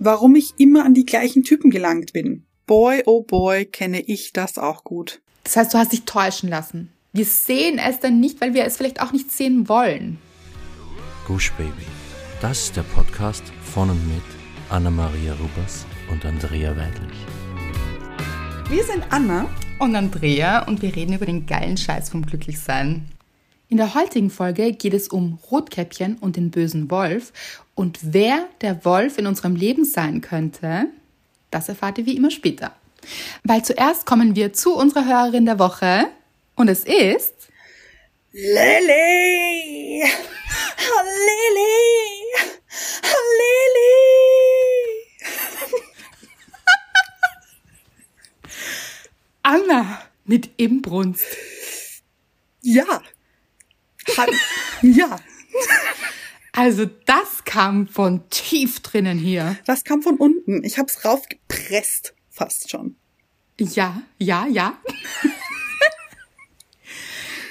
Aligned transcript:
warum 0.00 0.34
ich 0.34 0.54
immer 0.56 0.84
an 0.84 0.94
die 0.94 1.06
gleichen 1.06 1.44
Typen 1.44 1.70
gelangt 1.70 2.12
bin. 2.12 2.44
Boy, 2.66 3.02
oh 3.06 3.22
boy, 3.22 3.66
kenne 3.66 4.00
ich 4.00 4.32
das 4.32 4.58
auch 4.58 4.82
gut. 4.82 5.20
Das 5.44 5.56
heißt, 5.56 5.74
du 5.74 5.78
hast 5.78 5.92
dich 5.92 6.04
täuschen 6.04 6.48
lassen. 6.48 6.90
Wir 7.12 7.24
sehen 7.24 7.78
es 7.78 8.00
dann 8.00 8.18
nicht, 8.18 8.40
weil 8.40 8.54
wir 8.54 8.64
es 8.64 8.76
vielleicht 8.76 9.02
auch 9.02 9.12
nicht 9.12 9.30
sehen 9.30 9.68
wollen. 9.68 10.18
Gush 11.26 11.52
Baby. 11.52 11.86
Das 12.40 12.64
ist 12.64 12.76
der 12.76 12.82
Podcast 12.82 13.42
von 13.62 13.90
und 13.90 14.08
mit 14.08 14.22
Anna-Maria 14.70 15.34
Rubers 15.34 15.84
und 16.10 16.24
Andrea 16.24 16.74
Weidlich. 16.76 17.18
Wir 18.70 18.84
sind 18.84 19.04
Anna 19.10 19.46
und 19.80 19.94
Andrea 19.96 20.66
und 20.66 20.80
wir 20.80 20.94
reden 20.94 21.14
über 21.14 21.26
den 21.26 21.44
geilen 21.44 21.76
Scheiß 21.76 22.10
vom 22.10 22.24
Glücklichsein. 22.24 23.04
In 23.70 23.76
der 23.76 23.94
heutigen 23.94 24.30
Folge 24.30 24.72
geht 24.72 24.94
es 24.94 25.06
um 25.06 25.38
Rotkäppchen 25.48 26.18
und 26.18 26.34
den 26.34 26.50
bösen 26.50 26.90
Wolf 26.90 27.32
und 27.76 28.00
wer 28.02 28.48
der 28.62 28.84
Wolf 28.84 29.16
in 29.16 29.28
unserem 29.28 29.54
Leben 29.54 29.84
sein 29.84 30.20
könnte, 30.20 30.86
das 31.52 31.68
erfahrt 31.68 31.98
ihr 31.98 32.06
wie 32.06 32.16
immer 32.16 32.32
später. 32.32 32.74
Weil 33.44 33.64
zuerst 33.64 34.06
kommen 34.06 34.34
wir 34.34 34.52
zu 34.52 34.74
unserer 34.74 35.06
Hörerin 35.06 35.46
der 35.46 35.60
Woche 35.60 36.08
und 36.56 36.66
es 36.66 36.82
ist 36.82 37.32
Lily! 38.32 40.02
Lily! 40.98 41.62
Lily! 43.38 44.00
Anna 49.44 50.02
mit 50.24 50.50
Imbrunst. 50.56 51.24
Ja. 52.62 53.00
Han 54.16 54.28
ja. 54.82 55.18
Also 56.52 56.86
das 57.06 57.44
kam 57.44 57.86
von 57.86 58.28
tief 58.30 58.80
drinnen 58.80 59.18
hier. 59.18 59.56
Das 59.66 59.84
kam 59.84 60.02
von 60.02 60.16
unten. 60.16 60.64
Ich 60.64 60.78
hab's 60.78 61.04
raufgepresst, 61.04 62.14
fast 62.28 62.70
schon. 62.70 62.96
Ja, 63.58 64.02
ja, 64.18 64.46
ja. 64.46 64.78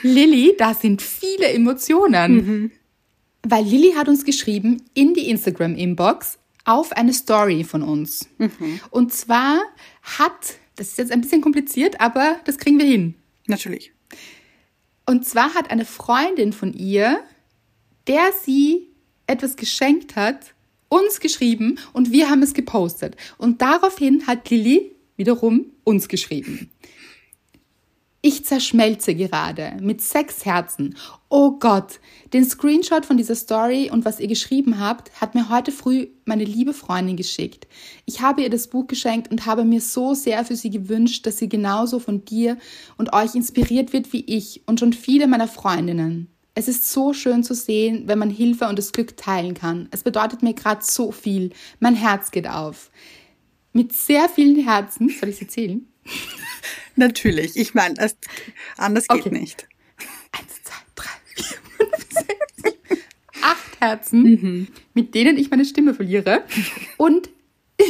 Lilly, 0.02 0.56
da 0.58 0.74
sind 0.74 1.02
viele 1.02 1.48
Emotionen. 1.48 2.34
Mhm. 2.34 2.72
Weil 3.44 3.64
Lilly 3.64 3.94
hat 3.94 4.10
uns 4.10 4.26
geschrieben 4.26 4.84
in 4.94 5.14
die 5.14 5.30
Instagram-Inbox 5.30 6.40
auf 6.66 6.92
eine 6.92 7.14
Story 7.14 7.64
von 7.64 7.82
uns. 7.82 8.28
Mhm. 8.38 8.80
Und 8.90 9.14
zwar 9.14 9.62
hat, 10.02 10.56
das 10.76 10.90
ist 10.90 10.98
jetzt 10.98 11.12
ein 11.12 11.22
bisschen 11.22 11.42
kompliziert, 11.42 12.02
aber 12.02 12.40
das 12.46 12.58
kriegen 12.58 12.78
wir 12.78 12.86
hin. 12.86 13.16
Natürlich. 13.48 13.94
Und 15.10 15.26
zwar 15.26 15.56
hat 15.56 15.72
eine 15.72 15.86
Freundin 15.86 16.54
von 16.54 16.72
ihr, 16.72 17.24
der 18.06 18.32
sie 18.44 18.92
etwas 19.26 19.56
geschenkt 19.56 20.16
hat, 20.16 20.54
uns 20.88 21.20
geschrieben 21.20 21.80
und 21.94 22.12
wir 22.12 22.30
haben 22.30 22.44
es 22.44 22.54
gepostet. 22.54 23.16
Und 23.40 23.60
daraufhin 23.60 24.28
hat 24.28 24.52
Lilly 24.52 24.96
wiederum 25.16 25.66
uns 25.84 26.10
geschrieben. 26.10 26.70
Ich 28.22 28.44
zerschmelze 28.44 29.16
gerade 29.16 29.78
mit 29.80 30.02
sechs 30.02 30.44
Herzen. 30.44 30.98
Oh 31.30 31.52
Gott, 31.52 32.02
den 32.34 32.44
Screenshot 32.44 33.06
von 33.06 33.16
dieser 33.16 33.36
Story 33.36 33.90
und 33.90 34.04
was 34.04 34.20
ihr 34.20 34.28
geschrieben 34.28 34.78
habt, 34.78 35.10
hat 35.22 35.36
mir 35.36 35.48
heute 35.48 35.72
früh 35.72 36.08
meine 36.26 36.44
liebe 36.44 36.74
Freundin 36.74 37.16
geschickt. 37.16 37.66
Ich 38.06 38.20
habe 38.20 38.42
ihr 38.42 38.50
das 38.50 38.68
Buch 38.68 38.88
geschenkt 38.88 39.32
und 39.32 39.46
habe 39.46 39.64
mir 39.64 39.80
so 39.80 40.16
sehr 40.16 40.44
für 40.44 40.58
sie 40.58 40.70
gewünscht, 40.70 41.26
dass 41.26 41.38
sie 41.38 41.48
genauso 41.48 42.00
von 42.00 42.26
dir 42.26 42.58
und 42.98 43.14
euch 43.14 43.36
inspiriert 43.36 43.94
wird 43.94 44.12
wie 44.12 44.26
ich 44.26 44.64
und 44.66 44.82
schon 44.82 44.92
viele 44.92 45.26
meiner 45.26 45.48
Freundinnen. 45.48 46.28
Es 46.56 46.68
ist 46.68 46.92
so 46.92 47.14
schön 47.14 47.46
zu 47.46 47.54
sehen, 47.54 48.04
wenn 48.08 48.20
man 48.20 48.30
Hilfe 48.30 48.68
und 48.68 48.78
das 48.78 48.92
Glück 48.92 49.16
teilen 49.16 49.54
kann. 49.54 49.88
Es 49.92 50.04
bedeutet 50.04 50.44
mir 50.44 50.54
gerade 50.54 50.84
so 50.84 51.14
viel. 51.14 51.52
Mein 51.80 51.96
Herz 51.96 52.32
geht 52.32 52.50
auf. 52.50 52.92
Mit 53.72 53.94
sehr 53.94 54.28
vielen 54.28 54.62
Herzen, 54.62 55.08
soll 55.08 55.30
ich 55.30 55.38
sie 55.38 55.48
zählen? 55.48 55.89
Natürlich. 56.96 57.56
Ich 57.56 57.74
meine, 57.74 57.96
anders 58.78 59.08
geht 59.08 59.26
okay. 59.26 59.32
nicht. 59.32 59.68
Eins, 60.32 60.64
zwei, 60.64 60.76
drei, 60.96 61.10
vier, 61.34 61.58
fünf, 61.78 62.08
sechs, 62.10 62.56
sieben, 62.58 63.02
acht 63.42 63.80
Herzen, 63.80 64.24
mhm. 64.24 64.68
mit 64.94 65.16
denen 65.16 65.38
ich 65.38 65.50
meine 65.50 65.66
Stimme 65.66 65.94
verliere. 65.94 66.44
Und, 66.98 67.30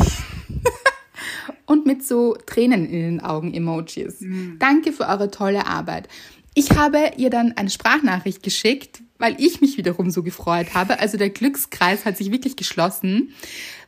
und 1.65 1.85
mit 1.85 2.05
so 2.05 2.35
Tränen 2.45 2.85
in 2.85 3.01
den 3.01 3.19
Augen 3.21 3.53
Emojis. 3.53 4.21
Mhm. 4.21 4.57
Danke 4.59 4.93
für 4.93 5.07
eure 5.07 5.31
tolle 5.31 5.65
Arbeit. 5.65 6.07
Ich 6.53 6.71
habe 6.71 7.11
ihr 7.17 7.29
dann 7.29 7.53
eine 7.53 7.69
Sprachnachricht 7.69 8.43
geschickt, 8.43 9.01
weil 9.17 9.35
ich 9.39 9.61
mich 9.61 9.77
wiederum 9.77 10.09
so 10.09 10.23
gefreut 10.23 10.73
habe. 10.73 10.99
Also 10.99 11.17
der 11.17 11.29
Glückskreis 11.29 12.05
hat 12.05 12.17
sich 12.17 12.31
wirklich 12.31 12.55
geschlossen, 12.55 13.33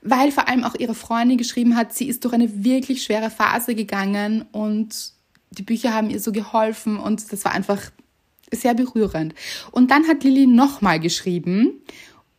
weil 0.02 0.32
vor 0.32 0.48
allem 0.48 0.64
auch 0.64 0.76
ihre 0.76 0.96
Freundin 0.96 1.38
geschrieben 1.38 1.76
hat, 1.76 1.94
sie 1.94 2.08
ist 2.08 2.24
durch 2.24 2.34
eine 2.34 2.64
wirklich 2.64 3.04
schwere 3.04 3.30
Phase 3.30 3.76
gegangen 3.76 4.46
und 4.52 5.14
die 5.52 5.64
Bücher 5.64 5.94
haben 5.94 6.10
ihr 6.10 6.20
so 6.20 6.32
geholfen 6.32 6.98
und 6.98 7.32
das 7.32 7.46
war 7.46 7.54
einfach 7.54 7.92
sehr 8.54 8.74
berührend. 8.74 9.36
Und 9.72 9.92
dann 9.92 10.08
hat 10.08 10.24
Lilly 10.24 10.48
nochmal 10.48 11.00
geschrieben 11.00 11.82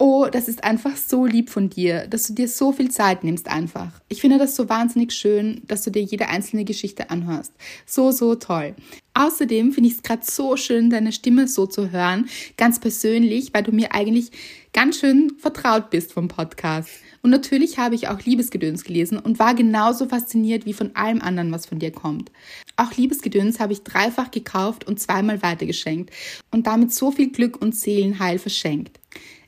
oh, 0.03 0.27
das 0.27 0.49
ist 0.49 0.65
einfach 0.65 0.97
so 0.97 1.27
lieb 1.27 1.49
von 1.49 1.71
dir, 1.71 2.09
dass 2.09 2.25
du 2.25 2.33
dir 2.33 2.49
so 2.49 2.73
viel 2.73 2.91
Zeit 2.91 3.23
nimmst 3.23 3.47
einfach. 3.47 4.00
Ich 4.09 4.21
finde 4.21 4.37
das 4.37 4.56
so 4.56 4.69
wahnsinnig 4.69 5.12
schön, 5.12 5.62
dass 5.69 5.83
du 5.83 5.93
dir 5.93 6.03
jede 6.03 6.29
einzelne 6.29 6.65
Geschichte 6.65 7.09
anhörst. 7.09 7.53
So, 7.87 8.11
so 8.11 8.34
toll. 8.34 8.75
Außerdem 9.15 9.73
finde 9.73 9.89
ich 9.89 9.97
es 9.97 10.03
gerade 10.03 10.23
so 10.29 10.56
schön, 10.56 10.91
deine 10.91 11.12
Stimme 11.12 11.47
so 11.47 11.67
zu 11.67 11.93
hören, 11.93 12.29
ganz 12.56 12.81
persönlich, 12.81 13.55
weil 13.55 13.62
du 13.62 13.71
mir 13.71 13.94
eigentlich 13.94 14.33
ganz 14.73 14.99
schön 14.99 15.34
vertraut 15.39 15.91
bist 15.91 16.12
vom 16.12 16.27
Podcast. 16.27 16.91
Und 17.22 17.31
natürlich 17.31 17.78
habe 17.78 17.94
ich 17.94 18.09
auch 18.09 18.21
Liebesgedöns 18.21 18.83
gelesen 18.83 19.19
und 19.19 19.38
war 19.38 19.55
genauso 19.55 20.09
fasziniert 20.09 20.66
wie 20.66 20.72
von 20.72 20.94
allem 20.97 21.22
anderen, 21.22 21.53
was 21.53 21.66
von 21.66 21.78
dir 21.78 21.93
kommt. 21.93 22.33
Auch 22.77 22.93
Liebesgedöns 22.97 23.60
habe 23.60 23.72
ich 23.72 23.84
dreifach 23.84 24.33
gekauft 24.33 24.87
und 24.87 24.99
zweimal 24.99 25.41
weitergeschenkt 25.41 26.11
und 26.50 26.66
damit 26.66 26.93
so 26.93 27.12
viel 27.12 27.31
Glück 27.31 27.62
und 27.62 27.77
Seelenheil 27.77 28.38
verschenkt. 28.38 28.99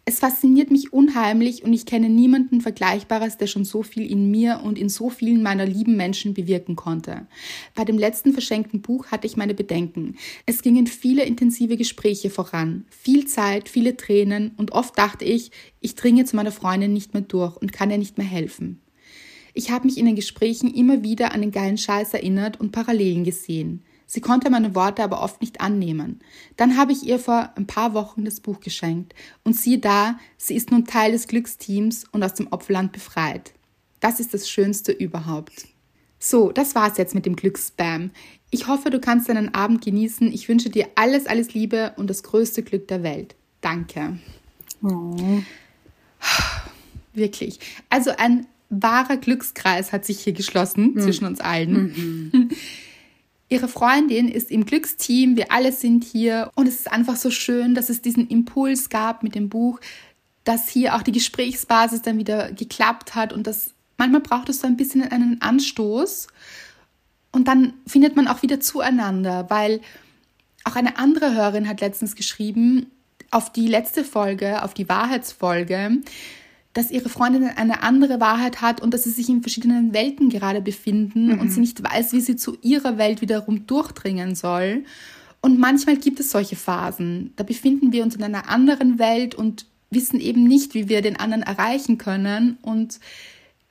Es 0.07 0.19
fasziniert 0.19 0.71
mich 0.71 0.93
unheimlich 0.93 1.65
und 1.65 1.73
ich 1.73 1.87
kenne 1.87 2.11
niemanden 2.11 2.61
Vergleichbares, 2.61 3.39
der 3.39 3.47
schon 3.47 3.65
so 3.65 3.83
viel 3.83 4.11
in 4.11 4.31
mir 4.31 4.61
und 4.63 4.79
in 4.79 4.91
so 4.91 5.09
vielen 5.09 5.43
meiner 5.43 5.65
lieben 5.65 5.97
Menschen 5.97 6.35
bewirken 6.35 6.77
konnte. 6.77 7.27
Bei 7.75 7.87
dem 7.87 7.97
letzten 7.97 8.33
verschenkten 8.33 8.83
Buch 8.83 9.07
hatte 9.07 9.27
ich 9.27 9.39
meine 9.39 9.55
Bedenken. 9.55 10.17
Es 10.45 10.61
gingen 10.61 10.87
viele 10.87 11.25
intensive 11.25 11.79
Gespräche 11.79 12.29
voran, 12.29 12.85
viel 12.91 13.27
Zeit, 13.27 13.71
viele 13.71 13.97
Tränen 13.97 14.53
und 14.59 14.73
oft 14.73 14.99
dachte 14.99 15.25
ich, 15.25 15.51
ich 15.81 15.95
dringe 15.95 16.27
zu 16.27 16.37
meiner 16.37 16.53
Freundin 16.53 16.93
nicht 16.93 17.15
mehr 17.15 17.23
durch 17.23 17.57
und 17.57 17.73
kann 17.73 17.91
ihr 17.91 17.99
nicht 17.99 18.19
mehr 18.19 18.27
helfen. 18.27 18.83
Ich 19.55 19.71
habe 19.71 19.87
mich 19.87 19.97
in 19.97 20.05
den 20.05 20.17
Gesprächen 20.17 20.75
immer 20.75 21.03
wieder 21.03 21.33
an 21.33 21.41
den 21.41 21.53
geilen 21.53 21.79
Scheiß 21.79 22.13
erinnert 22.13 22.61
und 22.61 22.73
Parallelen 22.73 23.25
gesehen. 23.25 23.85
Sie 24.15 24.21
konnte 24.21 24.49
meine 24.49 24.77
Worte 24.77 25.03
aber 25.03 25.21
oft 25.21 25.41
nicht 25.41 25.61
annehmen. 25.61 26.21
Dann 26.57 26.77
habe 26.77 26.93
ich 26.93 27.03
ihr 27.03 27.19
vor 27.19 27.51
ein 27.57 27.67
paar 27.67 27.95
Wochen 27.95 28.25
das 28.25 28.39
Buch 28.39 28.61
geschenkt 28.61 29.13
und 29.43 29.57
siehe 29.57 29.81
da, 29.81 30.21
sie 30.37 30.55
ist 30.55 30.71
nun 30.71 30.85
Teil 30.85 31.11
des 31.11 31.27
Glücksteams 31.27 32.05
und 32.13 32.23
aus 32.23 32.35
dem 32.35 32.47
Opferland 32.53 32.93
befreit. 32.93 33.55
Das 33.99 34.21
ist 34.21 34.33
das 34.33 34.49
Schönste 34.49 34.93
überhaupt. 34.93 35.67
So, 36.21 36.53
das 36.53 36.77
war's 36.77 36.97
jetzt 36.97 37.17
mit 37.17 37.27
dem 37.27 37.35
Glücksspam. 37.35 38.13
Ich 38.53 38.69
hoffe, 38.69 38.91
du 38.91 39.01
kannst 39.01 39.29
deinen 39.29 39.53
Abend 39.53 39.85
genießen. 39.85 40.33
Ich 40.33 40.49
wünsche 40.49 40.71
dir 40.71 40.87
alles, 40.95 41.27
alles 41.27 41.53
Liebe 41.53 41.93
und 41.97 42.09
das 42.09 42.23
größte 42.23 42.63
Glück 42.63 42.87
der 42.87 43.03
Welt. 43.03 43.35
Danke. 43.63 44.21
Oh. 44.81 45.43
Wirklich. 47.15 47.59
Also 47.91 48.13
ein 48.17 48.47
wahrer 48.71 49.17
Glückskreis 49.17 49.91
hat 49.91 50.05
sich 50.05 50.21
hier 50.21 50.35
geschlossen 50.35 50.93
mhm. 50.95 51.01
zwischen 51.01 51.25
uns 51.25 51.41
allen. 51.41 52.31
Mhm. 52.33 52.51
Ihre 53.49 53.69
Freundin 53.69 54.29
ist 54.29 54.51
im 54.51 54.65
Glücksteam, 54.65 55.37
wir 55.37 55.53
alle 55.53 55.73
sind 55.73 56.05
hier. 56.05 56.51
Und 56.55 56.67
es 56.67 56.77
ist 56.77 56.93
einfach 56.93 57.17
so 57.17 57.31
schön, 57.31 57.75
dass 57.75 57.91
es 57.91 58.03
diesen 58.03 58.29
Impuls 58.29 58.89
gab 58.89 59.23
mit 59.23 59.35
dem 59.35 59.49
Buch, 59.49 59.81
dass 60.45 60.69
hier 60.69 60.95
auch 60.95 61.03
die 61.03 61.13
Gesprächsbasis 61.13 62.03
dann 62.03 62.19
wieder 62.19 62.53
geklappt 62.53 63.15
hat 63.15 63.33
und 63.33 63.47
dass 63.47 63.75
manchmal 63.97 64.21
braucht 64.21 64.49
es 64.49 64.61
so 64.61 64.67
ein 64.67 64.77
bisschen 64.77 65.03
einen 65.03 65.41
Anstoß. 65.41 66.29
Und 67.33 67.49
dann 67.49 67.75
findet 67.87 68.17
man 68.17 68.29
auch 68.29 68.43
wieder 68.43 68.61
zueinander, 68.61 69.47
weil 69.51 69.81
auch 70.65 70.77
eine 70.77 70.99
andere 70.99 71.35
Hörerin 71.35 71.69
hat 71.69 71.81
letztens 71.81 72.15
geschrieben 72.15 72.91
auf 73.31 73.53
die 73.53 73.67
letzte 73.67 74.05
Folge, 74.05 74.63
auf 74.63 74.75
die 74.75 74.89
Wahrheitsfolge, 74.89 75.99
dass 76.75 76.91
ihre 76.91 77.09
Freundin 77.09 77.45
eine 77.45 77.83
andere 77.83 78.21
Wahrheit 78.21 78.61
hat 78.61 78.83
und 78.83 78.93
dass 78.93 79.05
sie 79.05 79.11
sich 79.11 79.29
in 79.29 79.43
verschiedenen 79.43 79.95
Welten 79.95 80.29
gerade 80.29 80.61
befinden 80.61 81.29
mhm. 81.29 81.41
und 81.41 81.51
sie 81.51 81.61
nicht 81.61 81.83
weiß, 81.83 82.13
wie 82.13 82.21
sie 82.21 82.37
zu 82.37 82.59
ihrer 82.61 82.99
Welt 82.99 83.23
wiederum 83.23 83.67
durchdringen 83.67 84.35
soll. 84.35 84.85
Und 85.41 85.59
manchmal 85.59 85.97
gibt 85.97 86.21
es 86.21 86.31
solche 86.31 86.57
Phasen. 86.57 87.33
Da 87.37 87.45
befinden 87.45 87.93
wir 87.93 88.03
uns 88.03 88.17
in 88.17 88.23
einer 88.23 88.49
anderen 88.49 88.99
Welt 88.99 89.35
und 89.35 89.67
wissen 89.91 90.19
eben 90.19 90.45
nicht, 90.45 90.75
wie 90.75 90.89
wir 90.89 91.01
den 91.01 91.17
anderen 91.17 91.43
erreichen 91.43 91.97
können. 91.97 92.59
Und 92.61 92.99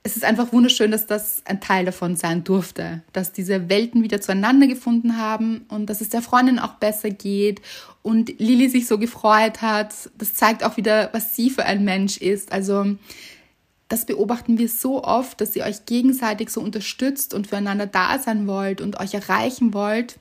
es 0.05 0.17
ist 0.17 0.25
einfach 0.25 0.51
wunderschön, 0.51 0.91
dass 0.91 1.07
das 1.07 1.41
ein 1.45 1.61
Teil 1.61 1.85
davon 1.85 2.17
sein 2.17 2.43
durfte, 2.43 3.01
dass 3.13 3.31
diese 3.31 3.69
Welten 3.69 4.03
wieder 4.03 4.19
zueinander 4.19 4.67
gefunden 4.67 5.17
haben 5.17 5.65
und 5.69 5.89
dass 5.89 6.01
es 6.01 6.09
der 6.09 6.21
Freundin 6.21 6.59
auch 6.59 6.73
besser 6.73 7.09
geht 7.09 7.61
und 8.01 8.37
Lilly 8.37 8.67
sich 8.67 8.85
so 8.85 8.97
gefreut 8.97 9.61
hat. 9.61 9.93
Das 10.17 10.33
zeigt 10.33 10.65
auch 10.65 10.75
wieder, 10.75 11.09
was 11.13 11.37
sie 11.37 11.49
für 11.49 11.63
ein 11.63 11.85
Mensch 11.85 12.17
ist. 12.17 12.51
Also 12.51 12.97
das 13.87 14.05
beobachten 14.05 14.57
wir 14.57 14.67
so 14.67 15.03
oft, 15.05 15.39
dass 15.39 15.55
ihr 15.55 15.63
euch 15.63 15.85
gegenseitig 15.85 16.49
so 16.49 16.59
unterstützt 16.59 17.33
und 17.33 17.47
füreinander 17.47 17.87
da 17.87 18.19
sein 18.19 18.45
wollt 18.45 18.81
und 18.81 18.99
euch 18.99 19.13
erreichen 19.13 19.73
wollt. 19.73 20.19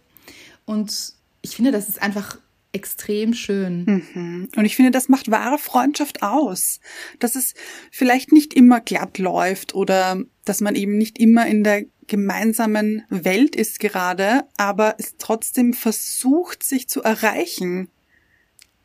Und 0.64 1.14
ich 1.40 1.56
finde, 1.56 1.72
das 1.72 1.88
ist 1.88 2.00
einfach 2.00 2.38
extrem 2.72 3.34
schön. 3.34 3.84
Mhm. 3.84 4.48
Und 4.56 4.64
ich 4.64 4.76
finde, 4.76 4.90
das 4.90 5.08
macht 5.08 5.30
wahre 5.30 5.58
Freundschaft 5.58 6.22
aus. 6.22 6.80
Dass 7.18 7.34
es 7.34 7.54
vielleicht 7.90 8.32
nicht 8.32 8.54
immer 8.54 8.80
glatt 8.80 9.18
läuft 9.18 9.74
oder 9.74 10.22
dass 10.44 10.60
man 10.60 10.74
eben 10.74 10.96
nicht 10.96 11.18
immer 11.18 11.46
in 11.46 11.64
der 11.64 11.84
gemeinsamen 12.06 13.04
Welt 13.08 13.54
ist 13.54 13.78
gerade, 13.78 14.44
aber 14.56 14.96
es 14.98 15.16
trotzdem 15.18 15.72
versucht, 15.72 16.62
sich 16.62 16.88
zu 16.88 17.02
erreichen. 17.02 17.88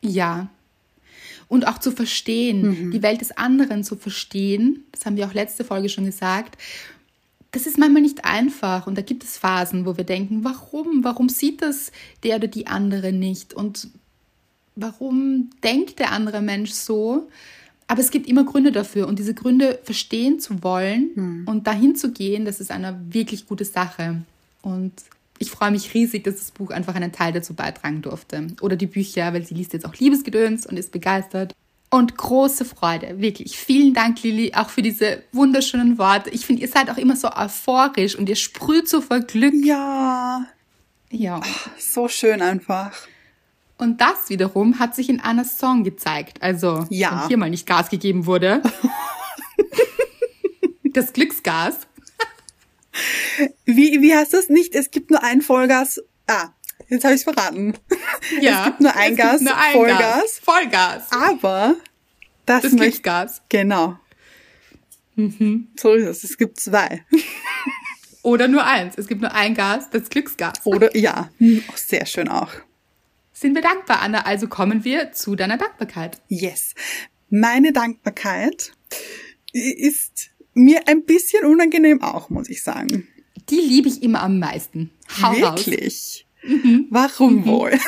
Ja. 0.01 0.49
Und 1.47 1.65
auch 1.65 1.77
zu 1.77 1.91
verstehen, 1.91 2.87
mhm. 2.87 2.91
die 2.91 3.01
Welt 3.01 3.21
des 3.21 3.35
anderen 3.35 3.83
zu 3.83 3.95
verstehen, 3.95 4.85
das 4.91 5.05
haben 5.05 5.15
wir 5.15 5.25
auch 5.25 5.33
letzte 5.33 5.63
Folge 5.63 5.89
schon 5.89 6.05
gesagt, 6.05 6.57
das 7.57 7.65
ist 7.65 7.79
manchmal 7.79 8.03
nicht 8.03 8.23
einfach 8.23 8.85
und 8.85 8.95
da 8.95 9.01
gibt 9.01 9.23
es 9.23 9.39
Phasen, 9.39 9.87
wo 9.87 9.97
wir 9.97 10.03
denken, 10.03 10.43
warum? 10.43 11.03
Warum 11.03 11.27
sieht 11.27 11.63
das 11.63 11.91
der 12.21 12.35
oder 12.35 12.47
die 12.47 12.67
andere 12.67 13.11
nicht? 13.11 13.55
Und 13.55 13.87
warum 14.75 15.49
denkt 15.63 15.97
der 15.97 16.11
andere 16.11 16.41
Mensch 16.41 16.69
so? 16.69 17.27
Aber 17.87 17.99
es 17.99 18.11
gibt 18.11 18.27
immer 18.27 18.43
Gründe 18.43 18.71
dafür 18.71 19.07
und 19.07 19.17
diese 19.17 19.33
Gründe 19.33 19.79
verstehen 19.81 20.39
zu 20.39 20.61
wollen 20.61 21.09
hm. 21.15 21.43
und 21.47 21.65
dahin 21.65 21.95
zu 21.95 22.11
gehen, 22.11 22.45
das 22.45 22.59
ist 22.59 22.69
eine 22.69 22.95
wirklich 23.09 23.47
gute 23.47 23.65
Sache. 23.65 24.21
Und 24.61 24.93
ich 25.39 25.49
freue 25.49 25.71
mich 25.71 25.95
riesig, 25.95 26.25
dass 26.25 26.35
das 26.35 26.51
Buch 26.51 26.69
einfach 26.69 26.93
einen 26.93 27.11
Teil 27.11 27.33
dazu 27.33 27.55
beitragen 27.55 28.03
durfte. 28.03 28.47
Oder 28.61 28.75
die 28.75 28.85
Bücher, 28.85 29.33
weil 29.33 29.47
sie 29.47 29.55
liest 29.55 29.73
jetzt 29.73 29.85
auch 29.87 29.95
Liebesgedöns 29.95 30.67
und 30.67 30.77
ist 30.77 30.91
begeistert. 30.91 31.55
Und 31.89 32.17
große 32.17 32.65
Freude, 32.65 33.21
wirklich. 33.21 33.57
Vielen 33.57 33.93
Dank, 33.93 34.21
Lili, 34.21 34.53
auch 34.53 34.69
für 34.69 34.81
diese 34.81 35.23
wunderschönen 35.31 35.97
Worte. 35.97 36.29
Ich 36.31 36.45
finde, 36.45 36.61
ihr 36.61 36.67
seid 36.67 36.89
auch 36.89 36.97
immer 36.97 37.15
so 37.15 37.31
euphorisch 37.31 38.15
und 38.15 38.27
ihr 38.27 38.35
sprüht 38.35 38.89
so 38.89 38.99
vor 38.99 39.21
Glück. 39.21 39.53
Ja. 39.63 40.45
Ja. 41.09 41.41
so 41.79 42.09
schön 42.09 42.41
einfach. 42.41 42.91
Und 43.77 44.01
das 44.01 44.29
wiederum 44.29 44.79
hat 44.79 44.95
sich 44.95 45.07
in 45.07 45.21
Annas 45.21 45.59
Song 45.59 45.83
gezeigt. 45.83 46.41
Also, 46.41 46.85
ja. 46.89 47.21
wenn 47.21 47.27
hier 47.27 47.37
mal 47.37 47.49
nicht 47.49 47.65
Gas 47.65 47.89
gegeben 47.89 48.25
wurde. 48.25 48.61
das 50.93 51.13
Glücksgas. 51.13 51.87
Wie, 53.65 54.01
wie 54.01 54.15
heißt 54.15 54.33
das 54.33 54.49
nicht? 54.49 54.75
Es 54.75 54.91
gibt 54.91 55.11
nur 55.11 55.23
ein 55.23 55.41
Vollgas. 55.41 56.01
Ah, 56.25 56.49
Jetzt 56.89 57.03
habe 57.03 57.13
ich 57.13 57.21
es 57.21 57.23
verraten. 57.23 57.73
Ja. 58.41 58.59
Es 58.59 58.65
gibt 58.65 58.81
nur 58.81 58.95
ein 58.95 59.15
Gas, 59.15 59.41
nur 59.41 59.57
ein 59.57 59.73
Vollgas. 59.73 59.99
Gas. 59.99 60.39
Vollgas. 60.43 61.11
Aber 61.11 61.75
das, 62.45 62.63
das 62.63 62.71
möchte, 62.73 63.01
Gas. 63.01 63.41
Genau. 63.49 63.99
Mhm. 65.15 65.69
So 65.75 65.93
ist 65.93 66.05
es. 66.05 66.23
Es 66.23 66.37
gibt 66.37 66.59
zwei. 66.59 67.05
Oder 68.23 68.47
nur 68.47 68.65
eins. 68.65 68.95
Es 68.97 69.07
gibt 69.07 69.21
nur 69.21 69.33
ein 69.33 69.55
Gas, 69.55 69.89
das 69.89 70.09
Glücksgas. 70.09 70.65
Oder 70.65 70.95
ja, 70.97 71.29
hm, 71.37 71.63
sehr 71.75 72.05
schön 72.05 72.27
auch. 72.27 72.51
Sind 73.31 73.55
wir 73.55 73.61
dankbar, 73.61 74.01
Anna? 74.01 74.21
Also 74.21 74.47
kommen 74.47 74.83
wir 74.83 75.11
zu 75.11 75.35
deiner 75.35 75.57
Dankbarkeit. 75.57 76.19
Yes. 76.27 76.73
Meine 77.29 77.71
Dankbarkeit 77.71 78.73
ist 79.53 80.31
mir 80.53 80.87
ein 80.87 81.03
bisschen 81.05 81.45
unangenehm 81.45 82.01
auch, 82.01 82.29
muss 82.29 82.49
ich 82.49 82.63
sagen. 82.63 83.07
Die 83.49 83.61
liebe 83.61 83.87
ich 83.87 84.03
immer 84.03 84.23
am 84.23 84.39
meisten. 84.39 84.91
Hau 85.21 85.33
Wirklich? 85.35 86.26
Mhm. 86.47 86.87
Warum 86.89 87.41
mhm. 87.41 87.45
wohl? 87.45 87.71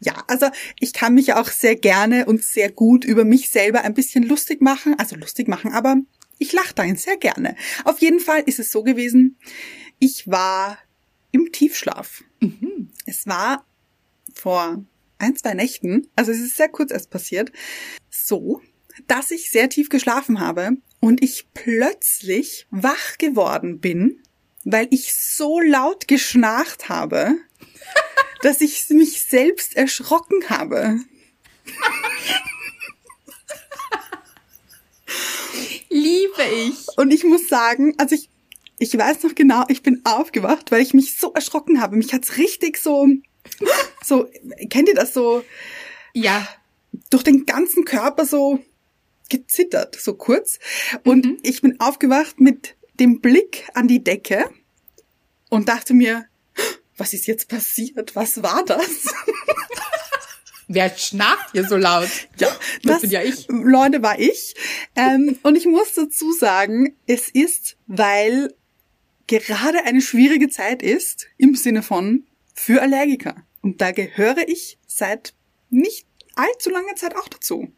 ja, 0.00 0.24
also 0.26 0.46
ich 0.80 0.92
kann 0.92 1.14
mich 1.14 1.34
auch 1.34 1.48
sehr 1.48 1.76
gerne 1.76 2.26
und 2.26 2.42
sehr 2.42 2.70
gut 2.72 3.04
über 3.04 3.24
mich 3.24 3.50
selber 3.50 3.82
ein 3.82 3.94
bisschen 3.94 4.24
lustig 4.24 4.60
machen. 4.60 4.94
Also 4.98 5.16
lustig 5.16 5.48
machen, 5.48 5.72
aber 5.72 5.96
ich 6.38 6.52
lache 6.52 6.74
dahin 6.74 6.96
sehr 6.96 7.16
gerne. 7.16 7.56
Auf 7.84 7.98
jeden 7.98 8.20
Fall 8.20 8.42
ist 8.46 8.58
es 8.58 8.70
so 8.70 8.82
gewesen, 8.82 9.36
ich 9.98 10.28
war 10.28 10.78
im 11.30 11.52
Tiefschlaf. 11.52 12.24
Mhm. 12.40 12.90
Es 13.06 13.26
war 13.26 13.66
vor 14.34 14.84
ein, 15.18 15.36
zwei 15.36 15.54
Nächten, 15.54 16.06
also 16.14 16.30
es 16.30 16.38
ist 16.38 16.56
sehr 16.56 16.68
kurz 16.68 16.92
erst 16.92 17.10
passiert, 17.10 17.50
so, 18.08 18.62
dass 19.08 19.30
ich 19.30 19.50
sehr 19.50 19.68
tief 19.68 19.88
geschlafen 19.88 20.40
habe 20.40 20.76
und 21.00 21.22
ich 21.22 21.46
plötzlich 21.54 22.66
wach 22.70 23.18
geworden 23.18 23.80
bin 23.80 24.22
weil 24.64 24.88
ich 24.90 25.14
so 25.14 25.60
laut 25.60 26.08
geschnarcht 26.08 26.88
habe, 26.88 27.34
dass 28.42 28.60
ich 28.60 28.88
mich 28.90 29.22
selbst 29.22 29.76
erschrocken 29.76 30.48
habe. 30.48 31.00
Liebe 35.88 36.42
ich. 36.42 36.86
Und 36.96 37.12
ich 37.12 37.24
muss 37.24 37.48
sagen, 37.48 37.94
also 37.98 38.14
ich, 38.14 38.28
ich 38.78 38.96
weiß 38.96 39.22
noch 39.22 39.34
genau, 39.34 39.64
ich 39.68 39.82
bin 39.82 40.02
aufgewacht, 40.04 40.70
weil 40.70 40.82
ich 40.82 40.94
mich 40.94 41.16
so 41.16 41.32
erschrocken 41.32 41.80
habe. 41.80 41.96
Mich 41.96 42.12
hat's 42.12 42.36
richtig 42.36 42.78
so, 42.78 43.08
so, 44.04 44.28
kennt 44.70 44.88
ihr 44.88 44.94
das 44.94 45.14
so? 45.14 45.44
Ja. 46.12 46.46
Durch 47.10 47.22
den 47.22 47.46
ganzen 47.46 47.84
Körper 47.84 48.24
so 48.24 48.60
gezittert, 49.28 49.94
so 49.94 50.14
kurz. 50.14 50.58
Und 51.04 51.24
mhm. 51.24 51.38
ich 51.42 51.60
bin 51.60 51.80
aufgewacht 51.80 52.40
mit 52.40 52.76
dem 53.00 53.20
Blick 53.20 53.68
an 53.74 53.88
die 53.88 54.02
Decke 54.02 54.50
und 55.50 55.68
dachte 55.68 55.94
mir, 55.94 56.26
was 56.96 57.12
ist 57.12 57.26
jetzt 57.26 57.48
passiert? 57.48 58.14
Was 58.16 58.42
war 58.42 58.64
das? 58.64 59.06
Wer 60.68 60.94
schnarcht 60.96 61.52
hier 61.52 61.66
so 61.66 61.76
laut? 61.76 62.10
Ja, 62.38 62.48
das, 62.48 62.58
das 62.82 63.00
bin 63.02 63.10
ja 63.10 63.22
ich. 63.22 63.46
Leute, 63.48 64.02
war 64.02 64.18
ich. 64.18 64.54
Ähm, 64.94 65.38
und 65.42 65.56
ich 65.56 65.64
muss 65.64 65.94
dazu 65.94 66.32
sagen, 66.32 66.94
es 67.06 67.30
ist, 67.30 67.76
weil 67.86 68.52
gerade 69.26 69.84
eine 69.84 70.02
schwierige 70.02 70.48
Zeit 70.50 70.82
ist, 70.82 71.26
im 71.38 71.54
Sinne 71.54 71.82
von 71.82 72.24
für 72.52 72.82
Allergiker. 72.82 73.36
Und 73.62 73.80
da 73.80 73.92
gehöre 73.92 74.46
ich 74.46 74.78
seit 74.86 75.32
nicht 75.70 76.06
allzu 76.34 76.70
langer 76.70 76.96
Zeit 76.96 77.16
auch 77.16 77.28
dazu. 77.28 77.72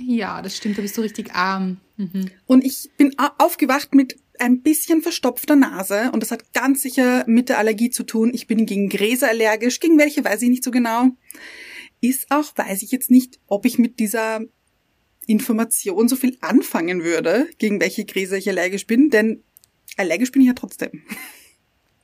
Ja, 0.00 0.42
das 0.42 0.56
stimmt, 0.56 0.76
da 0.76 0.82
bist 0.82 0.96
du 0.96 1.02
richtig 1.02 1.34
arm. 1.34 1.80
Mhm. 1.96 2.30
Und 2.46 2.64
ich 2.64 2.90
bin 2.96 3.14
aufgewacht 3.38 3.94
mit 3.94 4.16
ein 4.38 4.62
bisschen 4.62 5.02
verstopfter 5.02 5.56
Nase 5.56 6.10
und 6.12 6.22
das 6.22 6.30
hat 6.30 6.52
ganz 6.52 6.82
sicher 6.82 7.24
mit 7.26 7.48
der 7.48 7.58
Allergie 7.58 7.90
zu 7.90 8.02
tun. 8.02 8.32
Ich 8.34 8.46
bin 8.46 8.66
gegen 8.66 8.88
Gräser 8.88 9.28
allergisch, 9.28 9.80
gegen 9.80 9.98
welche 9.98 10.24
weiß 10.24 10.42
ich 10.42 10.48
nicht 10.48 10.64
so 10.64 10.70
genau. 10.70 11.08
Ist 12.00 12.26
auch, 12.30 12.52
weiß 12.56 12.82
ich 12.82 12.90
jetzt 12.90 13.10
nicht, 13.10 13.40
ob 13.46 13.64
ich 13.64 13.78
mit 13.78 13.98
dieser 13.98 14.40
Information 15.26 16.08
so 16.08 16.16
viel 16.16 16.36
anfangen 16.40 17.02
würde, 17.02 17.48
gegen 17.58 17.80
welche 17.80 18.04
Gräser 18.04 18.36
ich 18.36 18.48
allergisch 18.48 18.86
bin, 18.86 19.10
denn 19.10 19.42
allergisch 19.96 20.32
bin 20.32 20.42
ich 20.42 20.48
ja 20.48 20.54
trotzdem. 20.54 21.02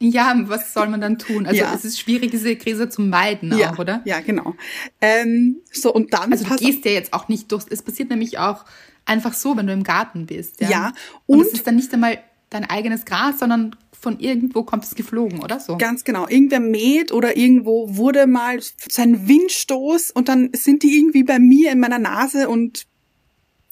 Ja, 0.02 0.34
was 0.46 0.72
soll 0.72 0.88
man 0.88 1.02
dann 1.02 1.18
tun? 1.18 1.46
Also 1.46 1.60
ja. 1.60 1.74
es 1.74 1.84
ist 1.84 2.00
schwierig, 2.00 2.30
diese 2.30 2.56
Gräser 2.56 2.88
zu 2.88 3.02
meiden 3.02 3.56
ja, 3.58 3.74
auch, 3.74 3.78
oder? 3.78 4.00
Ja, 4.06 4.20
genau. 4.20 4.54
Ähm, 5.02 5.60
so 5.70 5.92
und 5.92 6.14
dann. 6.14 6.32
Also 6.32 6.46
du 6.46 6.56
gehst 6.56 6.86
ja 6.86 6.92
jetzt 6.92 7.12
auch 7.12 7.28
nicht 7.28 7.52
durch. 7.52 7.64
Es 7.68 7.82
passiert 7.82 8.08
nämlich 8.08 8.38
auch 8.38 8.64
einfach 9.04 9.34
so, 9.34 9.58
wenn 9.58 9.66
du 9.66 9.74
im 9.74 9.82
Garten 9.82 10.24
bist. 10.24 10.62
Ja. 10.62 10.70
ja 10.70 10.92
und, 11.26 11.40
und 11.40 11.46
es 11.46 11.52
ist 11.52 11.66
dann 11.66 11.76
nicht 11.76 11.92
einmal 11.92 12.18
dein 12.50 12.64
eigenes 12.64 13.04
Gras, 13.04 13.38
sondern 13.38 13.76
von 13.98 14.18
irgendwo 14.18 14.62
kommt 14.62 14.84
es 14.84 14.94
geflogen, 14.94 15.40
oder 15.40 15.60
so? 15.60 15.76
Ganz 15.76 16.04
genau. 16.04 16.26
Irgendwer 16.26 16.60
mäht 16.60 17.12
oder 17.12 17.36
irgendwo 17.36 17.96
wurde 17.96 18.26
mal 18.26 18.60
so 18.60 19.02
ein 19.02 19.28
Windstoß 19.28 20.10
und 20.10 20.28
dann 20.28 20.50
sind 20.54 20.82
die 20.82 20.98
irgendwie 20.98 21.22
bei 21.22 21.38
mir 21.38 21.72
in 21.72 21.80
meiner 21.80 21.98
Nase 21.98 22.48
und 22.48 22.86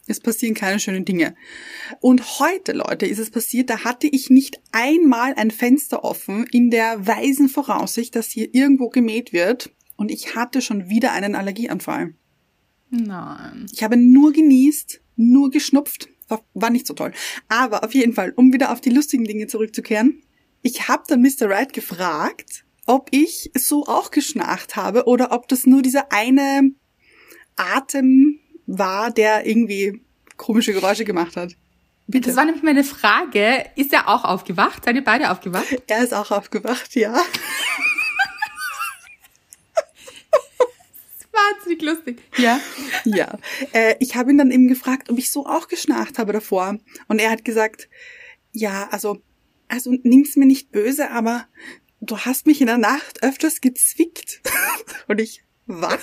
es 0.07 0.21
passieren 0.21 0.55
keine 0.55 0.81
schönen 0.81 1.05
Dinge. 1.05 1.35
Und 2.01 2.41
heute, 2.41 2.73
Leute, 2.73 3.07
ist 3.07 3.19
es 3.19 3.31
passiert, 3.31 3.69
da 3.71 3.85
hatte 3.85 4.07
ich 4.07 4.31
nicht 4.31 4.61
einmal 4.73 5.35
ein 5.35 5.51
Fenster 5.51 6.05
offen 6.05 6.47
in 6.51 6.71
der 6.71 7.07
weisen 7.07 7.49
Voraussicht, 7.49 8.17
dass 8.17 8.31
hier 8.31 8.55
irgendwo 8.55 8.89
gemäht 8.89 9.33
wird 9.33 9.71
und 9.97 10.11
ich 10.11 10.35
hatte 10.35 10.63
schon 10.63 10.89
wieder 10.89 11.13
einen 11.13 11.35
Allergieanfall. 11.35 12.15
Nein. 12.91 13.67
Ich 13.73 13.83
habe 13.83 13.97
nur 13.97 14.33
genießt, 14.33 15.01
nur 15.17 15.51
geschnupft. 15.51 16.09
War, 16.29 16.45
war 16.55 16.71
nicht 16.71 16.87
so 16.87 16.95
toll. 16.95 17.13
Aber 17.49 17.85
auf 17.85 17.95
jeden 17.95 18.13
Fall, 18.13 18.33
um 18.37 18.53
wieder 18.53 18.73
auf 18.73 18.81
die 18.81 18.91
lustigen 18.91 19.25
Dinge 19.25 19.47
zurückzukehren. 19.47 20.23
Ich 20.63 20.89
habe 20.89 21.05
dann 21.07 21.23
Mr. 21.23 21.49
Wright 21.49 21.73
gefragt, 21.73 22.65
ob 22.87 23.09
ich 23.11 23.51
so 23.55 23.87
auch 23.87 24.11
geschnarcht 24.11 24.77
habe 24.77 25.05
oder 25.07 25.33
ob 25.33 25.49
das 25.49 25.67
nur 25.67 25.83
dieser 25.83 26.11
eine 26.13 26.71
Atem 27.57 28.41
war, 28.67 29.11
der 29.11 29.47
irgendwie 29.47 30.03
komische 30.37 30.73
Geräusche 30.73 31.05
gemacht 31.05 31.37
hat. 31.37 31.55
Bitte. 32.07 32.29
Das 32.29 32.37
war 32.37 32.47
nämlich 32.47 32.63
meine 32.63 32.85
Frage. 32.85 33.67
Ist 33.77 33.93
er 33.93 34.09
auch 34.09 34.25
aufgewacht? 34.25 34.85
Seid 34.85 34.97
ihr 34.97 35.05
beide 35.05 35.31
aufgewacht? 35.31 35.67
Er 35.89 36.03
ist 36.03 36.15
auch 36.15 36.31
aufgewacht, 36.31 36.95
ja. 36.95 37.15
Wahnsinnig 41.39 41.83
lustig. 41.83 42.23
Ja. 42.37 42.61
Ja. 43.05 43.39
Äh, 43.73 43.97
ich 44.01 44.17
habe 44.17 44.31
ihn 44.31 44.39
dann 44.39 44.51
eben 44.51 44.69
gefragt, 44.69 45.11
ob 45.11 45.19
ich 45.19 45.31
so 45.31 45.47
auch 45.47 45.69
geschnarcht 45.69 46.19
habe 46.19 46.33
davor. 46.33 46.79
Und 47.09 47.19
er 47.19 47.31
hat 47.31 47.45
gesagt, 47.45 47.89
ja, 48.53 48.89
also, 48.91 49.19
also 49.69 49.95
nimm's 50.03 50.37
mir 50.37 50.47
nicht 50.47 50.73
böse, 50.73 51.11
aber 51.11 51.47
du 52.01 52.19
hast 52.19 52.47
mich 52.47 52.61
in 52.61 52.67
der 52.67 52.79
Nacht 52.79 53.23
öfters 53.23 53.61
gezwickt. 53.61 54.41
Und 55.09 55.21
ich, 55.21 55.45
was? 55.67 56.01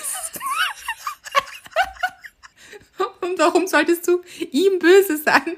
Und 3.22 3.38
warum 3.40 3.68
solltest 3.68 4.08
du 4.08 4.22
ihm 4.52 4.80
böse 4.80 5.18
sein? 5.18 5.58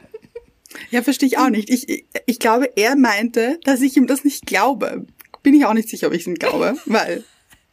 Ja, 0.89 1.01
verstehe 1.01 1.27
ich 1.27 1.37
auch 1.37 1.49
nicht. 1.49 1.69
Ich, 1.69 1.89
ich, 1.89 2.05
ich 2.25 2.39
glaube, 2.39 2.71
er 2.75 2.95
meinte, 2.95 3.59
dass 3.63 3.81
ich 3.81 3.97
ihm 3.97 4.07
das 4.07 4.23
nicht 4.23 4.45
glaube. 4.45 5.05
Bin 5.43 5.53
ich 5.53 5.65
auch 5.65 5.73
nicht 5.73 5.89
sicher, 5.89 6.07
ob 6.07 6.13
ich 6.13 6.21
es 6.21 6.27
ihm 6.27 6.35
glaube, 6.35 6.77
weil 6.85 7.23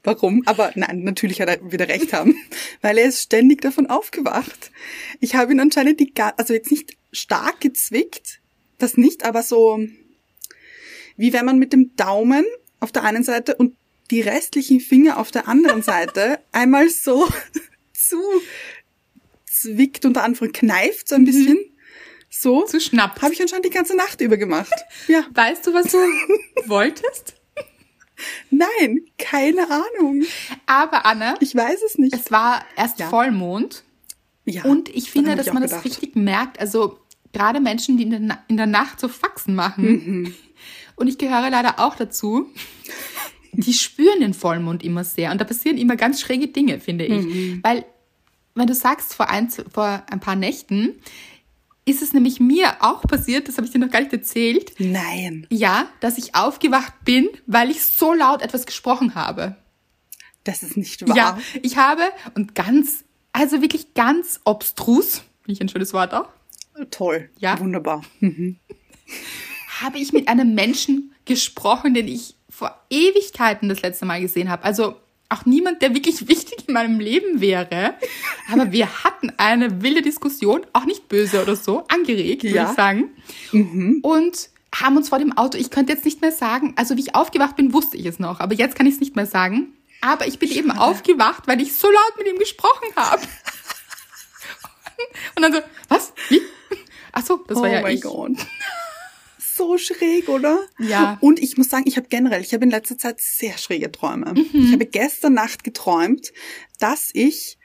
warum? 0.04 0.42
Aber 0.46 0.70
nein, 0.74 1.02
natürlich 1.02 1.40
hat 1.40 1.48
er 1.48 1.72
wieder 1.72 1.88
recht 1.88 2.12
haben, 2.12 2.36
weil 2.82 2.98
er 2.98 3.06
ist 3.08 3.22
ständig 3.22 3.62
davon 3.62 3.86
aufgewacht. 3.86 4.70
Ich 5.20 5.34
habe 5.34 5.52
ihn 5.52 5.60
anscheinend 5.60 6.00
die, 6.00 6.12
also 6.36 6.54
jetzt 6.54 6.70
nicht 6.70 6.96
stark 7.12 7.60
gezwickt, 7.60 8.40
das 8.78 8.96
nicht, 8.96 9.24
aber 9.24 9.42
so 9.42 9.80
wie 11.16 11.32
wenn 11.32 11.44
man 11.44 11.58
mit 11.58 11.72
dem 11.72 11.94
Daumen 11.96 12.44
auf 12.80 12.92
der 12.92 13.04
einen 13.04 13.22
Seite 13.22 13.54
und 13.56 13.76
die 14.10 14.20
restlichen 14.20 14.80
Finger 14.80 15.18
auf 15.18 15.30
der 15.30 15.48
anderen 15.48 15.82
Seite 15.92 16.38
einmal 16.52 16.88
so 16.88 17.26
zu 17.92 18.20
zwickt 19.46 20.04
unter 20.04 20.24
Anführung 20.24 20.52
kneift 20.52 21.08
so 21.08 21.14
ein 21.14 21.24
bisschen. 21.24 21.58
So 22.28 22.64
Zu 22.64 22.80
schnapp. 22.80 23.22
habe 23.22 23.32
ich 23.32 23.40
anscheinend 23.40 23.64
die 23.66 23.70
ganze 23.70 23.96
Nacht 23.96 24.20
über 24.20 24.36
gemacht. 24.36 24.74
Ja, 25.06 25.24
Weißt 25.32 25.66
du, 25.66 25.72
was 25.72 25.92
du 25.92 25.98
wolltest? 26.68 27.36
Nein, 28.50 29.00
keine 29.18 29.66
Ahnung. 29.70 30.22
Aber 30.66 31.06
Anna, 31.06 31.34
Ich 31.40 31.54
weiß 31.54 31.80
es 31.86 31.98
nicht. 31.98 32.14
es 32.14 32.30
war 32.30 32.64
erst 32.76 32.98
Ja. 33.00 33.08
Vollmond. 33.08 33.82
Ja, 34.44 34.64
Und 34.64 34.88
ich 34.90 35.10
finde, 35.10 35.36
dass 35.36 35.46
ich 35.46 35.52
man 35.52 35.62
auch 35.62 35.68
das 35.68 35.82
gedacht. 35.82 35.84
richtig 36.02 36.16
merkt. 36.16 36.60
Also 36.60 36.98
gerade 37.32 37.60
Menschen, 37.60 37.96
die 37.96 38.04
in 38.04 38.10
der, 38.10 38.20
Na 38.20 38.38
in 38.48 38.56
der 38.56 38.66
Nacht 38.66 39.00
so 39.00 39.08
Faxen 39.08 39.54
machen. 39.54 39.84
Mhm. 39.84 40.34
Und 40.96 41.08
ich 41.08 41.18
gehöre 41.18 41.50
leider 41.50 41.78
auch 41.80 41.96
dazu. 41.96 42.46
Die 43.52 43.72
spüren 43.72 44.20
den 44.20 44.34
Vollmond 44.34 44.82
immer 44.84 45.02
sehr. 45.04 45.30
Und 45.32 45.40
da 45.40 45.44
passieren 45.44 45.78
immer 45.78 45.96
ganz 45.96 46.20
schräge 46.20 46.48
Dinge, 46.48 46.78
finde 46.80 47.06
ich. 47.06 47.24
Mhm. 47.24 47.60
Weil, 47.62 47.84
wenn 48.54 48.66
du 48.66 48.74
sagst, 48.74 49.14
vor 49.14 49.30
ein, 49.30 49.48
vor 49.50 50.02
ein 50.10 50.20
paar 50.20 50.36
Nächten 50.36 50.94
ist 51.84 52.02
es 52.02 52.12
nämlich 52.12 52.40
mir 52.40 52.76
auch 52.80 53.02
passiert, 53.02 53.48
das 53.48 53.56
habe 53.56 53.66
ich 53.66 53.72
dir 53.72 53.78
noch 53.78 53.90
gar 53.90 54.00
nicht 54.00 54.12
erzählt, 54.12 54.72
Nein, 54.78 55.46
ja, 55.50 55.86
dass 56.00 56.18
ich 56.18 56.34
aufgewacht 56.34 56.92
bin, 57.04 57.28
weil 57.46 57.70
ich 57.70 57.84
so 57.84 58.12
laut 58.12 58.42
etwas 58.42 58.66
gesprochen 58.66 59.14
habe. 59.14 59.56
das 60.44 60.62
ist 60.62 60.76
nicht 60.76 61.06
wahr. 61.08 61.16
Ja, 61.16 61.38
ich 61.62 61.76
habe 61.76 62.02
und 62.34 62.54
ganz, 62.54 63.04
also 63.32 63.60
wirklich 63.62 63.94
ganz 63.94 64.40
obstrus, 64.44 65.22
finde 65.42 65.52
ich 65.52 65.60
ein 65.60 65.68
schönes 65.68 65.92
Wort 65.92 66.14
auch, 66.14 66.28
Toll. 66.90 67.30
Ja. 67.38 67.58
Wunderbar. 67.60 68.02
habe 69.80 69.98
ich 69.98 70.12
mit 70.12 70.28
einem 70.28 70.54
Menschen 70.54 71.14
gesprochen, 71.24 71.94
den 71.94 72.08
ich 72.08 72.36
vor 72.48 72.78
Ewigkeiten 72.90 73.68
das 73.68 73.82
letzte 73.82 74.06
Mal 74.06 74.20
gesehen 74.20 74.50
habe. 74.50 74.64
Also 74.64 74.96
auch 75.28 75.46
niemand, 75.46 75.82
der 75.82 75.94
wirklich 75.94 76.28
wichtig 76.28 76.68
in 76.68 76.74
meinem 76.74 77.00
Leben 77.00 77.40
wäre. 77.40 77.94
Aber 78.52 78.72
wir 78.72 79.04
hatten 79.04 79.32
eine 79.36 79.82
wilde 79.82 80.02
Diskussion, 80.02 80.66
auch 80.72 80.84
nicht 80.84 81.08
böse 81.08 81.42
oder 81.42 81.56
so, 81.56 81.84
angeregt, 81.88 82.44
würde 82.44 82.54
Ja. 82.56 82.70
ich 82.70 82.76
sagen. 82.76 83.10
Und 84.02 84.48
haben 84.74 84.96
uns 84.96 85.08
vor 85.08 85.18
dem 85.18 85.36
Auto, 85.36 85.56
ich 85.58 85.70
könnte 85.70 85.92
jetzt 85.92 86.04
nicht 86.04 86.20
mehr 86.20 86.32
sagen, 86.32 86.74
also 86.76 86.96
wie 86.96 87.00
ich 87.00 87.14
aufgewacht 87.14 87.56
bin, 87.56 87.72
wusste 87.72 87.96
ich 87.96 88.06
es 88.06 88.18
noch, 88.18 88.40
aber 88.40 88.54
jetzt 88.54 88.76
kann 88.76 88.86
ich 88.86 88.94
es 88.94 89.00
nicht 89.00 89.16
mehr 89.16 89.26
sagen. 89.26 89.68
Aber 90.00 90.26
ich 90.26 90.38
bin 90.38 90.50
eben 90.50 90.70
aufgewacht, 90.70 91.46
weil 91.46 91.60
ich 91.60 91.74
so 91.74 91.88
laut 91.90 92.18
mit 92.18 92.26
ihm 92.28 92.38
gesprochen 92.38 92.88
habe. 92.96 93.22
Und 95.36 95.42
dann 95.42 95.52
so, 95.52 95.60
was? 95.88 96.12
Wie? 96.28 96.40
Ach 97.12 97.24
so, 97.24 97.36
das 97.48 97.58
oh 97.58 97.62
war 97.62 97.68
ja 97.68 97.80
mein 97.82 97.94
ich. 97.96 98.02
Gott. 98.02 98.32
So 99.56 99.78
schräg, 99.78 100.28
oder? 100.28 100.60
Ja. 100.78 101.18
Und 101.20 101.38
ich 101.40 101.56
muss 101.56 101.68
sagen, 101.68 101.84
ich 101.86 101.96
habe 101.96 102.08
generell, 102.08 102.40
ich 102.40 102.52
habe 102.54 102.64
in 102.64 102.70
letzter 102.70 102.98
Zeit 102.98 103.20
sehr 103.20 103.56
schräge 103.58 103.92
Träume. 103.92 104.34
Mhm. 104.34 104.48
Ich 104.52 104.72
habe 104.72 104.86
gestern 104.86 105.34
Nacht 105.34 105.62
geträumt, 105.64 106.32
dass 106.78 107.10
ich 107.12 107.58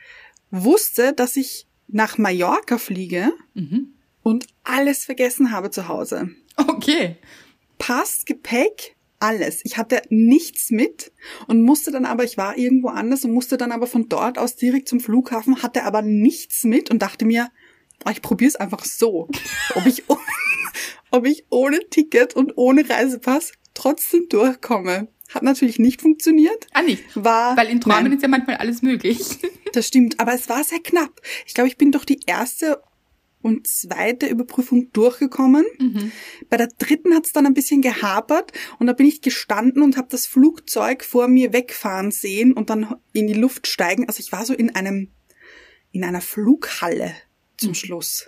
wusste, 0.51 1.13
dass 1.13 1.35
ich 1.35 1.67
nach 1.87 2.17
Mallorca 2.17 2.77
fliege 2.77 3.31
Mhm. 3.53 3.93
und 4.21 4.47
alles 4.63 5.05
vergessen 5.05 5.51
habe 5.51 5.71
zu 5.71 5.87
Hause. 5.87 6.29
Okay. 6.57 7.17
Pass, 7.77 8.25
Gepäck, 8.25 8.95
alles. 9.19 9.61
Ich 9.63 9.77
hatte 9.77 10.01
nichts 10.09 10.69
mit 10.69 11.11
und 11.47 11.61
musste 11.63 11.91
dann 11.91 12.05
aber, 12.05 12.23
ich 12.23 12.37
war 12.37 12.57
irgendwo 12.57 12.89
anders 12.89 13.25
und 13.25 13.31
musste 13.31 13.57
dann 13.57 13.71
aber 13.71 13.87
von 13.87 14.09
dort 14.09 14.37
aus 14.37 14.55
direkt 14.55 14.87
zum 14.89 14.99
Flughafen, 14.99 15.61
hatte 15.63 15.83
aber 15.83 16.01
nichts 16.01 16.63
mit 16.63 16.89
und 16.91 16.99
dachte 17.01 17.25
mir, 17.25 17.49
oh, 18.05 18.09
ich 18.11 18.21
probiere 18.21 18.49
es 18.49 18.55
einfach 18.55 18.85
so, 18.85 19.27
ob 19.75 19.85
ich, 19.85 20.03
ob 21.11 21.25
ich 21.25 21.45
ohne 21.49 21.79
Ticket 21.89 22.35
und 22.35 22.53
ohne 22.57 22.89
Reisepass 22.89 23.53
trotzdem 23.73 24.27
durchkomme. 24.29 25.07
Hat 25.33 25.43
natürlich 25.43 25.77
nicht 25.77 26.01
funktioniert. 26.01 26.67
Ah, 26.73 26.81
nicht. 26.81 27.03
War, 27.13 27.55
Weil 27.55 27.67
in 27.67 27.81
Träumen 27.81 28.05
nein, 28.05 28.13
ist 28.13 28.23
ja 28.23 28.27
manchmal 28.27 28.57
alles 28.57 28.81
möglich. 28.81 29.37
das 29.73 29.87
stimmt, 29.87 30.19
aber 30.19 30.33
es 30.33 30.49
war 30.49 30.63
sehr 30.63 30.79
knapp. 30.79 31.21
Ich 31.45 31.53
glaube, 31.53 31.67
ich 31.67 31.77
bin 31.77 31.91
durch 31.91 32.05
die 32.05 32.19
erste 32.25 32.81
und 33.41 33.67
zweite 33.67 34.25
Überprüfung 34.25 34.91
durchgekommen. 34.91 35.65
Bei 36.49 36.57
der 36.57 36.67
dritten 36.67 37.15
hat 37.15 37.25
es 37.25 37.31
dann 37.31 37.45
ein 37.45 37.53
bisschen 37.53 37.81
gehapert 37.81 38.51
und 38.79 38.87
da 38.87 38.93
bin 38.93 39.05
ich 39.05 39.21
gestanden 39.21 39.81
und 39.81 39.97
habe 39.97 40.07
das 40.09 40.25
Flugzeug 40.25 41.05
vor 41.05 41.27
mir 41.27 41.53
wegfahren 41.53 42.11
sehen 42.11 42.51
und 42.53 42.69
dann 42.69 42.95
in 43.13 43.27
die 43.27 43.33
Luft 43.33 43.67
steigen. 43.67 44.07
Also 44.07 44.19
ich 44.19 44.31
war 44.31 44.45
so 44.45 44.53
in 44.53 44.75
einem 44.75 45.11
in 45.91 46.03
einer 46.03 46.21
Flughalle 46.21 47.13
zum 47.59 47.73
Schluss. 47.73 48.27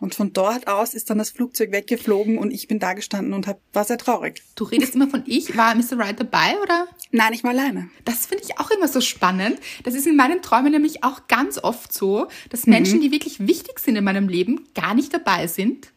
Und 0.00 0.14
von 0.14 0.32
dort 0.32 0.68
aus 0.68 0.94
ist 0.94 1.10
dann 1.10 1.18
das 1.18 1.30
Flugzeug 1.30 1.72
weggeflogen 1.72 2.38
und 2.38 2.50
ich 2.50 2.68
bin 2.68 2.78
da 2.78 2.92
gestanden 2.92 3.32
und 3.32 3.46
hab, 3.46 3.60
war 3.72 3.84
sehr 3.84 3.98
traurig. 3.98 4.42
Du 4.54 4.64
redest 4.64 4.94
immer 4.94 5.08
von 5.08 5.22
ich. 5.26 5.56
War 5.56 5.74
Mr. 5.74 5.98
Right 5.98 6.18
dabei, 6.18 6.56
oder? 6.62 6.86
Nein, 7.10 7.32
ich 7.32 7.44
war 7.44 7.50
alleine. 7.50 7.88
Das 8.04 8.26
finde 8.26 8.44
ich 8.44 8.58
auch 8.58 8.70
immer 8.70 8.88
so 8.88 9.00
spannend. 9.00 9.58
Das 9.84 9.94
ist 9.94 10.06
in 10.06 10.16
meinen 10.16 10.42
Träumen 10.42 10.72
nämlich 10.72 11.04
auch 11.04 11.28
ganz 11.28 11.58
oft 11.58 11.92
so, 11.92 12.28
dass 12.50 12.66
Menschen, 12.66 13.00
die 13.00 13.12
wirklich 13.12 13.46
wichtig 13.46 13.78
sind 13.78 13.96
in 13.96 14.04
meinem 14.04 14.28
Leben, 14.28 14.66
gar 14.74 14.94
nicht 14.94 15.14
dabei 15.14 15.46
sind. 15.46 15.92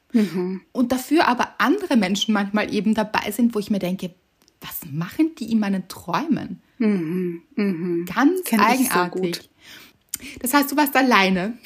Und 0.71 0.91
dafür 0.91 1.27
aber 1.27 1.55
andere 1.57 1.97
Menschen 1.97 2.33
manchmal 2.33 2.73
eben 2.73 2.93
dabei 2.93 3.31
sind, 3.31 3.53
wo 3.53 3.59
ich 3.59 3.69
mir 3.69 3.79
denke, 3.79 4.15
was 4.61 4.89
machen 4.89 5.35
die 5.35 5.51
in 5.51 5.59
meinen 5.59 5.87
Träumen? 5.89 6.61
Ganz 6.79 8.43
Kenn 8.45 8.59
ich 8.79 8.87
so 8.89 8.99
eigenartig. 8.99 9.21
gut. 9.21 9.49
Das 10.39 10.53
heißt, 10.53 10.71
du 10.71 10.77
warst 10.77 10.95
alleine. 10.95 11.57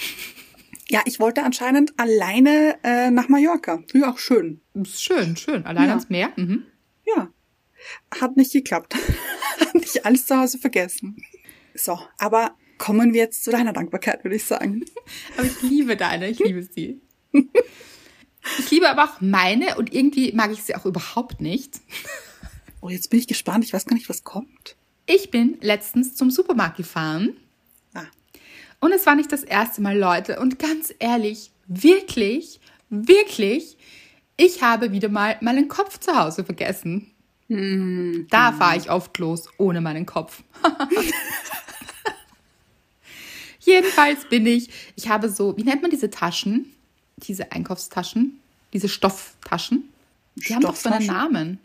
Ja, 0.91 1.01
ich 1.05 1.19
wollte 1.19 1.43
anscheinend 1.43 1.93
alleine 1.99 2.77
äh, 2.83 3.11
nach 3.11 3.29
Mallorca. 3.29 3.83
Ja, 3.93 4.11
auch 4.11 4.17
schön. 4.17 4.61
Schön, 4.85 5.37
schön. 5.37 5.65
Allein 5.65 5.85
Ja. 5.85 5.89
ans 5.91 6.09
Meer. 6.09 6.31
Mhm. 6.35 6.63
Ja. 7.05 7.29
Hat 8.19 8.37
nicht 8.37 8.51
geklappt. 8.53 8.95
Hat 9.59 9.75
nicht 9.75 10.05
alles 10.05 10.25
zu 10.25 10.37
Hause 10.37 10.57
vergessen. 10.57 11.17
So, 11.75 11.99
aber 12.17 12.55
kommen 12.77 13.13
wir 13.13 13.21
jetzt 13.21 13.43
zu 13.43 13.51
deiner 13.51 13.73
Dankbarkeit, 13.73 14.23
würde 14.23 14.35
ich 14.37 14.45
sagen. 14.45 14.83
Aber 15.37 15.45
ich 15.45 15.61
liebe 15.61 15.95
deine, 15.97 16.29
ich 16.29 16.39
liebe 16.39 16.63
sie. 16.63 17.01
Ich 18.57 18.71
liebe 18.71 18.89
aber 18.89 19.03
auch 19.03 19.19
meine 19.21 19.75
und 19.77 19.93
irgendwie 19.93 20.31
mag 20.31 20.49
ich 20.51 20.63
sie 20.63 20.73
auch 20.73 20.85
überhaupt 20.85 21.41
nicht. 21.41 21.81
Oh, 22.79 22.87
jetzt 22.89 23.09
bin 23.09 23.19
ich 23.19 23.27
gespannt. 23.27 23.65
Ich 23.65 23.73
weiß 23.73 23.85
gar 23.85 23.95
nicht, 23.95 24.07
was 24.07 24.23
kommt. 24.23 24.77
Ich 25.05 25.29
bin 25.29 25.57
letztens 25.61 26.15
zum 26.15 26.31
Supermarkt 26.31 26.77
gefahren 26.77 27.33
Ah. 27.35 27.48
Und 28.79 28.91
es 28.91 29.05
war 29.05 29.15
nicht 29.15 29.31
das 29.31 29.43
erste 29.43 29.81
Mal, 29.81 29.97
Leute. 29.97 30.39
Und 30.39 30.59
ganz 30.59 30.93
ehrlich, 30.99 31.51
wirklich, 31.67 32.59
wirklich, 32.89 33.77
ich 34.37 34.61
habe 34.61 34.91
wieder 34.91 35.09
mal 35.09 35.37
meinen 35.41 35.67
Kopf 35.67 35.99
zu 35.99 36.15
Hause 36.17 36.43
vergessen. 36.43 37.11
Da 37.49 38.51
fahre 38.51 38.77
ich 38.77 38.91
oft 38.91 39.17
los 39.17 39.49
ohne 39.57 39.81
meinen 39.81 40.05
Kopf. 40.05 40.43
Jedenfalls 43.59 44.25
bin 44.29 44.45
ich, 44.45 44.69
ich 44.95 45.09
habe 45.09 45.29
so, 45.29 45.57
wie 45.57 45.63
nennt 45.63 45.81
man 45.81 45.91
diese 45.91 46.09
Taschen? 46.09 46.73
Diese 47.17 47.51
Einkaufstaschen? 47.51 48.39
Diese 48.71 48.87
Stofftaschen? 48.87 49.89
Die 50.35 50.53
haben 50.53 50.61
doch 50.61 50.75
so 50.75 50.89
einen? 50.89 51.07
Namen. 51.07 51.59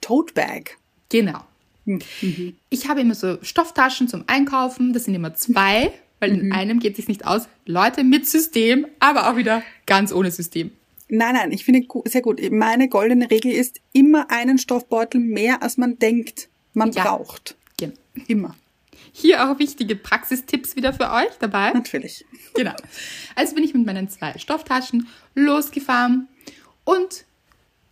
Tote 0.00 0.32
Bag. 0.32 0.78
Genau. 1.08 1.44
Ich 2.70 2.88
habe 2.88 3.00
immer 3.00 3.14
so 3.14 3.38
Stofftaschen 3.42 4.08
zum 4.08 4.24
Einkaufen. 4.26 4.92
Das 4.92 5.04
sind 5.04 5.14
immer 5.14 5.34
zwei, 5.34 5.92
weil 6.20 6.32
in 6.32 6.52
einem 6.52 6.78
geht 6.80 6.98
es 6.98 7.08
nicht 7.08 7.26
aus. 7.26 7.48
Leute 7.66 8.04
mit 8.04 8.26
System, 8.26 8.86
aber 9.00 9.30
auch 9.30 9.36
wieder 9.36 9.62
ganz 9.86 10.12
ohne 10.12 10.30
System. 10.30 10.70
Nein, 11.08 11.34
nein, 11.34 11.52
ich 11.52 11.64
finde 11.64 11.86
sehr 12.06 12.22
gut. 12.22 12.40
Meine 12.50 12.88
goldene 12.88 13.30
Regel 13.30 13.52
ist 13.52 13.80
immer 13.92 14.30
einen 14.30 14.58
Stoffbeutel 14.58 15.20
mehr, 15.20 15.62
als 15.62 15.76
man 15.76 15.98
denkt, 15.98 16.48
man 16.74 16.90
Ja. 16.92 17.04
braucht. 17.04 17.56
Genau. 17.78 17.94
Immer. 18.26 18.56
Hier 19.12 19.48
auch 19.48 19.58
wichtige 19.58 19.94
Praxistipps 19.96 20.74
wieder 20.76 20.92
für 20.92 21.10
euch 21.12 21.30
dabei. 21.38 21.70
Natürlich. 21.72 22.24
Genau. 22.54 22.74
Also 23.34 23.54
bin 23.54 23.62
ich 23.64 23.72
mit 23.74 23.86
meinen 23.86 24.08
zwei 24.08 24.36
Stofftaschen 24.38 25.06
losgefahren 25.34 26.28
und 26.84 27.24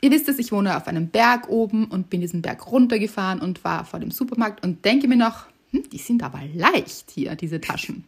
ihr 0.02 0.11
wisst 0.11 0.28
es, 0.28 0.38
ich 0.38 0.50
wohne 0.52 0.76
auf 0.76 0.87
einem 0.87 1.09
Berg 1.09 1.49
oben 1.49 1.87
und 1.87 2.11
bin 2.11 2.21
diesen 2.21 2.43
Berg 2.43 2.66
runtergefahren 2.71 3.40
und 3.40 3.62
war 3.64 3.85
vor 3.85 4.00
dem 4.00 4.11
Supermarkt 4.11 4.64
und 4.64 4.85
denke 4.85 5.09
mir 5.09 5.16
noch, 5.16 5.47
hm, 5.71 5.88
die 5.90 5.99
sind 5.99 6.23
aber 6.23 6.40
leicht 6.54 7.11
hier, 7.12 7.37
diese 7.37 7.61
Taschen. 7.61 8.04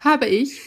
Habe 0.00 0.26
ich 0.26 0.60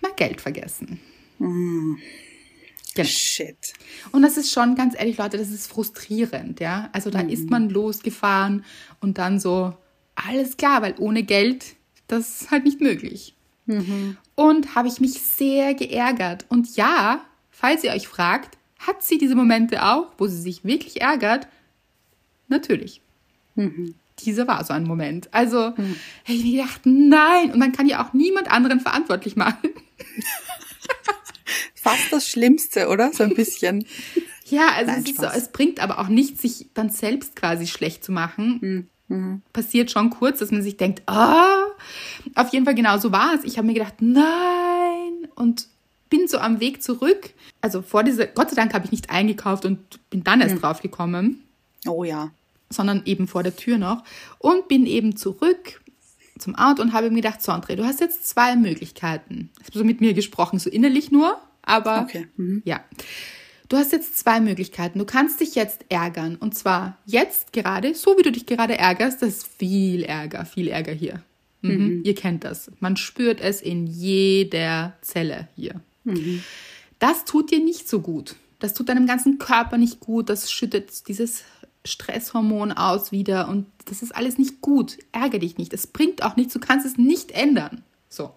mein 0.00 0.16
Geld 0.16 0.40
vergessen. 0.40 1.00
Genau. 1.38 3.08
Shit. 3.08 3.74
Und 4.12 4.22
das 4.22 4.38
ist 4.38 4.50
schon, 4.52 4.74
ganz 4.74 4.94
ehrlich, 4.98 5.18
Leute, 5.18 5.36
das 5.36 5.50
ist 5.50 5.66
frustrierend, 5.66 6.60
ja. 6.60 6.88
Also 6.92 7.10
da 7.10 7.20
ist 7.20 7.50
man 7.50 7.68
losgefahren 7.68 8.64
und 9.00 9.18
dann 9.18 9.38
so, 9.38 9.76
alles 10.14 10.56
klar, 10.56 10.80
weil 10.80 10.94
ohne 10.98 11.22
Geld, 11.22 11.76
das 12.08 12.42
ist 12.42 12.50
halt 12.50 12.64
nicht 12.64 12.80
möglich. 12.80 13.34
Und 14.36 14.74
habe 14.74 14.88
ich 14.88 15.00
mich 15.00 15.20
sehr 15.20 15.74
geärgert. 15.74 16.46
Und 16.48 16.76
ja, 16.76 17.24
falls 17.50 17.84
ihr 17.84 17.90
euch 17.90 18.08
fragt, 18.08 18.56
hat 18.78 19.02
sie 19.02 19.18
diese 19.18 19.34
Momente 19.34 19.84
auch, 19.84 20.12
wo 20.18 20.26
sie 20.26 20.40
sich 20.40 20.64
wirklich 20.64 21.00
ärgert? 21.02 21.48
Natürlich. 22.48 23.02
Dieser 24.20 24.46
war 24.48 24.64
so 24.64 24.72
ein 24.72 24.84
Moment. 24.84 25.28
Also, 25.32 25.72
Mhm. 25.76 25.96
ich 26.26 26.42
mir 26.44 26.62
gedacht, 26.62 26.80
nein. 26.84 27.52
Und 27.52 27.58
man 27.58 27.72
kann 27.72 27.86
ja 27.86 28.04
auch 28.04 28.12
niemand 28.12 28.50
anderen 28.50 28.80
verantwortlich 28.80 29.36
machen. 29.36 29.70
Fast 31.74 32.10
das 32.12 32.28
Schlimmste, 32.28 32.88
oder? 32.88 33.12
So 33.12 33.24
ein 33.24 33.34
bisschen. 33.34 33.84
Ja, 34.48 34.68
also 34.76 34.92
Nein, 34.92 35.02
es, 35.04 35.16
so, 35.16 35.26
es 35.26 35.48
bringt 35.50 35.80
aber 35.80 35.98
auch 35.98 36.06
nichts, 36.06 36.40
sich 36.40 36.68
dann 36.72 36.88
selbst 36.88 37.34
quasi 37.34 37.66
schlecht 37.66 38.04
zu 38.04 38.12
machen. 38.12 38.88
Passiert 39.52 39.90
schon 39.90 40.10
kurz, 40.10 40.38
dass 40.38 40.52
man 40.52 40.62
sich 40.62 40.76
denkt, 40.76 41.02
ah, 41.06 41.64
auf 42.36 42.52
jeden 42.52 42.64
Fall 42.64 42.76
genau 42.76 42.96
so 42.98 43.10
war 43.10 43.34
es. 43.34 43.42
Ich 43.42 43.58
habe 43.58 43.66
mir 43.66 43.72
gedacht, 43.74 43.94
nein, 43.98 45.26
und 45.34 45.66
bin 46.10 46.28
so 46.28 46.38
am 46.38 46.60
Weg 46.60 46.80
zurück. 46.80 47.30
Also 47.60 47.82
vor 47.82 48.04
dieser, 48.04 48.28
Gott 48.28 48.50
sei 48.50 48.54
Dank 48.54 48.72
habe 48.72 48.84
ich 48.84 48.92
nicht 48.92 49.10
eingekauft 49.10 49.64
und 49.64 49.80
bin 50.10 50.22
dann 50.22 50.40
erst 50.40 50.62
drauf 50.62 50.80
gekommen, 50.80 51.42
Oh 51.84 52.04
ja. 52.04 52.30
Sondern 52.70 53.02
eben 53.04 53.28
vor 53.28 53.42
der 53.42 53.56
Tür 53.56 53.78
noch 53.78 54.02
und 54.38 54.68
bin 54.68 54.86
eben 54.86 55.16
zurück 55.16 55.80
zum 56.38 56.54
Auto 56.54 56.82
und 56.82 56.92
habe 56.92 57.10
mir 57.10 57.22
gedacht, 57.22 57.42
so 57.42 57.52
André, 57.52 57.76
du 57.76 57.84
hast 57.84 58.00
jetzt 58.00 58.26
zwei 58.28 58.56
Möglichkeiten. 58.56 59.50
Ich 59.60 59.68
habe 59.68 59.78
so 59.78 59.84
mit 59.84 60.00
mir 60.00 60.12
gesprochen, 60.14 60.58
so 60.58 60.68
innerlich 60.68 61.10
nur, 61.10 61.40
aber 61.62 62.02
Okay. 62.02 62.28
Mhm. 62.36 62.62
ja. 62.64 62.80
Du 63.68 63.76
hast 63.76 63.90
jetzt 63.90 64.16
zwei 64.16 64.38
Möglichkeiten. 64.38 65.00
Du 65.00 65.04
kannst 65.04 65.40
dich 65.40 65.56
jetzt 65.56 65.86
ärgern. 65.88 66.36
Und 66.36 66.54
zwar 66.54 66.98
jetzt 67.04 67.52
gerade, 67.52 67.94
so 67.94 68.16
wie 68.16 68.22
du 68.22 68.30
dich 68.30 68.46
gerade 68.46 68.78
ärgerst, 68.78 69.22
das 69.22 69.28
ist 69.38 69.46
viel 69.58 70.04
Ärger, 70.04 70.44
viel 70.44 70.68
Ärger 70.68 70.92
hier. 70.92 71.20
Mhm. 71.62 72.02
Ihr 72.04 72.14
kennt 72.14 72.44
das. 72.44 72.70
Man 72.78 72.96
spürt 72.96 73.40
es 73.40 73.60
in 73.60 73.88
jeder 73.88 74.96
Zelle 75.00 75.48
hier. 75.56 75.80
Das 77.00 77.24
tut 77.24 77.50
dir 77.50 77.58
nicht 77.58 77.88
so 77.88 78.00
gut. 78.00 78.36
Das 78.60 78.72
tut 78.72 78.88
deinem 78.88 79.06
ganzen 79.06 79.38
Körper 79.38 79.78
nicht 79.78 79.98
gut. 79.98 80.28
Das 80.30 80.52
schüttet 80.52 81.08
dieses 81.08 81.42
Stresshormon 81.86 82.72
aus 82.72 83.12
wieder. 83.12 83.48
Und 83.48 83.66
das 83.86 84.02
ist 84.02 84.14
alles 84.14 84.38
nicht 84.38 84.60
gut. 84.60 84.98
Ärger 85.12 85.38
dich 85.38 85.58
nicht. 85.58 85.72
Es 85.72 85.86
bringt 85.86 86.22
auch 86.22 86.36
nichts. 86.36 86.52
Du 86.52 86.60
kannst 86.60 86.86
es 86.86 86.96
nicht 86.96 87.32
ändern. 87.32 87.82
So. 88.08 88.32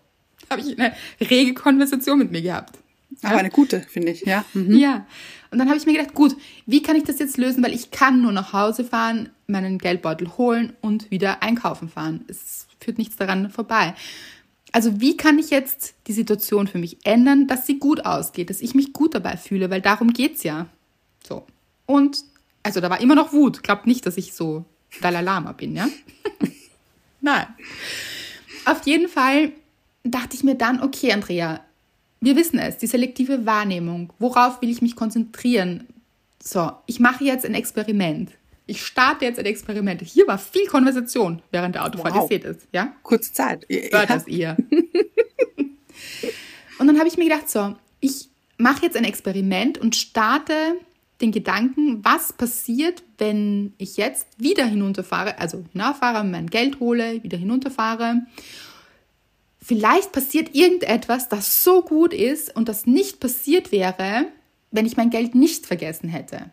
Habe 0.50 0.62
ich 0.62 0.80
eine 0.80 0.94
rege 1.22 1.54
Konversation 1.54 2.18
mit 2.18 2.32
mir 2.32 2.42
gehabt. 2.42 2.80
Aber 3.24 3.38
eine 3.38 3.50
gute, 3.50 3.82
finde 3.82 4.12
ich, 4.12 4.22
ja. 4.22 4.46
Mhm. 4.54 4.78
Ja. 4.78 5.06
Und 5.52 5.58
dann 5.58 5.68
habe 5.68 5.78
ich 5.78 5.86
mir 5.86 5.94
gedacht, 5.94 6.14
gut, 6.14 6.36
wie 6.66 6.82
kann 6.82 6.96
ich 6.96 7.04
das 7.04 7.20
jetzt 7.20 7.38
lösen? 7.38 7.64
Weil 7.64 7.74
ich 7.74 7.92
kann 7.92 8.22
nur 8.22 8.32
nach 8.32 8.54
Hause 8.54 8.84
fahren, 8.84 9.30
meinen 9.48 9.80
Geldbeutel 9.80 10.38
holen 10.38 10.74
und 10.82 11.10
wieder 11.10 11.42
einkaufen 11.42 11.90
fahren. 11.90 12.24
Es 12.28 12.68
führt 12.80 12.98
nichts 12.98 13.16
daran 13.16 13.50
vorbei. 13.50 13.96
Also 14.72 15.02
wie 15.02 15.18
kann 15.18 15.40
ich 15.40 15.50
jetzt 15.50 15.96
die 16.06 16.14
Situation 16.14 16.68
für 16.68 16.78
mich 16.78 16.98
ändern, 17.04 17.48
dass 17.48 17.66
sie 17.66 17.80
gut 17.80 18.06
ausgeht, 18.06 18.52
dass 18.52 18.62
ich 18.62 18.76
mich 18.76 18.94
gut 18.94 19.16
dabei 19.16 19.38
fühle, 19.38 19.72
weil 19.72 19.82
darum 19.82 20.14
geht's 20.14 20.44
ja. 20.44 20.68
So. 21.28 21.48
Und 21.88 22.24
also 22.64 22.82
da 22.82 22.90
war 22.90 23.02
immer 23.02 23.16
noch 23.16 23.34
Wut. 23.34 23.64
Glaubt 23.64 23.88
nicht, 23.88 24.06
dass 24.06 24.18
ich 24.18 24.34
so 24.34 24.66
Dalai 25.02 25.22
Lama 25.22 25.54
bin, 25.54 25.76
ja? 25.76 25.88
Nein. 27.22 27.48
Auf 28.66 28.86
jeden 28.86 29.08
Fall 29.08 29.52
dachte 30.04 30.36
ich 30.36 30.44
mir 30.44 30.56
dann, 30.56 30.82
okay, 30.82 31.12
Andrea, 31.12 31.62
wir 32.22 32.36
wissen 32.36 32.60
es, 32.60 32.78
die 32.78 32.88
selektive 32.88 33.46
Wahrnehmung. 33.46 34.14
Worauf 34.20 34.62
will 34.62 34.70
ich 34.70 34.82
mich 34.82 34.96
konzentrieren? 34.96 35.88
So, 36.42 36.72
ich 36.86 37.00
mache 37.00 37.24
jetzt 37.24 37.46
ein 37.46 37.54
Experiment. 37.54 38.32
Ich 38.66 38.86
starte 38.86 39.26
jetzt 39.26 39.40
ein 39.40 39.46
Experiment. 39.46 40.02
Hier 40.02 40.28
war 40.28 40.38
viel 40.38 40.68
Konversation 40.68 41.42
während 41.52 41.76
der 41.76 41.86
Autofahrt. 41.86 42.14
Wow. 42.14 42.30
Ihr 42.30 42.38
seht 42.38 42.46
es, 42.46 42.68
ja? 42.72 42.94
Kurze 43.04 43.34
Zeit. 43.34 43.66
Hört 43.70 44.10
es 44.12 44.28
ihr. 44.28 44.58
und 46.80 46.88
dann 46.88 47.00
habe 47.00 47.08
ich 47.08 47.18
mir 47.18 47.24
gedacht, 47.24 47.50
so, 47.50 47.76
ich 48.00 48.30
mache 48.58 48.84
jetzt 48.84 48.96
ein 48.96 49.06
Experiment 49.06 49.80
und 49.80 49.96
starte 49.96 50.54
den 51.22 51.32
Gedanken, 51.32 52.04
was 52.04 52.34
passiert, 52.34 53.04
wenn 53.18 53.74
ich 53.78 53.98
jetzt 53.98 54.28
wieder 54.38 54.66
hinunterfahre, 54.66 55.38
also 55.38 55.64
hinauffahre, 55.72 56.24
mein 56.24 56.48
Geld 56.48 56.80
hole, 56.80 57.22
wieder 57.24 57.38
hinunterfahre. 57.38 58.26
Vielleicht 59.62 60.12
passiert 60.12 60.56
irgendetwas, 60.56 61.28
das 61.28 61.64
so 61.64 61.82
gut 61.82 62.14
ist 62.14 62.56
und 62.56 62.70
das 62.70 62.86
nicht 62.86 63.20
passiert 63.20 63.72
wäre, 63.72 64.28
wenn 64.72 64.86
ich 64.86 64.98
mein 64.98 65.10
Geld 65.10 65.36
nicht 65.36 65.66
vergessen 65.66 66.10
hätte. 66.10 66.52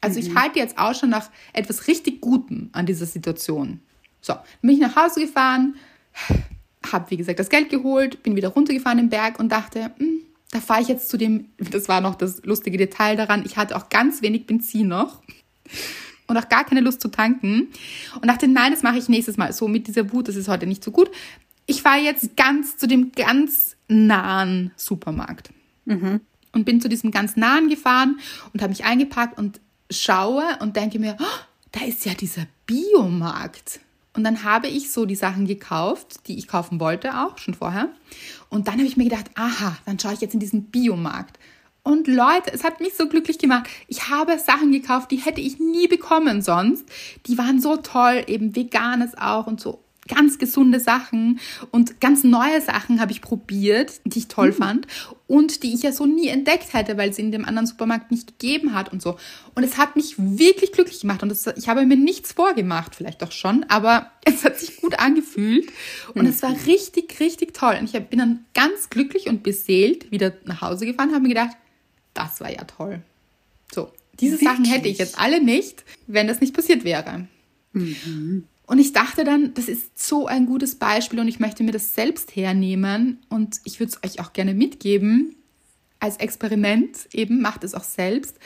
Also 0.00 0.18
ich 0.18 0.34
halte 0.34 0.58
jetzt 0.58 0.78
auch 0.78 0.94
schon 0.94 1.10
nach 1.10 1.30
etwas 1.52 1.86
richtig 1.86 2.20
Gutem 2.20 2.70
an 2.72 2.86
dieser 2.86 3.06
Situation. 3.06 3.80
So, 4.20 4.34
bin 4.60 4.70
ich 4.70 4.80
nach 4.80 4.96
Hause 4.96 5.20
gefahren, 5.20 5.76
habe 6.90 7.10
wie 7.10 7.16
gesagt 7.16 7.38
das 7.38 7.48
Geld 7.48 7.70
geholt, 7.70 8.22
bin 8.22 8.36
wieder 8.36 8.48
runtergefahren 8.48 8.98
im 8.98 9.08
Berg 9.08 9.38
und 9.38 9.50
dachte, 9.50 9.92
hm, 9.96 10.22
da 10.52 10.60
fahre 10.60 10.82
ich 10.82 10.88
jetzt 10.88 11.08
zu 11.08 11.16
dem, 11.16 11.48
das 11.58 11.88
war 11.88 12.00
noch 12.00 12.14
das 12.14 12.44
lustige 12.44 12.78
Detail 12.78 13.16
daran, 13.16 13.42
ich 13.44 13.56
hatte 13.56 13.74
auch 13.74 13.88
ganz 13.88 14.22
wenig 14.22 14.46
Benzin 14.46 14.86
noch 14.86 15.22
und 16.28 16.36
auch 16.36 16.48
gar 16.48 16.64
keine 16.64 16.80
Lust 16.80 17.00
zu 17.00 17.08
tanken 17.08 17.68
und 18.20 18.28
dachte, 18.28 18.46
nein, 18.46 18.70
das 18.70 18.82
mache 18.82 18.98
ich 18.98 19.08
nächstes 19.08 19.38
Mal. 19.38 19.52
So 19.52 19.66
mit 19.66 19.88
dieser 19.88 20.12
Wut, 20.12 20.28
das 20.28 20.36
ist 20.36 20.48
heute 20.48 20.66
nicht 20.66 20.84
so 20.84 20.90
gut. 20.90 21.10
Ich 21.66 21.82
fahre 21.82 22.00
jetzt 22.00 22.36
ganz 22.36 22.76
zu 22.76 22.86
dem 22.86 23.12
ganz 23.12 23.76
nahen 23.88 24.72
Supermarkt 24.76 25.50
und 26.52 26.64
bin 26.64 26.80
zu 26.82 26.88
diesem 26.88 27.10
ganz 27.10 27.36
nahen 27.36 27.68
gefahren 27.70 28.20
und 28.52 28.60
habe 28.60 28.70
mich 28.70 28.84
eingepackt 28.84 29.38
und 29.38 29.60
schaue 29.90 30.44
und 30.60 30.76
denke 30.76 30.98
mir, 30.98 31.16
oh, 31.18 31.44
da 31.72 31.84
ist 31.86 32.04
ja 32.04 32.12
dieser 32.12 32.46
Biomarkt. 32.66 33.80
Und 34.14 34.24
dann 34.24 34.44
habe 34.44 34.68
ich 34.68 34.90
so 34.90 35.06
die 35.06 35.14
Sachen 35.14 35.46
gekauft, 35.46 36.28
die 36.28 36.38
ich 36.38 36.46
kaufen 36.46 36.80
wollte, 36.80 37.18
auch 37.18 37.38
schon 37.38 37.54
vorher. 37.54 37.88
Und 38.50 38.68
dann 38.68 38.74
habe 38.74 38.86
ich 38.86 38.96
mir 38.96 39.04
gedacht, 39.04 39.30
aha, 39.34 39.78
dann 39.86 39.98
schaue 39.98 40.12
ich 40.12 40.20
jetzt 40.20 40.34
in 40.34 40.40
diesen 40.40 40.64
Biomarkt. 40.64 41.38
Und 41.84 42.06
Leute, 42.06 42.52
es 42.52 42.62
hat 42.62 42.80
mich 42.80 42.94
so 42.94 43.08
glücklich 43.08 43.38
gemacht. 43.38 43.68
Ich 43.88 44.08
habe 44.08 44.38
Sachen 44.38 44.70
gekauft, 44.70 45.10
die 45.10 45.16
hätte 45.16 45.40
ich 45.40 45.58
nie 45.58 45.88
bekommen 45.88 46.42
sonst. 46.42 46.84
Die 47.26 47.38
waren 47.38 47.60
so 47.60 47.76
toll, 47.76 48.22
eben 48.28 48.54
veganes 48.54 49.16
auch 49.16 49.46
und 49.46 49.60
so 49.60 49.81
ganz 50.08 50.38
gesunde 50.38 50.80
Sachen 50.80 51.38
und 51.70 52.00
ganz 52.00 52.24
neue 52.24 52.60
Sachen 52.60 53.00
habe 53.00 53.12
ich 53.12 53.20
probiert, 53.20 54.00
die 54.04 54.20
ich 54.20 54.28
toll 54.28 54.52
fand 54.52 54.86
und 55.28 55.62
die 55.62 55.74
ich 55.74 55.82
ja 55.82 55.92
so 55.92 56.06
nie 56.06 56.28
entdeckt 56.28 56.72
hätte, 56.72 56.96
weil 56.96 57.12
sie 57.12 57.22
in 57.22 57.30
dem 57.30 57.44
anderen 57.44 57.66
Supermarkt 57.66 58.10
nicht 58.10 58.38
gegeben 58.38 58.74
hat 58.74 58.92
und 58.92 59.00
so. 59.00 59.16
Und 59.54 59.62
es 59.62 59.78
hat 59.78 59.94
mich 59.94 60.14
wirklich 60.18 60.72
glücklich 60.72 61.00
gemacht 61.00 61.22
und 61.22 61.28
das, 61.28 61.46
ich 61.56 61.68
habe 61.68 61.86
mir 61.86 61.96
nichts 61.96 62.32
vorgemacht, 62.32 62.96
vielleicht 62.96 63.22
doch 63.22 63.30
schon, 63.30 63.64
aber 63.68 64.10
es 64.24 64.44
hat 64.44 64.58
sich 64.58 64.80
gut 64.80 64.98
angefühlt 64.98 65.70
und 66.14 66.26
es 66.26 66.42
war 66.42 66.54
richtig, 66.66 67.20
richtig 67.20 67.54
toll. 67.54 67.76
Und 67.78 67.84
ich 67.84 68.00
bin 68.06 68.18
dann 68.18 68.44
ganz 68.54 68.90
glücklich 68.90 69.28
und 69.28 69.42
beseelt 69.42 70.10
wieder 70.10 70.32
nach 70.44 70.62
Hause 70.62 70.84
gefahren, 70.84 71.12
habe 71.12 71.22
mir 71.22 71.28
gedacht, 71.28 71.56
das 72.12 72.40
war 72.40 72.50
ja 72.50 72.64
toll. 72.64 73.02
So, 73.72 73.92
diese 74.20 74.36
Sachen 74.36 74.64
hätte 74.64 74.88
ich 74.88 74.98
Wirklich? 74.98 74.98
jetzt 74.98 75.18
alle 75.18 75.42
nicht, 75.42 75.84
wenn 76.06 76.26
das 76.26 76.40
nicht 76.40 76.54
passiert 76.54 76.84
wäre. 76.84 77.28
Und 78.66 78.78
ich 78.78 78.92
dachte 78.92 79.24
dann, 79.24 79.54
das 79.54 79.68
ist 79.68 79.98
so 79.98 80.26
ein 80.26 80.46
gutes 80.46 80.76
Beispiel 80.76 81.20
und 81.20 81.28
ich 81.28 81.40
möchte 81.40 81.62
mir 81.62 81.72
das 81.72 81.94
selbst 81.94 82.36
hernehmen 82.36 83.18
und 83.28 83.60
ich 83.64 83.80
würde 83.80 83.92
es 83.92 84.08
euch 84.08 84.20
auch 84.24 84.32
gerne 84.32 84.54
mitgeben 84.54 85.36
als 86.02 86.16
Experiment 86.16 87.08
eben, 87.12 87.40
macht 87.40 87.64
es 87.64 87.74
auch 87.74 87.84
selbst. 87.84 88.36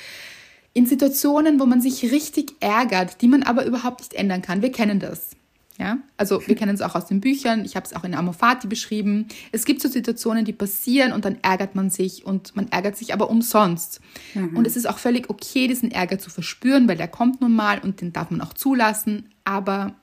In 0.75 0.85
Situationen, 0.85 1.59
wo 1.59 1.65
man 1.65 1.81
sich 1.81 2.13
richtig 2.13 2.55
ärgert, 2.61 3.23
die 3.23 3.29
man 3.29 3.43
aber 3.43 3.65
überhaupt 3.65 4.01
nicht 4.01 4.13
ändern 4.13 4.43
kann. 4.43 4.61
Wir 4.61 4.71
kennen 4.71 5.01
das. 5.01 5.31
Ja, 5.79 5.99
also 6.17 6.41
wir 6.47 6.55
kennen 6.55 6.75
es 6.75 6.81
auch 6.81 6.95
aus 6.95 7.07
den 7.07 7.21
Büchern. 7.21 7.65
Ich 7.65 7.77
habe 7.77 7.85
es 7.85 7.95
auch 7.95 8.05
in 8.05 8.15
Amorfati 8.15 8.67
beschrieben. 8.67 9.29
Es 9.53 9.67
gibt 9.67 9.83
so 9.83 9.89
Situationen, 9.89 10.45
die 10.45 10.55
passieren 10.55 11.13
und 11.13 11.25
dann 11.27 11.39
ärgert 11.43 11.75
man 11.75 11.91
sich 11.91 12.25
und 12.25 12.57
man 12.57 12.69
ärgert 12.69 12.97
sich 12.97 13.13
aber 13.13 13.29
umsonst. 13.29 14.01
Und 14.55 14.67
es 14.67 14.77
ist 14.77 14.89
auch 14.89 14.99
völlig 14.99 15.29
okay, 15.29 15.69
diesen 15.69 15.91
Ärger 15.91 16.19
zu 16.19 16.31
verspüren, 16.31 16.89
weil 16.89 16.97
der 16.97 17.09
kommt 17.09 17.43
nun 17.43 17.55
mal 17.55 17.79
und 17.79 18.01
den 18.01 18.13
darf 18.13 18.31
man 18.31 18.41
auch 18.41 18.55
zulassen, 18.55 19.29
aber 19.45 19.95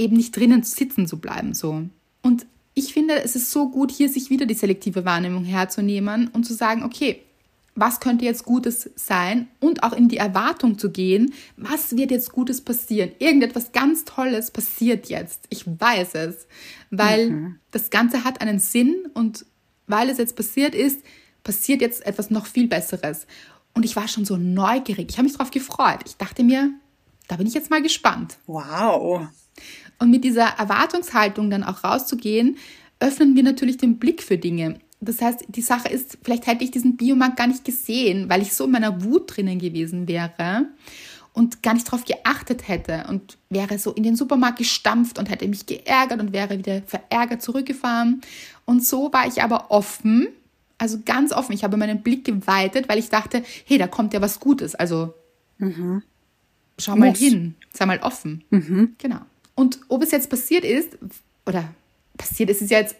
eben 0.00 0.16
nicht 0.16 0.34
drinnen 0.36 0.62
sitzen 0.62 1.06
zu 1.06 1.18
bleiben 1.18 1.54
so. 1.54 1.82
Und 2.22 2.46
ich 2.74 2.92
finde, 2.92 3.22
es 3.22 3.36
ist 3.36 3.50
so 3.50 3.68
gut, 3.68 3.90
hier 3.90 4.08
sich 4.08 4.30
wieder 4.30 4.46
die 4.46 4.54
selektive 4.54 5.04
Wahrnehmung 5.04 5.44
herzunehmen 5.44 6.28
und 6.28 6.44
zu 6.44 6.54
sagen, 6.54 6.82
okay, 6.82 7.22
was 7.74 8.00
könnte 8.00 8.24
jetzt 8.24 8.44
Gutes 8.44 8.90
sein 8.96 9.48
und 9.60 9.82
auch 9.82 9.92
in 9.92 10.08
die 10.08 10.16
Erwartung 10.16 10.78
zu 10.78 10.90
gehen, 10.90 11.32
was 11.56 11.96
wird 11.96 12.10
jetzt 12.10 12.32
Gutes 12.32 12.60
passieren? 12.60 13.12
Irgendetwas 13.18 13.72
ganz 13.72 14.04
Tolles 14.04 14.50
passiert 14.50 15.08
jetzt. 15.08 15.44
Ich 15.50 15.64
weiß 15.66 16.14
es, 16.14 16.46
weil 16.90 17.56
das 17.70 17.90
Ganze 17.90 18.24
hat 18.24 18.40
einen 18.40 18.58
Sinn 18.58 19.08
und 19.14 19.46
weil 19.86 20.10
es 20.10 20.18
jetzt 20.18 20.36
passiert 20.36 20.74
ist, 20.74 21.00
passiert 21.42 21.80
jetzt 21.80 22.04
etwas 22.06 22.30
noch 22.30 22.46
viel 22.46 22.68
Besseres. 22.68 23.26
Und 23.72 23.84
ich 23.84 23.96
war 23.96 24.08
schon 24.08 24.24
so 24.24 24.36
neugierig. 24.36 25.08
Ich 25.10 25.16
habe 25.16 25.24
mich 25.24 25.36
darauf 25.36 25.50
gefreut. 25.50 26.00
Ich 26.04 26.16
dachte 26.16 26.42
mir, 26.42 26.72
da 27.28 27.36
bin 27.36 27.46
ich 27.46 27.54
jetzt 27.54 27.70
mal 27.70 27.82
gespannt. 27.82 28.36
Wow. 28.46 29.28
Und 30.00 30.10
mit 30.10 30.24
dieser 30.24 30.46
Erwartungshaltung 30.58 31.50
dann 31.50 31.62
auch 31.62 31.84
rauszugehen, 31.84 32.56
öffnen 32.98 33.36
wir 33.36 33.42
natürlich 33.42 33.76
den 33.76 33.98
Blick 33.98 34.22
für 34.22 34.38
Dinge. 34.38 34.80
Das 35.00 35.22
heißt, 35.22 35.44
die 35.48 35.62
Sache 35.62 35.88
ist, 35.88 36.18
vielleicht 36.22 36.46
hätte 36.46 36.64
ich 36.64 36.70
diesen 36.70 36.96
Biomarkt 36.96 37.36
gar 37.36 37.46
nicht 37.46 37.64
gesehen, 37.64 38.28
weil 38.28 38.42
ich 38.42 38.52
so 38.52 38.64
in 38.64 38.70
meiner 38.72 39.02
Wut 39.04 39.36
drinnen 39.36 39.58
gewesen 39.58 40.08
wäre. 40.08 40.66
und 41.32 41.62
gar 41.62 41.74
nicht 41.74 41.86
darauf 41.86 42.04
geachtet 42.04 42.66
hätte 42.66 43.04
und 43.08 43.38
wäre 43.50 43.78
so 43.78 43.92
in 43.92 44.02
den 44.02 44.16
Supermarkt 44.16 44.58
gestampft 44.58 45.18
und 45.18 45.30
hätte 45.30 45.46
mich 45.46 45.64
geärgert 45.64 46.20
und 46.20 46.32
wäre 46.32 46.58
wieder 46.58 46.82
verärgert 46.82 47.40
zurückgefahren. 47.40 48.20
Und 48.64 48.84
so 48.84 49.12
war 49.12 49.28
ich 49.28 49.40
aber 49.42 49.70
offen, 49.70 50.26
also 50.76 50.98
ganz 51.04 51.32
offen. 51.32 51.52
Ich 51.52 51.62
habe 51.62 51.76
meinen 51.76 52.02
Blick 52.02 52.24
geweitet, 52.24 52.88
weil 52.88 52.98
ich 52.98 53.10
dachte, 53.10 53.42
hey, 53.64 53.78
da 53.78 53.86
kommt 53.86 54.12
ja 54.12 54.20
was 54.20 54.40
Gutes. 54.40 54.74
Also 54.74 55.14
mhm. 55.58 56.02
schau 56.78 56.96
mal 56.96 57.10
Muss. 57.10 57.18
hin, 57.18 57.54
sei 57.72 57.86
mal 57.86 58.00
offen. 58.00 58.42
Mhm. 58.50 58.96
Genau. 58.98 59.20
Und 59.60 59.78
ob 59.88 60.02
es 60.02 60.10
jetzt 60.10 60.30
passiert 60.30 60.64
ist, 60.64 60.96
oder 61.44 61.68
passiert 62.16 62.48
ist 62.48 62.62
es 62.62 62.70
jetzt, 62.70 62.96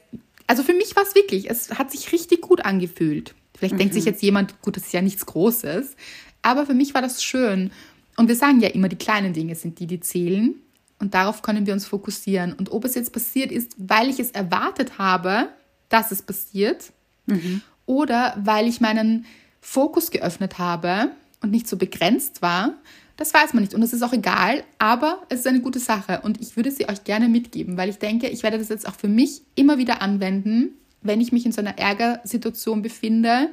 also 0.46 0.62
für 0.62 0.74
mich 0.74 0.94
war 0.94 1.04
es 1.04 1.14
wirklich, 1.14 1.48
es 1.48 1.70
hat 1.70 1.90
sich 1.90 2.12
richtig 2.12 2.42
gut 2.42 2.66
angefühlt. 2.66 3.34
Vielleicht 3.56 3.72
mhm. 3.72 3.78
denkt 3.78 3.94
sich 3.94 4.04
mhm. 4.04 4.10
jetzt 4.10 4.22
jemand, 4.22 4.60
gut, 4.60 4.76
das 4.76 4.84
ist 4.84 4.92
ja 4.92 5.00
nichts 5.00 5.24
Großes. 5.24 5.96
Aber 6.42 6.66
für 6.66 6.74
mich 6.74 6.92
war 6.92 7.00
das 7.00 7.24
schön. 7.24 7.70
Und 8.18 8.28
wir 8.28 8.36
sagen 8.36 8.60
ja 8.60 8.68
immer, 8.68 8.90
die 8.90 8.96
kleinen 8.96 9.32
Dinge 9.32 9.54
sind 9.54 9.78
die, 9.78 9.86
die 9.86 10.00
zählen. 10.00 10.54
Und 10.98 11.14
darauf 11.14 11.40
können 11.40 11.64
wir 11.64 11.72
uns 11.72 11.86
fokussieren. 11.86 12.52
Und 12.52 12.70
ob 12.72 12.84
es 12.84 12.94
jetzt 12.94 13.14
passiert 13.14 13.50
ist, 13.50 13.74
weil 13.78 14.10
ich 14.10 14.20
es 14.20 14.32
erwartet 14.32 14.98
habe, 14.98 15.48
dass 15.88 16.12
es 16.12 16.20
passiert, 16.20 16.92
mhm. 17.24 17.62
oder 17.86 18.36
weil 18.38 18.68
ich 18.68 18.82
meinen 18.82 19.24
Fokus 19.62 20.10
geöffnet 20.10 20.58
habe 20.58 21.12
und 21.40 21.52
nicht 21.52 21.66
so 21.66 21.78
begrenzt 21.78 22.42
war, 22.42 22.74
das 23.20 23.35
weiß 23.35 23.52
man 23.52 23.62
nicht. 23.62 23.74
Und 23.74 23.83
das 23.83 23.92
ist 23.92 24.00
auch 24.02 24.14
egal, 24.14 24.64
aber 24.78 25.22
es 25.28 25.40
ist 25.40 25.46
eine 25.46 25.61
gute 25.61 25.78
Sache. 25.78 26.22
Und 26.22 26.40
ich 26.40 26.56
würde 26.56 26.70
sie 26.70 26.88
euch 26.88 27.04
gerne 27.04 27.28
mitgeben, 27.28 27.76
weil 27.76 27.90
ich 27.90 27.98
denke, 27.98 28.28
ich 28.28 28.42
werde 28.42 28.56
das 28.56 28.70
jetzt 28.70 28.88
auch 28.88 28.94
für 28.94 29.09
mich 29.09 29.42
immer 29.54 29.76
wieder 29.76 30.00
anwenden, 30.00 30.70
wenn 31.02 31.20
ich 31.20 31.30
mich 31.30 31.44
in 31.44 31.52
so 31.52 31.61
einer 31.61 31.78
Ärgersituation 31.78 32.80
befinde, 32.80 33.50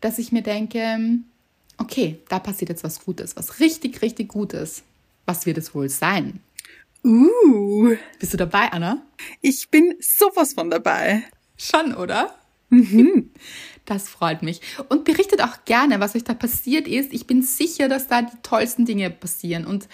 dass 0.00 0.20
ich 0.20 0.30
mir 0.30 0.42
denke, 0.42 1.18
okay, 1.76 2.20
da 2.28 2.38
passiert 2.38 2.68
jetzt 2.68 2.84
was 2.84 3.04
Gutes, 3.04 3.34
was 3.34 3.58
richtig, 3.58 4.00
richtig 4.00 4.28
Gutes. 4.28 4.84
Was 5.26 5.44
wird 5.44 5.58
es 5.58 5.74
wohl 5.74 5.88
sein? 5.88 6.38
Uh. 7.04 7.96
Bist 8.20 8.32
du 8.32 8.36
dabei, 8.36 8.70
Anna? 8.70 9.02
Ich 9.40 9.70
bin 9.70 9.96
sowas 9.98 10.54
von 10.54 10.70
dabei. 10.70 11.24
Schon, 11.56 11.96
oder? 11.96 12.32
Mhm. 12.68 13.30
Das 13.90 14.08
freut 14.08 14.44
mich. 14.44 14.60
Und 14.88 15.04
berichtet 15.04 15.42
auch 15.42 15.64
gerne, 15.64 15.98
was 15.98 16.14
euch 16.14 16.22
da 16.22 16.32
passiert 16.32 16.86
ist. 16.86 17.12
Ich 17.12 17.26
bin 17.26 17.42
sicher, 17.42 17.88
dass 17.88 18.06
da 18.06 18.22
die 18.22 18.36
tollsten 18.44 18.86
Dinge 18.86 19.10
passieren. 19.10 19.66
Und 19.66 19.88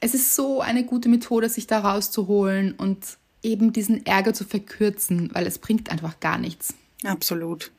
es 0.00 0.12
ist 0.12 0.36
so 0.36 0.60
eine 0.60 0.84
gute 0.84 1.08
Methode, 1.08 1.48
sich 1.48 1.66
da 1.66 1.78
rauszuholen 1.80 2.74
und 2.74 3.16
eben 3.42 3.72
diesen 3.72 4.04
Ärger 4.04 4.34
zu 4.34 4.44
verkürzen, 4.44 5.30
weil 5.32 5.46
es 5.46 5.58
bringt 5.58 5.90
einfach 5.90 6.20
gar 6.20 6.36
nichts. 6.36 6.74
Absolut. 7.04 7.70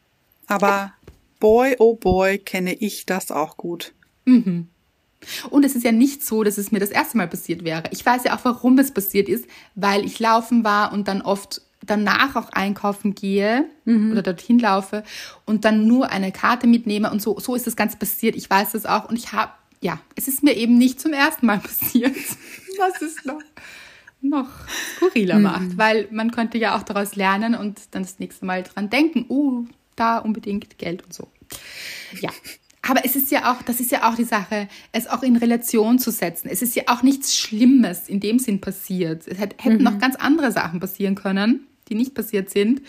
Aber 0.48 0.92
boy, 1.40 1.76
oh 1.78 1.94
boy, 1.94 2.40
kenne 2.40 2.74
ich 2.74 3.06
das 3.06 3.30
auch 3.30 3.56
gut. 3.56 3.94
Mhm. 4.26 4.70
Und 5.52 5.66
es 5.66 5.76
ist 5.76 5.84
ja 5.84 5.92
nicht 5.92 6.26
so, 6.26 6.44
dass 6.44 6.58
es 6.58 6.72
mir 6.72 6.80
das 6.80 6.90
erste 6.90 7.16
Mal 7.18 7.28
passiert 7.28 7.64
wäre. 7.64 7.84
Ich 7.92 8.04
weiß 8.04 8.24
ja 8.24 8.36
auch, 8.36 8.44
warum 8.44 8.80
es 8.80 8.92
passiert 8.92 9.30
ist, 9.30 9.46
weil 9.76 10.04
ich 10.04 10.18
laufen 10.18 10.64
war 10.64 10.94
und 10.94 11.08
dann 11.08 11.22
oft 11.22 11.62
danach 11.86 12.36
auch 12.36 12.50
einkaufen 12.50 13.16
gehe 13.16 13.66
mhm. 13.86 14.12
oder 14.12 14.22
dorthin 14.22 14.60
laufe 14.60 15.04
und 15.46 15.66
dann 15.66 15.88
nur 15.88 16.12
eine 16.12 16.32
Karte 16.32 16.68
mitnehme 16.68 17.12
und 17.12 17.22
so, 17.22 17.40
so 17.40 17.56
ist 17.56 17.68
das 17.68 17.76
Ganze 17.76 17.98
passiert. 17.98 18.36
Ich 18.36 18.50
weiß 18.50 18.72
das 18.72 18.86
auch 18.86 19.10
und 19.10 19.18
ich 19.18 19.32
habe, 19.32 19.52
ja, 19.82 20.00
es 20.16 20.28
ist 20.28 20.44
mir 20.44 20.56
eben 20.56 20.78
nicht 20.78 21.00
zum 21.00 21.14
ersten 21.14 21.46
Mal 21.46 21.60
passiert. 21.60 22.16
Was 22.78 23.02
ist 23.02 23.26
noch, 23.26 23.42
noch 24.22 24.50
skurriler 24.96 25.38
mhm. 25.38 25.44
macht, 25.44 25.78
weil 25.78 26.08
man 26.12 26.32
könnte 26.32 26.58
ja 26.58 26.78
auch 26.78 26.84
daraus 26.84 27.16
lernen 27.16 27.56
und 27.56 27.80
dann 27.92 28.04
das 28.04 28.20
nächste 28.20 28.46
Mal 28.46 28.64
dran 28.64 28.90
denken, 28.90 29.26
oh, 29.30 29.64
da 29.96 30.18
unbedingt 30.20 30.78
Geld 30.78 31.04
und 31.04 31.14
so. 31.14 31.28
Ja. 32.22 32.30
Aber 32.82 33.06
es 33.06 33.16
ist 33.16 33.30
ja 33.30 33.52
auch, 33.52 33.62
das 33.62 33.80
ist 33.80 33.92
ja 33.92 34.10
auch 34.10 34.16
die 34.16 34.24
Sache, 34.24 34.68
es 34.94 35.08
auch 35.08 35.22
in 35.22 35.36
Relation 35.36 36.00
zu 36.00 36.12
setzen. 36.12 36.48
Es 36.50 36.62
ist 36.62 36.76
ja 36.76 36.84
auch 36.88 37.04
nichts 37.04 37.36
Schlimmes 37.36 38.08
in 38.08 38.20
dem 38.20 38.40
Sinn 38.40 38.62
passiert. 38.62 39.28
Es 39.28 39.38
hätten 39.38 39.76
mhm. 39.76 39.84
noch 39.84 40.00
ganz 40.00 40.16
andere 40.16 40.52
Sachen 40.52 40.80
passieren 40.80 41.16
können, 41.16 41.68
die 41.90 41.96
nicht 41.96 42.14
passiert 42.14 42.50
sind. 42.50 42.82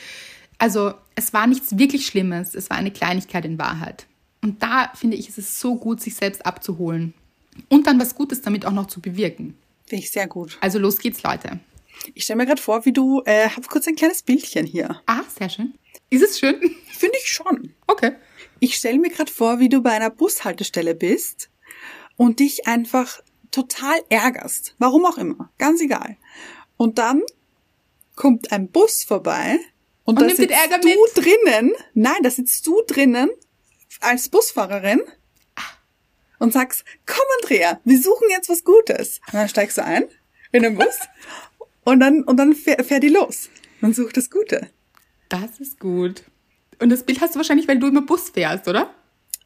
Also 0.58 0.92
es 1.14 1.32
war 1.32 1.46
nichts 1.46 1.78
wirklich 1.78 2.06
Schlimmes. 2.06 2.54
Es 2.54 2.70
war 2.70 2.76
eine 2.76 2.90
Kleinigkeit 2.90 3.44
in 3.44 3.58
Wahrheit. 3.58 4.06
Und 4.42 4.62
da 4.62 4.92
finde 4.94 5.16
ich, 5.16 5.28
ist 5.28 5.38
es 5.38 5.60
so 5.60 5.76
gut, 5.76 6.00
sich 6.00 6.14
selbst 6.14 6.44
abzuholen. 6.46 7.14
Und 7.68 7.86
dann 7.86 8.00
was 8.00 8.14
Gutes 8.14 8.42
damit 8.42 8.64
auch 8.64 8.72
noch 8.72 8.86
zu 8.86 9.00
bewirken. 9.00 9.56
Finde 9.86 10.04
ich 10.04 10.10
sehr 10.10 10.26
gut. 10.26 10.56
Also 10.60 10.78
los 10.78 10.98
geht's, 10.98 11.22
Leute. 11.22 11.60
Ich 12.14 12.24
stelle 12.24 12.38
mir 12.38 12.46
gerade 12.46 12.62
vor, 12.62 12.84
wie 12.84 12.92
du, 12.92 13.22
äh, 13.26 13.48
hab 13.48 13.68
kurz 13.68 13.86
ein 13.86 13.96
kleines 13.96 14.22
Bildchen 14.22 14.66
hier. 14.66 15.00
Ah, 15.06 15.22
sehr 15.38 15.48
schön. 15.48 15.74
Ist 16.08 16.22
es 16.22 16.38
schön? 16.38 16.60
Finde 16.86 17.16
ich 17.22 17.30
schon. 17.30 17.74
Okay. 17.86 18.12
Ich 18.60 18.76
stelle 18.76 18.98
mir 18.98 19.10
gerade 19.10 19.30
vor, 19.30 19.58
wie 19.58 19.68
du 19.68 19.82
bei 19.82 19.92
einer 19.92 20.10
Bushaltestelle 20.10 20.94
bist 20.94 21.50
und 22.16 22.40
dich 22.40 22.66
einfach 22.66 23.20
total 23.50 23.98
ärgerst. 24.08 24.74
Warum 24.78 25.04
auch 25.04 25.18
immer. 25.18 25.50
Ganz 25.58 25.80
egal. 25.80 26.16
Und 26.76 26.98
dann 26.98 27.22
kommt 28.20 28.52
ein 28.52 28.68
Bus 28.68 29.02
vorbei 29.02 29.58
und, 30.04 30.20
und 30.20 30.30
da 30.30 30.34
sitzt 30.34 30.50
du 30.82 30.88
mit? 30.88 31.26
drinnen. 31.26 31.72
Nein, 31.94 32.22
da 32.22 32.30
sitzt 32.30 32.66
du 32.66 32.82
drinnen 32.86 33.30
als 34.00 34.28
Busfahrerin 34.28 35.00
und 36.38 36.52
sagst, 36.52 36.84
komm 37.06 37.24
Andrea, 37.40 37.80
wir 37.82 37.98
suchen 37.98 38.28
jetzt 38.28 38.50
was 38.50 38.62
Gutes. 38.62 39.22
Und 39.28 39.34
dann 39.34 39.48
steigst 39.48 39.78
du 39.78 39.84
ein 39.84 40.04
in 40.52 40.62
den 40.62 40.74
Bus 40.74 40.98
und 41.84 42.00
dann, 42.00 42.22
und 42.24 42.36
dann 42.36 42.52
fährt, 42.52 43.02
die 43.02 43.08
los 43.08 43.48
und 43.80 43.96
sucht 43.96 44.18
das 44.18 44.28
Gute. 44.28 44.68
Das 45.30 45.58
ist 45.58 45.80
gut. 45.80 46.24
Und 46.78 46.90
das 46.90 47.04
Bild 47.04 47.22
hast 47.22 47.34
du 47.34 47.38
wahrscheinlich, 47.38 47.68
weil 47.68 47.78
du 47.78 47.86
immer 47.86 48.02
Bus 48.02 48.28
fährst, 48.28 48.68
oder? 48.68 48.94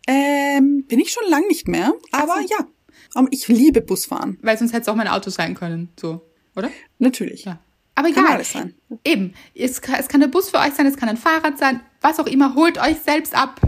Ähm, 0.08 0.84
bin 0.88 0.98
ich 0.98 1.12
schon 1.12 1.30
lang 1.30 1.46
nicht 1.46 1.68
mehr, 1.68 1.94
aber 2.10 2.42
so. 2.42 2.48
ja. 2.48 3.26
Ich 3.30 3.46
liebe 3.46 3.82
Busfahren. 3.82 4.36
Weil 4.42 4.58
sonst 4.58 4.72
hätte 4.72 4.82
es 4.82 4.88
auch 4.88 4.96
mein 4.96 5.06
Auto 5.06 5.30
sein 5.30 5.54
können, 5.54 5.92
so, 5.96 6.28
oder? 6.56 6.70
Natürlich. 6.98 7.44
Ja. 7.44 7.63
Aber 7.94 8.10
kann 8.10 8.24
egal. 8.24 8.36
Alles 8.36 8.52
sein. 8.52 8.74
Eben. 9.04 9.34
Es 9.54 9.80
kann, 9.80 9.96
es 9.98 10.08
kann 10.08 10.20
der 10.20 10.28
Bus 10.28 10.50
für 10.50 10.58
euch 10.58 10.74
sein, 10.74 10.86
es 10.86 10.96
kann 10.96 11.08
ein 11.08 11.16
Fahrrad 11.16 11.58
sein, 11.58 11.80
was 12.00 12.18
auch 12.18 12.26
immer. 12.26 12.54
Holt 12.54 12.78
euch 12.78 12.98
selbst 13.00 13.34
ab. 13.34 13.60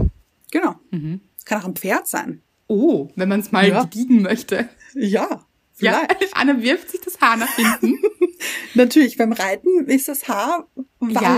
Genau. 0.51 0.75
Mhm. 0.91 1.21
Es 1.37 1.45
kann 1.45 1.61
auch 1.61 1.65
ein 1.65 1.75
Pferd 1.75 2.07
sein. 2.07 2.41
Oh, 2.67 3.09
wenn 3.15 3.29
man 3.29 3.39
es 3.39 3.51
mal 3.51 3.67
ja. 3.67 3.83
biegen 3.85 4.21
möchte. 4.21 4.69
Ja. 4.93 5.45
Vielleicht. 5.73 6.21
Ja, 6.21 6.27
Anna 6.33 6.61
wirft 6.61 6.89
sich 6.89 7.01
das 7.01 7.21
Haar 7.21 7.37
nach 7.37 7.55
hinten. 7.55 7.99
Natürlich, 8.73 9.15
beim 9.15 9.31
Reiten 9.31 9.85
ist 9.85 10.07
das 10.07 10.27
Haar 10.27 10.67
wallend. 10.99 11.13
Ja, 11.13 11.37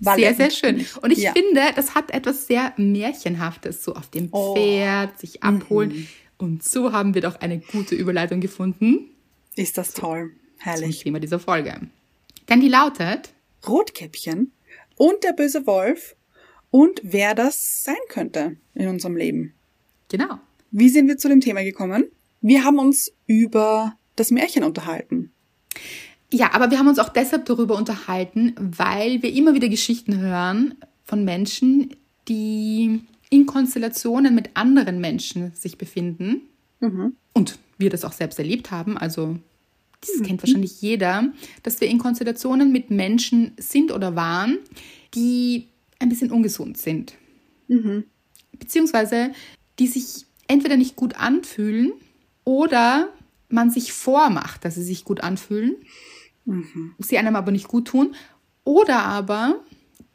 wallend. 0.00 0.20
Sehr, 0.20 0.34
sehr 0.34 0.50
schön. 0.50 0.86
Und 1.00 1.12
ich 1.12 1.18
ja. 1.18 1.32
finde, 1.32 1.62
das 1.76 1.94
hat 1.94 2.10
etwas 2.10 2.48
sehr 2.48 2.72
Märchenhaftes, 2.76 3.84
so 3.84 3.94
auf 3.94 4.10
dem 4.10 4.28
oh. 4.32 4.54
Pferd, 4.54 5.12
oh. 5.14 5.20
sich 5.20 5.42
abholen. 5.44 5.90
Mhm. 5.90 6.08
Und 6.38 6.64
so 6.64 6.92
haben 6.92 7.14
wir 7.14 7.22
doch 7.22 7.40
eine 7.40 7.60
gute 7.60 7.94
Überleitung 7.94 8.40
gefunden. 8.40 9.10
Ist 9.54 9.78
das 9.78 9.92
toll. 9.92 10.32
Herrlich. 10.58 10.96
Zum 10.96 11.04
Thema 11.04 11.20
dieser 11.20 11.38
Folge. 11.38 11.88
Denn 12.48 12.60
die 12.60 12.68
lautet 12.68 13.34
Rotkäppchen 13.66 14.52
und 14.96 15.24
der 15.24 15.32
böse 15.32 15.66
Wolf 15.66 16.16
und 16.70 17.00
wer 17.02 17.34
das 17.34 17.82
sein 17.84 17.96
könnte 18.08 18.56
in 18.74 18.88
unserem 18.88 19.16
Leben. 19.16 19.54
Genau. 20.08 20.38
Wie 20.70 20.88
sind 20.88 21.08
wir 21.08 21.16
zu 21.16 21.28
dem 21.28 21.40
Thema 21.40 21.62
gekommen? 21.62 22.04
Wir 22.40 22.64
haben 22.64 22.78
uns 22.78 23.12
über 23.26 23.94
das 24.16 24.30
Märchen 24.30 24.64
unterhalten. 24.64 25.32
Ja, 26.32 26.52
aber 26.52 26.70
wir 26.70 26.78
haben 26.78 26.88
uns 26.88 26.98
auch 26.98 27.08
deshalb 27.08 27.46
darüber 27.46 27.76
unterhalten, 27.76 28.54
weil 28.58 29.22
wir 29.22 29.32
immer 29.32 29.54
wieder 29.54 29.68
Geschichten 29.68 30.18
hören 30.18 30.74
von 31.04 31.24
Menschen, 31.24 31.96
die 32.28 33.00
in 33.30 33.46
Konstellationen 33.46 34.34
mit 34.34 34.50
anderen 34.54 35.00
Menschen 35.00 35.52
sich 35.54 35.78
befinden. 35.78 36.42
Mhm. 36.80 37.14
Und 37.32 37.58
wir 37.78 37.90
das 37.90 38.04
auch 38.04 38.12
selbst 38.12 38.38
erlebt 38.38 38.70
haben. 38.70 38.98
Also, 38.98 39.38
das 40.00 40.18
mhm. 40.18 40.24
kennt 40.24 40.42
wahrscheinlich 40.42 40.80
jeder, 40.80 41.32
dass 41.62 41.80
wir 41.80 41.88
in 41.88 41.98
Konstellationen 41.98 42.72
mit 42.72 42.90
Menschen 42.90 43.52
sind 43.58 43.92
oder 43.92 44.16
waren, 44.16 44.58
die 45.14 45.68
ein 45.98 46.08
bisschen 46.08 46.30
ungesund 46.30 46.78
sind. 46.78 47.14
Mhm. 47.68 48.04
Beziehungsweise, 48.58 49.32
die 49.78 49.86
sich 49.86 50.26
entweder 50.46 50.76
nicht 50.76 50.96
gut 50.96 51.16
anfühlen 51.16 51.92
oder 52.44 53.12
man 53.48 53.70
sich 53.70 53.92
vormacht, 53.92 54.64
dass 54.64 54.74
sie 54.74 54.82
sich 54.82 55.04
gut 55.04 55.22
anfühlen, 55.22 55.76
mhm. 56.44 56.94
sie 56.98 57.18
einem 57.18 57.36
aber 57.36 57.52
nicht 57.52 57.68
gut 57.68 57.86
tun. 57.86 58.14
Oder 58.64 59.02
aber, 59.02 59.60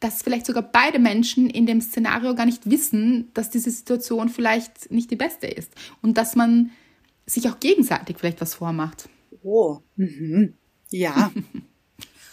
dass 0.00 0.22
vielleicht 0.22 0.46
sogar 0.46 0.62
beide 0.62 0.98
Menschen 0.98 1.50
in 1.50 1.66
dem 1.66 1.80
Szenario 1.80 2.34
gar 2.34 2.46
nicht 2.46 2.70
wissen, 2.70 3.30
dass 3.34 3.50
diese 3.50 3.70
Situation 3.70 4.28
vielleicht 4.28 4.90
nicht 4.90 5.10
die 5.10 5.16
beste 5.16 5.46
ist. 5.46 5.72
Und 6.02 6.16
dass 6.16 6.36
man 6.36 6.70
sich 7.26 7.48
auch 7.48 7.58
gegenseitig 7.58 8.18
vielleicht 8.18 8.40
was 8.40 8.54
vormacht. 8.54 9.08
Oh, 9.44 9.78
mhm. 9.96 10.54
ja. 10.90 11.30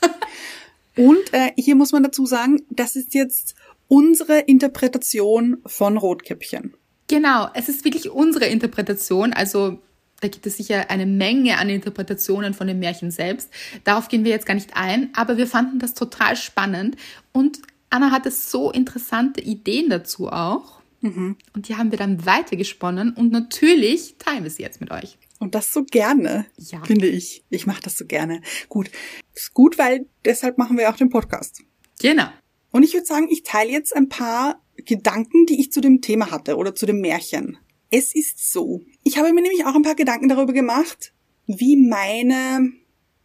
Und 0.96 1.34
äh, 1.34 1.52
hier 1.58 1.76
muss 1.76 1.92
man 1.92 2.04
dazu 2.04 2.26
sagen, 2.26 2.64
das 2.70 2.96
ist 2.96 3.14
jetzt 3.14 3.56
unsere 3.88 4.40
Interpretation 4.40 5.58
von 5.66 5.98
Rotkäppchen. 5.98 6.74
Genau, 7.08 7.50
es 7.54 7.68
ist 7.68 7.84
wirklich 7.84 8.10
unsere 8.10 8.46
Interpretation. 8.46 9.34
Also 9.34 9.80
da 10.22 10.30
gibt 10.30 10.46
es 10.48 10.58
sicher 10.58 10.90
eine 10.90 11.06
Menge 11.06 11.58
an 11.58 11.70
Interpretationen 11.70 12.54
von 12.54 12.68
dem 12.68 12.80
Märchen 12.80 13.12
selbst. 13.12 13.50
Darauf 13.84 14.08
gehen 14.08 14.24
wir 14.24 14.32
jetzt 14.32 14.46
gar 14.46 14.54
nicht 14.54 14.76
ein, 14.76 15.10
aber 15.14 15.36
wir 15.36 15.48
fanden 15.48 15.80
das 15.80 15.94
total 15.94 16.38
spannend 16.38 16.96
und 17.34 17.60
Anna 17.90 18.12
hatte 18.12 18.32
so 18.32 18.72
interessante 18.72 19.42
Ideen 19.42 19.90
dazu 19.90 20.30
auch. 20.30 20.81
Und 21.02 21.68
die 21.68 21.76
haben 21.78 21.90
wir 21.92 21.98
dann 21.98 22.26
weitergesponnen 22.28 23.14
und 23.14 23.32
natürlich 23.32 24.16
teilen 24.20 24.44
wir 24.44 24.52
sie 24.52 24.62
jetzt 24.62 24.82
mit 24.82 24.92
euch. 24.92 25.18
Und 25.40 25.56
das 25.56 25.74
so 25.74 25.84
gerne, 25.84 26.46
Ja. 26.58 26.84
finde 26.86 27.08
ich. 27.08 27.44
Ich 27.50 27.66
mache 27.66 27.82
das 27.82 27.98
so 27.98 28.06
gerne. 28.06 28.42
Gut. 28.70 28.92
Ist 29.34 29.54
gut, 29.56 29.80
weil 29.80 30.06
deshalb 30.26 30.60
machen 30.60 30.78
wir 30.78 30.90
auch 30.92 30.96
den 30.98 31.10
Podcast. 31.10 31.64
Genau. 32.00 32.28
Und 32.72 32.84
ich 32.84 32.94
würde 32.94 33.08
sagen, 33.08 33.28
ich 33.32 33.42
teile 33.44 33.72
jetzt 33.72 33.96
ein 33.96 34.10
paar 34.10 34.62
Gedanken, 34.86 35.46
die 35.48 35.60
ich 35.60 35.72
zu 35.72 35.82
dem 35.82 36.02
Thema 36.02 36.30
hatte 36.30 36.56
oder 36.56 36.76
zu 36.76 36.86
dem 36.86 37.02
Märchen. 37.02 37.58
Es 37.90 38.14
ist 38.16 38.52
so. 38.52 38.82
Ich 39.04 39.18
habe 39.18 39.34
mir 39.34 39.42
nämlich 39.42 39.66
auch 39.66 39.74
ein 39.76 39.82
paar 39.82 39.96
Gedanken 39.96 40.30
darüber 40.30 40.54
gemacht, 40.54 41.14
wie 41.48 41.76
meine 41.78 42.72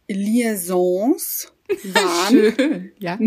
Liaisons 0.07 1.53
waren 1.93 2.33
Schön. 2.55 2.91
Ja. 2.99 3.19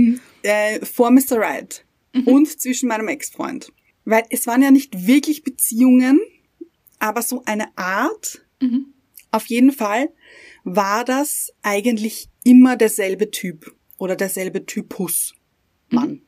äh, 0.42 0.84
vor 0.84 1.10
Mr. 1.10 1.38
Right 1.38 1.84
und 2.26 2.48
zwischen 2.60 2.88
meinem 2.88 3.08
Ex-Freund. 3.08 3.72
Weil 4.04 4.24
es 4.30 4.46
waren 4.46 4.62
ja 4.62 4.70
nicht 4.70 5.06
wirklich 5.06 5.42
Beziehungen, 5.44 6.20
aber 6.98 7.22
so 7.22 7.42
eine 7.44 7.76
Art. 7.76 8.44
Auf 9.30 9.46
jeden 9.46 9.72
Fall 9.72 10.10
war 10.64 11.04
das 11.04 11.52
eigentlich 11.62 12.28
immer 12.44 12.76
derselbe 12.76 13.30
Typ 13.30 13.74
oder 13.98 14.16
derselbe 14.16 14.66
Typus 14.66 15.34
Mann. 15.88 16.22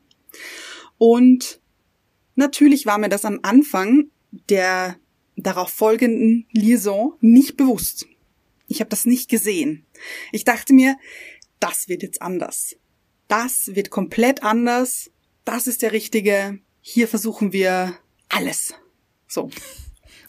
Und 0.98 1.60
natürlich 2.34 2.86
war 2.86 2.98
mir 2.98 3.08
das 3.08 3.24
am 3.24 3.40
Anfang 3.42 4.10
der 4.48 4.96
darauf 5.36 5.70
folgenden 5.70 6.46
Liaison 6.52 7.14
nicht 7.20 7.56
bewusst. 7.56 8.06
Ich 8.68 8.80
habe 8.80 8.90
das 8.90 9.04
nicht 9.04 9.28
gesehen. 9.28 9.84
Ich 10.30 10.44
dachte 10.44 10.72
mir, 10.72 10.96
das 11.60 11.88
wird 11.88 12.02
jetzt 12.02 12.22
anders. 12.22 12.76
Das 13.28 13.74
wird 13.74 13.90
komplett 13.90 14.42
anders. 14.42 15.10
Das 15.44 15.66
ist 15.66 15.82
der 15.82 15.92
richtige. 15.92 16.58
Hier 16.82 17.08
versuchen 17.08 17.52
wir 17.52 17.94
alles. 18.28 18.74
So. 19.28 19.48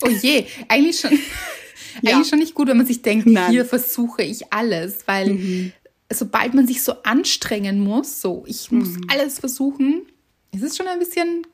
Oh 0.02 0.10
je, 0.10 0.46
eigentlich 0.70 1.00
schon, 1.00 1.12
Ja. 2.02 2.14
eigentlich 2.16 2.30
schon 2.30 2.40
nicht 2.40 2.54
gut, 2.56 2.68
wenn 2.70 2.78
man 2.78 2.86
sich 2.86 3.02
denkt, 3.02 3.26
Nein. 3.28 3.52
hier 3.52 3.66
versuche 3.66 4.24
ich 4.24 4.52
alles, 4.54 5.08
weil 5.08 5.72
sobald 6.12 6.54
man 6.54 6.68
sich 6.68 6.82
so 6.84 6.94
anstrengen 7.04 7.80
muss, 7.80 8.22
so 8.22 8.44
ich 8.48 8.72
muss 8.72 8.90
alles 9.08 9.40
versuchen, 9.40 10.04
ist 10.52 10.64
es 10.64 10.78
schon 10.78 10.88
ein 10.88 11.00
bisschen 11.00 11.46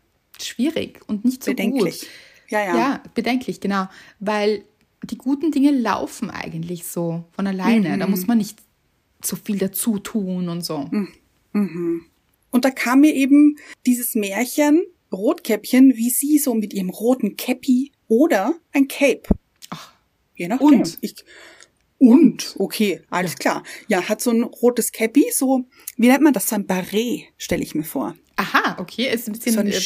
schwierig 0.42 1.02
und 1.08 1.26
nicht 1.26 1.44
so 1.44 1.52
Bedenklich. 1.52 2.02
gut. 2.02 2.10
Ja, 2.50 2.64
ja. 2.66 2.76
Ja, 2.78 3.04
bedenklich, 3.14 3.60
genau, 3.62 3.88
weil 4.20 4.64
die 5.04 5.18
guten 5.18 5.52
Dinge 5.52 5.72
laufen 5.72 6.30
eigentlich 6.30 6.86
so 6.86 7.24
von 7.32 7.48
alleine. 7.48 7.98
Da 7.98 8.08
muss 8.08 8.28
man 8.28 8.38
nicht 8.38 8.60
so 9.24 9.36
viel 9.36 9.58
dazu 9.58 10.00
tun 10.00 10.50
und 10.50 10.66
so. 10.66 10.90
Und 12.52 12.66
da 12.66 12.72
kam 12.72 13.02
mir 13.02 13.14
eben 13.14 13.58
dieses 13.86 14.16
Märchen 14.16 14.84
Rotkäppchen, 15.12 15.96
wie 15.96 16.10
sie 16.10 16.38
so 16.38 16.54
mit 16.54 16.74
ihrem 16.74 16.90
roten 16.90 17.36
Käppi 17.36 17.92
oder 18.08 18.56
ein 18.72 18.88
Cape. 18.88 19.24
Ach. 19.70 19.94
Je 20.36 20.48
nachdem. 20.48 20.68
Und? 20.68 20.98
Ich, 21.02 21.16
und, 21.98 22.56
okay, 22.58 23.02
alles 23.10 23.36
klar. 23.36 23.64
Ja, 23.88 24.08
hat 24.08 24.22
so 24.22 24.32
ein 24.32 24.44
rotes 24.44 24.92
Käppi, 24.94 25.26
so, 25.34 25.66
wie 25.98 26.08
nennt 26.08 26.22
man 26.22 26.32
das? 26.34 26.48
So 26.48 26.56
ein 26.56 26.66
Barret, 26.66 27.26
stelle 27.38 27.62
ich 27.62 27.76
mir 27.76 27.84
vor. 27.84 28.16
Aha, 28.38 28.78
okay, 28.80 29.12
ist 29.14 29.28
ein 29.28 29.34
bisschen 29.34 29.54
So 29.54 29.60
ein 29.60 29.68
äh, 29.68 29.82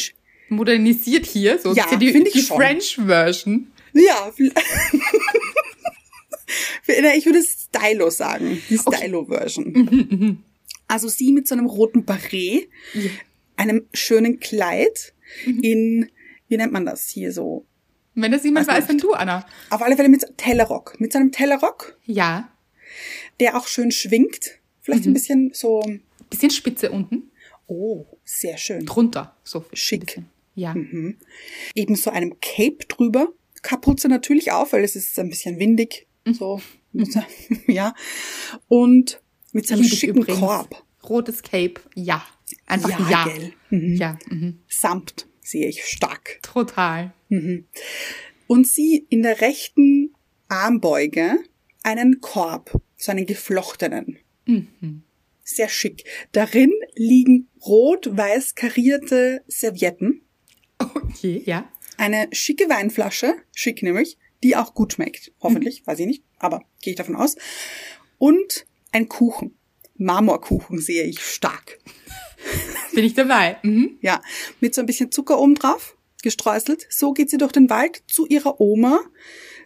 modernisiert 0.48 1.26
hier, 1.26 1.58
so 1.58 1.74
Ja, 1.74 1.96
die, 1.96 2.12
finde 2.12 2.28
ich 2.28 2.34
die 2.34 2.42
schon. 2.42 2.56
French 2.56 3.00
Version. 3.04 3.66
Ja, 3.94 4.32
ich 6.86 7.26
würde 7.26 7.42
Stylo 7.42 8.10
sagen, 8.10 8.62
die 8.70 8.78
Stylo-Version. 8.78 10.44
Also 10.88 11.08
sie 11.08 11.32
mit 11.32 11.48
so 11.48 11.54
einem 11.54 11.66
roten 11.66 12.04
Barret, 12.04 12.68
einem 13.56 13.86
schönen 13.92 14.40
Kleid 14.40 15.14
in, 15.46 16.10
wie 16.48 16.56
nennt 16.56 16.72
man 16.72 16.84
das 16.84 17.08
hier 17.08 17.32
so? 17.32 17.66
Wenn 18.14 18.30
das 18.30 18.44
jemand 18.44 18.68
Weiß 18.68 18.76
weiß, 18.76 18.86
dann 18.86 18.98
du, 18.98 19.12
Anna. 19.12 19.44
Auf 19.70 19.82
alle 19.82 19.96
Fälle 19.96 20.08
mit 20.08 20.24
Tellerrock. 20.36 21.00
Mit 21.00 21.12
so 21.12 21.18
einem 21.18 21.32
Tellerrock, 21.32 21.98
Ja, 22.04 22.50
der 23.40 23.56
auch 23.56 23.66
schön 23.66 23.90
schwingt. 23.90 24.60
Vielleicht 24.80 25.06
ein 25.06 25.14
bisschen 25.14 25.50
so, 25.54 25.82
bisschen 26.30 26.50
Spitze 26.50 26.90
unten, 26.90 27.30
oh, 27.66 28.06
sehr 28.24 28.58
schön. 28.58 28.84
drunter, 28.86 29.36
so 29.42 29.64
Schick. 29.72 30.20
Ja, 30.54 30.74
Eben 31.74 31.96
so 31.96 32.10
einem 32.10 32.38
Cape 32.40 32.86
drüber. 32.86 33.32
Kapuze 33.62 34.08
natürlich 34.08 34.52
auf, 34.52 34.72
weil 34.72 34.84
es 34.84 34.94
ist 34.94 35.18
ein 35.18 35.30
bisschen 35.30 35.58
windig. 35.58 36.06
So, 36.30 36.60
ja. 37.66 37.94
Und 38.68 39.20
mit 39.54 39.66
so 39.66 39.74
einem 39.74 39.82
Liebe 39.84 39.96
schicken 39.96 40.18
übrigens. 40.18 40.40
Korb. 40.40 40.84
Rotes 41.08 41.42
Cape, 41.42 41.80
ja. 41.94 42.24
Einfach 42.66 42.88
Ja, 42.90 43.10
ja. 43.10 43.24
gell. 43.28 43.52
Mhm. 43.70 43.94
Ja, 43.96 44.18
mhm. 44.28 44.60
Samt 44.68 45.26
sehe 45.42 45.68
ich 45.68 45.84
stark. 45.84 46.38
total. 46.42 47.12
Und 48.46 48.66
sie 48.66 49.06
in 49.10 49.22
der 49.22 49.40
rechten 49.40 50.14
Armbeuge 50.48 51.36
einen 51.82 52.20
Korb, 52.20 52.80
so 52.96 53.12
einen 53.12 53.26
geflochtenen. 53.26 54.18
Sehr 55.42 55.68
schick. 55.68 56.04
Darin 56.32 56.72
liegen 56.94 57.48
rot-weiß 57.66 58.54
karierte 58.54 59.42
Servietten, 59.46 60.22
Okay, 60.78 61.42
ja. 61.44 61.70
eine 61.98 62.28
schicke 62.32 62.68
Weinflasche, 62.68 63.34
schick 63.54 63.82
nämlich, 63.82 64.16
die 64.42 64.56
auch 64.56 64.74
gut 64.74 64.94
schmeckt. 64.94 65.32
Hoffentlich, 65.40 65.86
weiß 65.86 65.98
ich 66.00 66.06
nicht, 66.06 66.24
aber 66.38 66.62
gehe 66.82 66.92
ich 66.92 66.96
davon 66.96 67.16
aus. 67.16 67.36
Und 68.18 68.66
ein 68.94 69.08
Kuchen. 69.08 69.56
Marmorkuchen 69.96 70.80
sehe 70.80 71.04
ich 71.04 71.20
stark. 71.20 71.78
Bin 72.94 73.04
ich 73.04 73.14
dabei. 73.14 73.58
Mhm. 73.62 73.98
Ja, 74.00 74.22
mit 74.60 74.74
so 74.74 74.80
ein 74.80 74.86
bisschen 74.86 75.10
Zucker 75.10 75.38
oben 75.38 75.54
drauf, 75.54 75.96
gestreuselt. 76.22 76.86
So 76.90 77.12
geht 77.12 77.30
sie 77.30 77.38
durch 77.38 77.52
den 77.52 77.70
Wald 77.70 78.02
zu 78.06 78.26
ihrer 78.26 78.60
Oma, 78.60 79.00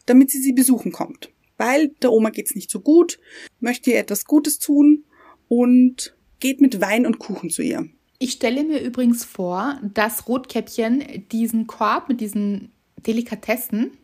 damit 0.07 0.31
sie 0.31 0.41
sie 0.41 0.53
besuchen 0.53 0.93
kommt. 0.93 1.31
Weil 1.57 1.89
der 2.03 2.13
Oma 2.13 2.31
geht's 2.31 2.55
nicht 2.55 2.71
so 2.71 2.81
gut, 2.81 3.19
möchte 3.61 3.91
ihr 3.91 3.99
etwas 3.99 4.25
Gutes 4.25 4.59
tun 4.59 5.05
und 5.49 6.15
geht 6.41 6.61
mit 6.61 6.81
Wein 6.81 7.05
und 7.05 7.19
Kuchen 7.19 7.51
zu 7.51 7.63
ihr. 7.63 7.89
Ich 8.21 8.33
stelle 8.33 8.65
mir 8.65 8.81
übrigens 8.81 9.25
vor, 9.25 9.81
dass 9.95 10.29
Rotkäppchen 10.29 11.27
diesen 11.31 11.67
Korb 11.67 12.09
mit 12.09 12.21
diesen 12.21 12.73
Delikatessen, 13.07 13.97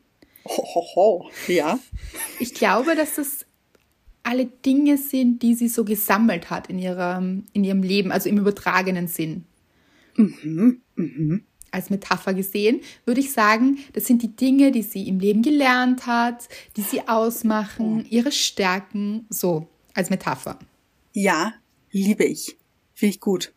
Ho, 0.46 0.62
ho, 0.62 0.86
ho. 0.94 1.30
Ja. 1.48 1.78
ich 2.38 2.52
glaube, 2.52 2.94
dass 2.94 3.14
das 3.14 3.46
alle 4.24 4.46
Dinge 4.46 4.98
sind, 4.98 5.42
die 5.42 5.54
sie 5.54 5.68
so 5.68 5.84
gesammelt 5.84 6.50
hat 6.50 6.68
in 6.68 6.78
ihrem, 6.78 7.44
in 7.52 7.62
ihrem 7.62 7.82
Leben, 7.82 8.10
also 8.10 8.28
im 8.28 8.38
übertragenen 8.38 9.06
Sinn. 9.06 9.44
Als 11.70 11.90
Metapher 11.90 12.34
gesehen, 12.34 12.80
würde 13.04 13.20
ich 13.20 13.32
sagen, 13.32 13.78
das 13.92 14.06
sind 14.06 14.22
die 14.22 14.34
Dinge, 14.34 14.72
die 14.72 14.82
sie 14.82 15.06
im 15.06 15.20
Leben 15.20 15.42
gelernt 15.42 16.06
hat, 16.06 16.48
die 16.76 16.82
sie 16.82 17.06
ausmachen, 17.06 18.06
ihre 18.08 18.32
Stärken, 18.32 19.26
so 19.28 19.68
als 19.92 20.10
Metapher. 20.10 20.58
Ja, 21.12 21.54
liebe 21.90 22.24
ich. 22.24 22.56
Finde 22.94 23.14
ich 23.14 23.20
gut. 23.20 23.52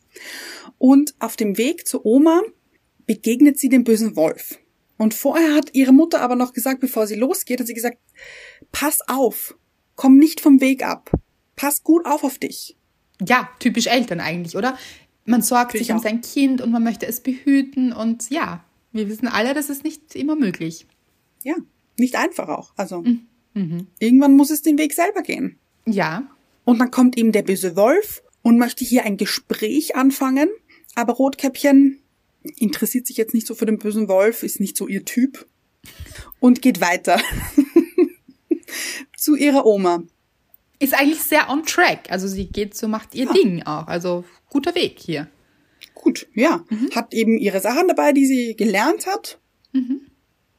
Und 0.77 1.15
auf 1.19 1.36
dem 1.36 1.58
Weg 1.58 1.88
zur 1.88 2.06
Oma 2.06 2.41
begegnet 3.06 3.58
sie 3.58 3.69
dem 3.69 3.84
bösen 3.84 4.15
Wolf. 4.15 4.60
Und 4.97 5.13
vorher 5.13 5.53
hat 5.53 5.73
ihre 5.73 5.93
Mutter 5.93 6.21
aber 6.21 6.36
noch 6.36 6.53
gesagt, 6.53 6.82
bevor 6.82 7.08
sie 7.08 7.15
losgeht, 7.15 7.60
hat 7.60 7.67
sie 7.67 7.73
gesagt, 7.73 7.99
pass 8.71 8.99
auf, 9.08 9.56
komm 9.97 10.17
nicht 10.17 10.39
vom 10.39 10.62
Weg 10.62 10.86
ab. 10.86 11.12
Pass 11.57 11.83
gut 11.83 12.05
auf 12.05 12.23
auf 12.23 12.38
dich. 12.38 12.77
Ja, 13.27 13.49
typisch 13.60 13.88
Eltern 13.88 14.21
eigentlich, 14.21 14.55
oder? 14.55 14.77
Man 15.25 15.41
sorgt 15.41 15.71
Finde 15.71 15.79
sich 15.83 15.89
ich 15.89 15.93
um 15.93 15.99
auch. 15.99 16.03
sein 16.03 16.21
Kind 16.21 16.62
und 16.62 16.71
man 16.71 16.83
möchte 16.83 17.05
es 17.05 17.19
behüten 17.19 17.91
und 17.91 18.29
ja, 18.29 18.63
wir 18.93 19.10
wissen 19.10 19.27
alle, 19.27 19.53
das 19.53 19.69
ist 19.69 19.83
nicht 19.83 20.15
immer 20.15 20.38
möglich. 20.38 20.86
Ja, 21.43 21.55
nicht 21.97 22.15
einfach 22.15 22.47
auch. 22.47 22.71
Also 22.77 23.03
irgendwann 23.99 24.36
muss 24.38 24.51
es 24.51 24.62
den 24.62 24.77
Weg 24.77 24.93
selber 24.93 25.23
gehen. 25.23 25.57
Ja, 25.86 26.29
Und 26.63 26.79
dann 26.79 26.91
kommt 26.91 27.17
ihm 27.17 27.31
der 27.31 27.41
böse 27.41 27.75
Wolf 27.75 28.21
und 28.43 28.57
möchte 28.57 28.86
hier 28.86 29.03
ein 29.03 29.17
Gespräch 29.17 29.95
anfangen. 29.95 30.49
Aber 30.95 31.13
Rotkäppchen 31.13 31.99
interessiert 32.57 33.07
sich 33.07 33.17
jetzt 33.17 33.33
nicht 33.33 33.47
so 33.47 33.55
für 33.55 33.65
den 33.65 33.79
bösen 33.79 34.07
Wolf, 34.07 34.43
ist 34.43 34.60
nicht 34.60 34.77
so 34.77 34.88
ihr 34.88 35.05
Typ 35.05 35.47
und 36.39 36.62
geht 36.62 36.81
weiter 36.81 37.19
zu 39.17 39.36
ihrer 39.36 39.65
Oma. 39.65 40.03
ist 40.80 40.93
eigentlich 40.93 41.21
sehr 41.23 41.49
on 41.49 41.63
track. 41.65 42.12
Also 42.12 42.27
sie 42.27 42.45
geht 42.47 42.77
so, 42.77 42.88
macht 42.88 43.15
ihr 43.15 43.25
Ja. 43.25 43.34
Ding 43.34 43.63
auch. 43.63 43.88
Also 43.88 44.23
guter 44.49 44.75
Weg 44.75 44.99
hier. 44.99 45.27
Gut, 45.95 46.27
ja, 46.36 46.63
hat 46.95 47.13
eben 47.13 47.38
ihre 47.39 47.60
Sachen 47.60 47.88
dabei, 47.88 48.13
die 48.13 48.27
sie 48.27 48.56
gelernt 48.56 49.08
hat 49.08 49.39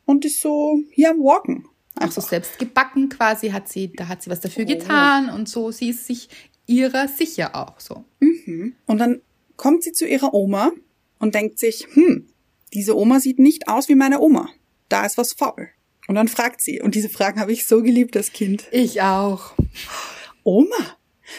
und 0.05 0.25
ist 0.25 0.41
so 0.41 0.81
hier 0.91 1.11
am 1.11 1.19
Walken. 1.21 1.67
Auch 2.01 2.11
so 2.11 2.21
selbst 2.21 2.59
gebacken 2.59 3.09
quasi 3.09 3.51
hat 3.51 3.69
sie, 3.69 3.93
da 3.93 4.09
hat 4.09 4.23
sie 4.23 4.31
was 4.31 4.41
dafür 4.41 4.65
getan 4.65 5.31
und 5.31 5.49
so, 5.49 5.71
sie 5.71 5.91
ist 5.91 6.07
sich 6.07 6.29
ihrer 6.67 7.07
sicher 7.09 7.55
auch 7.57 7.79
so. 7.81 8.05
Und 8.87 8.99
dann 8.99 9.21
kommt 9.57 9.83
sie 9.85 9.93
zu 9.93 10.07
ihrer 10.07 10.35
Oma 10.35 10.73
und 11.19 11.35
denkt 11.35 11.59
sich, 11.61 11.87
hm, 11.93 12.27
diese 12.73 12.97
Oma 12.97 13.21
sieht 13.21 13.39
nicht 13.39 13.69
aus 13.69 13.89
wie 13.89 13.95
meine 13.95 14.21
Oma. 14.21 14.49
Da 14.89 15.07
ist 15.07 15.17
was 15.19 15.33
faul. 15.33 15.69
Und 16.09 16.15
dann 16.17 16.27
fragt 16.29 16.61
sie, 16.61 16.81
und 16.81 16.95
diese 16.97 17.09
Fragen 17.09 17.39
habe 17.39 17.53
ich 17.53 17.67
so 17.67 17.83
geliebt 17.83 18.17
als 18.17 18.33
Kind. 18.33 18.67
Ich 18.73 19.01
auch. 19.03 19.53
Oma, 20.43 20.97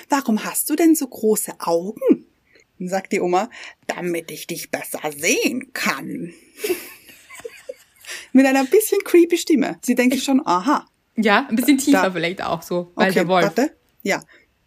warum 0.09 0.43
hast 0.45 0.69
du 0.69 0.75
denn 0.75 0.95
so 0.95 1.07
große 1.07 1.53
Augen? 1.59 2.25
Dann 2.77 2.87
sagt 2.87 3.11
die 3.11 3.19
Oma, 3.19 3.49
damit 3.87 4.31
ich 4.31 4.47
dich 4.47 4.69
besser 4.71 5.01
sehen 5.17 5.73
kann. 5.73 6.33
mit 8.31 8.45
einer 8.45 8.63
bisschen 8.63 8.99
creepy 9.03 9.37
Stimme. 9.37 9.79
Sie 9.81 9.95
denken 9.95 10.19
schon, 10.19 10.45
aha. 10.45 10.85
Ja, 11.15 11.47
ein 11.49 11.55
bisschen 11.55 11.77
tiefer 11.77 12.03
Da- 12.03 12.11
vielleicht 12.11 12.41
auch 12.41 12.61
so, 12.61 12.91
weil 12.95 13.07
Okay, 13.09 13.19
der 13.19 13.27
Wolf. 13.27 13.43
warte. 13.45 13.75
Ja. 14.03 14.23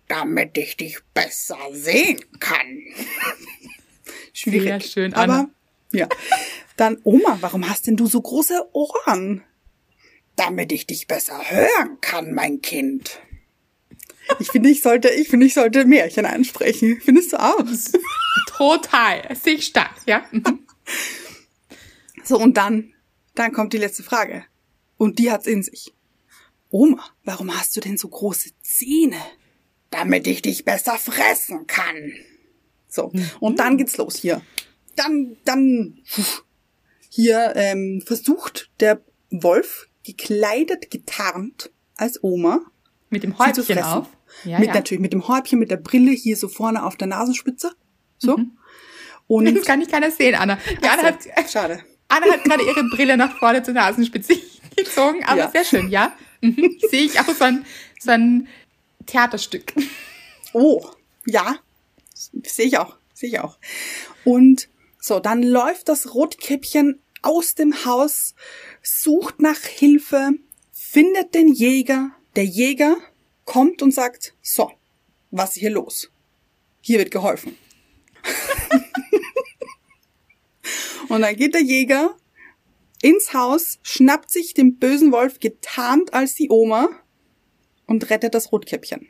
Damit 0.09 0.59
ich 0.59 0.77
dich 0.77 0.99
besser 1.15 1.57
sehen 1.73 2.21
kann. 2.41 2.67
Schwierig. 4.33 4.65
Sehr 4.69 4.81
schön, 4.81 5.15
Anna. 5.15 5.41
Aber, 5.41 5.51
ja. 5.93 6.09
Dann, 6.77 6.99
Oma, 7.05 7.38
warum 7.41 7.69
hast 7.69 7.87
denn 7.87 7.97
du 7.97 8.07
so 8.07 8.21
große 8.21 8.69
Ohren? 8.73 9.43
Damit 10.37 10.73
ich 10.73 10.87
dich 10.87 11.07
besser 11.07 11.38
hören 11.51 11.99
kann, 12.01 12.33
mein 12.33 12.62
Kind. 12.62 13.21
Ich 14.38 14.51
finde, 14.51 14.71
ich 14.71 14.83
sollte, 14.83 15.09
ich 15.09 15.29
finde, 15.29 15.47
ich 15.47 15.55
sollte 15.55 15.85
Märchen 15.85 16.25
einsprechen. 16.25 17.01
Findest 17.01 17.33
du 17.33 17.40
auch? 17.40 17.64
Total. 18.57 19.37
Sehe 19.37 19.55
ich 19.55 19.66
stark, 19.66 19.97
ja? 20.07 20.25
Mhm. 20.31 20.66
So, 22.25 22.38
und 22.38 22.57
dann, 22.57 22.95
dann 23.35 23.53
kommt 23.53 23.73
die 23.73 23.79
letzte 23.79 24.03
Frage. 24.03 24.45
Und 24.97 25.18
die 25.18 25.31
hat's 25.31 25.47
in 25.47 25.62
sich. 25.62 25.92
Oma, 26.71 27.05
warum 27.25 27.59
hast 27.59 27.77
du 27.77 27.81
denn 27.81 27.99
so 27.99 28.09
große 28.09 28.51
Zähne? 28.62 29.21
Damit 29.90 30.27
ich 30.27 30.40
dich 30.40 30.64
besser 30.64 30.97
fressen 30.97 31.66
kann. 31.66 32.12
So, 32.88 33.12
und 33.40 33.59
dann 33.59 33.77
geht's 33.77 33.97
los 33.97 34.16
hier. 34.16 34.40
Dann, 34.97 35.37
dann, 35.45 36.03
hier 37.14 37.53
ähm, 37.57 38.03
versucht 38.07 38.71
der 38.81 39.03
Wolf, 39.31 39.88
gekleidet, 40.05 40.91
getarnt 40.91 41.71
als 41.97 42.23
Oma, 42.23 42.61
Mit 43.11 43.23
dem 43.23 43.38
Häubchen 43.38 43.79
auf. 43.83 44.09
Ja, 44.45 44.59
mit 44.59 44.69
ja. 44.69 44.75
natürlich 44.75 45.01
mit 45.01 45.12
dem 45.12 45.29
Häubchen, 45.29 45.59
mit 45.59 45.71
der 45.71 45.77
Brille 45.77 46.11
hier 46.12 46.37
so 46.37 46.49
vorne 46.49 46.85
auf 46.85 46.97
der 46.97 47.07
Nasenspitze. 47.09 47.73
So. 48.19 48.38
Und 49.27 49.45
Das 49.55 49.65
kann 49.65 49.79
nicht 49.79 49.91
keiner 49.91 50.11
sehen, 50.11 50.35
Anna. 50.35 50.59
Die 50.83 50.88
Anna, 50.88 51.03
hat, 51.05 51.51
schade. 51.51 51.81
Anna 52.09 52.33
hat 52.33 52.45
gerade 52.45 52.65
ihre 52.65 52.85
Brille 52.85 53.17
nach 53.17 53.38
vorne 53.38 53.62
zur 53.62 53.75
Nasenspitze 53.75 54.35
gezogen, 54.77 55.23
aber 55.25 55.38
Ja. 55.41 55.51
sehr 55.51 55.65
schön, 55.65 55.91
ja? 55.91 56.12
Mhm. 56.41 56.77
Sehe 56.91 57.03
ich 57.03 57.21
auch 57.21 57.29
so 57.29 57.45
ein, 57.45 57.65
so 58.01 58.11
ein 58.11 58.49
Theaterstück. 59.07 59.73
Oh, 60.53 60.85
ja, 61.27 61.57
sehe 62.45 62.67
ich 62.67 62.79
auch, 62.79 62.97
sehe 63.15 63.29
ich 63.31 63.41
auch. 63.41 63.59
Und 64.25 64.69
so, 64.99 65.21
dann 65.21 65.43
läuft 65.43 65.88
das 65.88 66.15
Rotkäppchen 66.15 67.01
aus 67.23 67.55
dem 67.55 67.85
Haus, 67.85 68.35
sucht 68.83 69.40
nach 69.40 69.61
Hilfe, 69.61 70.33
findet 70.73 71.35
den 71.35 71.49
Jäger. 71.49 72.11
Der 72.37 72.45
Jäger 72.45 72.97
kommt 73.45 73.83
und 73.83 73.92
sagt, 73.92 74.35
so, 74.42 74.71
was 75.31 75.51
ist 75.51 75.61
hier 75.61 75.71
los? 75.71 76.11
Hier 76.81 76.99
wird 76.99 77.11
geholfen. 77.11 77.57
und 81.09 81.23
dann 81.23 81.37
geht 81.37 81.55
der 81.55 81.62
Jäger 81.62 82.16
ins 83.03 83.35
Haus, 83.35 83.79
schnappt 83.83 84.31
sich 84.31 84.55
den 84.55 84.79
bösen 84.79 85.12
Wolf 85.12 85.40
getarnt 85.40 86.14
als 86.14 86.35
die 86.35 86.51
Oma 86.51 86.88
und 87.87 88.11
rettet 88.11 88.35
das 88.35 88.53
Rotkäppchen. 88.53 89.09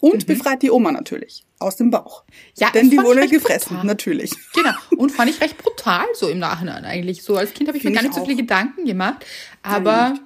Und 0.00 0.26
befreit 0.26 0.62
die 0.62 0.70
Oma 0.70 0.92
natürlich 0.92 1.44
aus 1.58 1.76
dem 1.76 1.90
Bauch. 1.90 2.24
Ja, 2.56 2.70
Denn 2.70 2.90
die 2.90 2.98
wurde 2.98 3.26
gefressen, 3.28 3.68
brutal. 3.76 3.86
natürlich. 3.86 4.32
Genau. 4.52 4.72
Und 4.98 5.10
fand 5.12 5.30
ich 5.30 5.40
recht 5.40 5.56
brutal 5.56 6.04
so 6.14 6.28
im 6.28 6.38
Nachhinein 6.38 6.84
eigentlich. 6.84 7.22
So 7.22 7.36
als 7.36 7.54
Kind 7.54 7.68
habe 7.68 7.78
ich 7.78 7.84
mir 7.84 7.88
Find 7.90 7.96
gar 7.96 8.02
ich 8.02 8.08
nicht 8.08 8.14
so 8.16 8.22
auch. 8.22 8.26
viele 8.26 8.36
Gedanken 8.40 8.84
gemacht. 8.84 9.24
Aber 9.62 10.18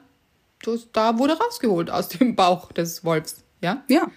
das, 0.65 0.89
da 0.93 1.19
wurde 1.19 1.39
rausgeholt 1.39 1.91
aus 1.91 2.09
dem 2.09 2.35
Bauch 2.35 2.73
des 2.73 3.05
Wolfs. 3.05 3.45
Ja? 3.63 3.85
Ja. 3.89 4.11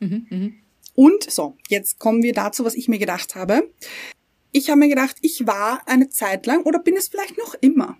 Mhm, 0.00 0.56
Und 0.94 1.30
so, 1.30 1.56
jetzt 1.68 1.98
kommen 1.98 2.22
wir 2.22 2.32
dazu, 2.32 2.64
was 2.64 2.74
ich 2.74 2.88
mir 2.88 2.98
gedacht 2.98 3.34
habe. 3.36 3.70
Ich 4.50 4.70
habe 4.70 4.78
mir 4.80 4.88
gedacht, 4.88 5.16
ich 5.20 5.46
war 5.46 5.82
eine 5.86 6.08
Zeit 6.08 6.46
lang 6.46 6.62
oder 6.62 6.78
bin 6.78 6.96
es 6.96 7.08
vielleicht 7.08 7.38
noch 7.38 7.54
immer, 7.60 7.96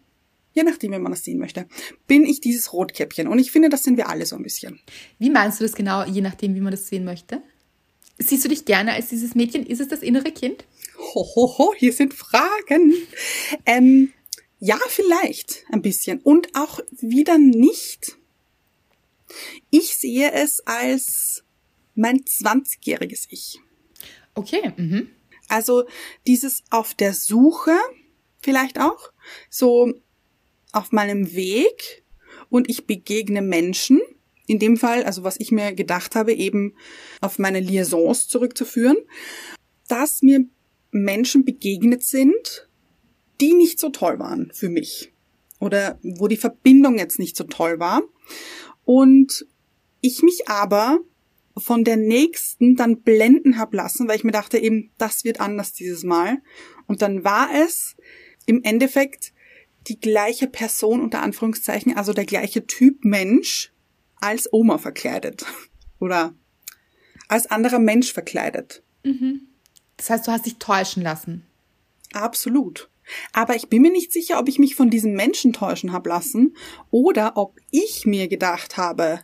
je 0.54 0.62
nachdem, 0.62 0.92
wie 0.92 0.98
man 0.98 1.12
das 1.12 1.24
sehen 1.24 1.38
möchte, 1.38 1.66
bin 2.06 2.24
ich 2.24 2.40
dieses 2.40 2.72
Rotkäppchen. 2.72 3.28
Und 3.28 3.38
ich 3.38 3.50
finde, 3.50 3.68
das 3.68 3.82
sind 3.82 3.96
wir 3.96 4.08
alle 4.08 4.24
so 4.24 4.36
ein 4.36 4.42
bisschen. 4.42 4.80
Wie 5.18 5.30
meinst 5.30 5.60
du 5.60 5.64
das 5.64 5.74
genau, 5.74 6.04
je 6.04 6.22
nachdem, 6.22 6.54
wie 6.54 6.60
man 6.60 6.70
das 6.70 6.86
sehen 6.88 7.04
möchte? 7.04 7.42
Siehst 8.18 8.44
du 8.44 8.48
dich 8.48 8.64
gerne 8.64 8.92
als 8.92 9.08
dieses 9.08 9.34
Mädchen? 9.34 9.66
Ist 9.66 9.80
es 9.80 9.88
das 9.88 10.00
innere 10.00 10.30
Kind? 10.30 10.64
Ho, 10.96 11.26
ho, 11.34 11.58
ho, 11.58 11.74
hier 11.76 11.92
sind 11.92 12.14
Fragen. 12.14 12.94
Ähm, 13.66 14.12
ja, 14.60 14.78
vielleicht 14.88 15.64
ein 15.70 15.82
bisschen. 15.82 16.20
Und 16.20 16.54
auch 16.54 16.78
wieder 17.00 17.36
nicht. 17.36 18.16
Ich 19.70 19.96
sehe 19.96 20.32
es 20.32 20.60
als 20.64 21.42
mein 21.96 22.20
20-jähriges 22.20 23.26
Ich. 23.30 23.58
Okay. 24.34 24.72
Mhm. 24.76 25.10
Also 25.48 25.84
dieses 26.26 26.62
auf 26.70 26.94
der 26.94 27.12
Suche 27.12 27.76
vielleicht 28.44 28.78
auch, 28.78 29.10
so 29.48 29.92
auf 30.74 30.92
meinem 30.92 31.34
Weg 31.34 32.04
und 32.50 32.68
ich 32.68 32.86
begegne 32.86 33.42
Menschen. 33.42 34.00
In 34.46 34.58
dem 34.58 34.76
Fall, 34.76 35.04
also 35.04 35.24
was 35.24 35.40
ich 35.40 35.52
mir 35.52 35.72
gedacht 35.72 36.14
habe, 36.14 36.34
eben 36.34 36.74
auf 37.20 37.38
meine 37.38 37.60
Liaisons 37.60 38.28
zurückzuführen, 38.28 38.96
dass 39.88 40.22
mir 40.22 40.44
Menschen 40.90 41.44
begegnet 41.44 42.04
sind, 42.04 42.68
die 43.40 43.54
nicht 43.54 43.78
so 43.78 43.88
toll 43.88 44.18
waren 44.18 44.50
für 44.52 44.68
mich. 44.68 45.12
Oder 45.60 45.98
wo 46.02 46.28
die 46.28 46.36
Verbindung 46.36 46.98
jetzt 46.98 47.18
nicht 47.18 47.36
so 47.36 47.44
toll 47.44 47.78
war. 47.80 48.02
Und 48.84 49.46
ich 50.00 50.22
mich 50.22 50.48
aber 50.48 51.00
von 51.56 51.84
der 51.84 51.96
nächsten 51.96 52.76
dann 52.76 53.00
blenden 53.02 53.58
hab 53.58 53.72
lassen, 53.72 54.08
weil 54.08 54.16
ich 54.16 54.24
mir 54.24 54.32
dachte 54.32 54.58
eben, 54.58 54.90
das 54.98 55.24
wird 55.24 55.40
anders 55.40 55.72
dieses 55.72 56.04
Mal. 56.04 56.42
Und 56.86 57.00
dann 57.00 57.24
war 57.24 57.48
es 57.54 57.96
im 58.46 58.62
Endeffekt 58.62 59.33
die 59.86 60.00
gleiche 60.00 60.46
Person 60.46 61.00
unter 61.00 61.22
Anführungszeichen, 61.22 61.96
also 61.96 62.12
der 62.12 62.26
gleiche 62.26 62.66
Typ 62.66 63.04
Mensch 63.04 63.72
als 64.16 64.52
Oma 64.52 64.78
verkleidet. 64.78 65.44
Oder 65.98 66.34
als 67.28 67.50
anderer 67.50 67.78
Mensch 67.78 68.12
verkleidet. 68.12 68.82
Das 69.96 70.10
heißt, 70.10 70.26
du 70.26 70.32
hast 70.32 70.46
dich 70.46 70.58
täuschen 70.58 71.02
lassen. 71.02 71.46
Absolut. 72.12 72.90
Aber 73.32 73.54
ich 73.54 73.68
bin 73.68 73.82
mir 73.82 73.90
nicht 73.90 74.12
sicher, 74.12 74.38
ob 74.38 74.48
ich 74.48 74.58
mich 74.58 74.74
von 74.74 74.90
diesem 74.90 75.12
Menschen 75.12 75.52
täuschen 75.52 75.92
hab 75.92 76.06
lassen 76.06 76.56
oder 76.90 77.36
ob 77.36 77.58
ich 77.70 78.06
mir 78.06 78.28
gedacht 78.28 78.76
habe, 78.76 79.20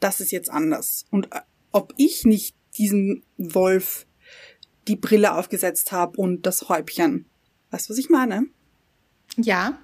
das 0.00 0.20
ist 0.20 0.32
jetzt 0.32 0.50
anders. 0.50 1.04
Und 1.10 1.32
äh, 1.32 1.40
ob 1.72 1.94
ich 1.96 2.24
nicht 2.24 2.56
diesem 2.78 3.22
Wolf 3.36 4.06
die 4.88 4.96
Brille 4.96 5.34
aufgesetzt 5.34 5.92
habe 5.92 6.16
und 6.18 6.46
das 6.46 6.68
Häubchen. 6.68 7.26
Weißt 7.70 7.88
du, 7.88 7.92
was 7.92 7.98
ich 7.98 8.10
meine? 8.10 8.46
Ja, 9.36 9.78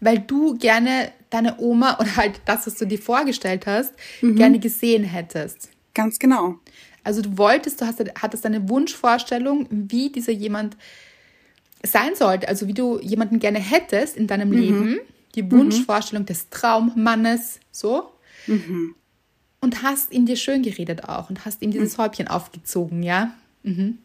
weil 0.00 0.18
du 0.18 0.56
gerne 0.58 1.12
deine 1.30 1.58
Oma 1.58 1.96
oder 2.00 2.16
halt 2.16 2.40
das, 2.44 2.66
was 2.66 2.74
du 2.76 2.86
dir 2.86 2.98
vorgestellt 2.98 3.66
hast, 3.66 3.92
Mhm. 4.20 4.36
gerne 4.36 4.58
gesehen 4.58 5.04
hättest. 5.04 5.70
Ganz 5.94 6.18
genau. 6.18 6.56
Also 7.04 7.22
du 7.22 7.38
wolltest, 7.38 7.80
du 7.80 7.86
hast, 7.86 8.00
hattest 8.20 8.44
eine 8.44 8.68
Wunschvorstellung, 8.68 9.66
wie 9.70 10.10
dieser 10.10 10.32
jemand 10.32 10.76
sein 11.82 12.14
sollte. 12.14 12.48
Also 12.48 12.66
wie 12.66 12.74
du 12.74 12.98
jemanden 13.00 13.38
gerne 13.38 13.58
hättest 13.60 14.16
in 14.16 14.26
deinem 14.26 14.52
Leben. 14.52 14.98
Die 15.34 15.50
Wunschvorstellung 15.50 16.26
des 16.26 16.50
Traummannes, 16.50 17.60
so. 17.70 18.10
Und 19.60 19.82
hast 19.82 20.12
ihm 20.12 20.26
dir 20.26 20.36
schön 20.36 20.62
geredet 20.62 21.04
auch 21.04 21.30
und 21.30 21.44
hast 21.44 21.62
ihm 21.62 21.70
dieses 21.70 21.98
Häubchen 21.98 22.28
aufgezogen, 22.28 23.02
ja. 23.02 23.32
Mhm. 23.62 23.98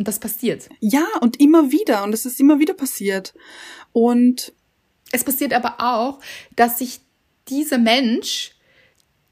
Und 0.00 0.08
das 0.08 0.18
passiert. 0.18 0.70
Ja, 0.80 1.04
und 1.20 1.38
immer 1.40 1.70
wieder. 1.72 2.04
Und 2.04 2.14
es 2.14 2.24
ist 2.24 2.40
immer 2.40 2.58
wieder 2.58 2.72
passiert. 2.72 3.34
Und 3.92 4.54
Es 5.12 5.24
passiert 5.24 5.52
aber 5.52 5.74
auch, 5.80 6.20
dass 6.56 6.78
sich 6.78 7.00
dieser 7.48 7.78
Mensch 7.78 8.52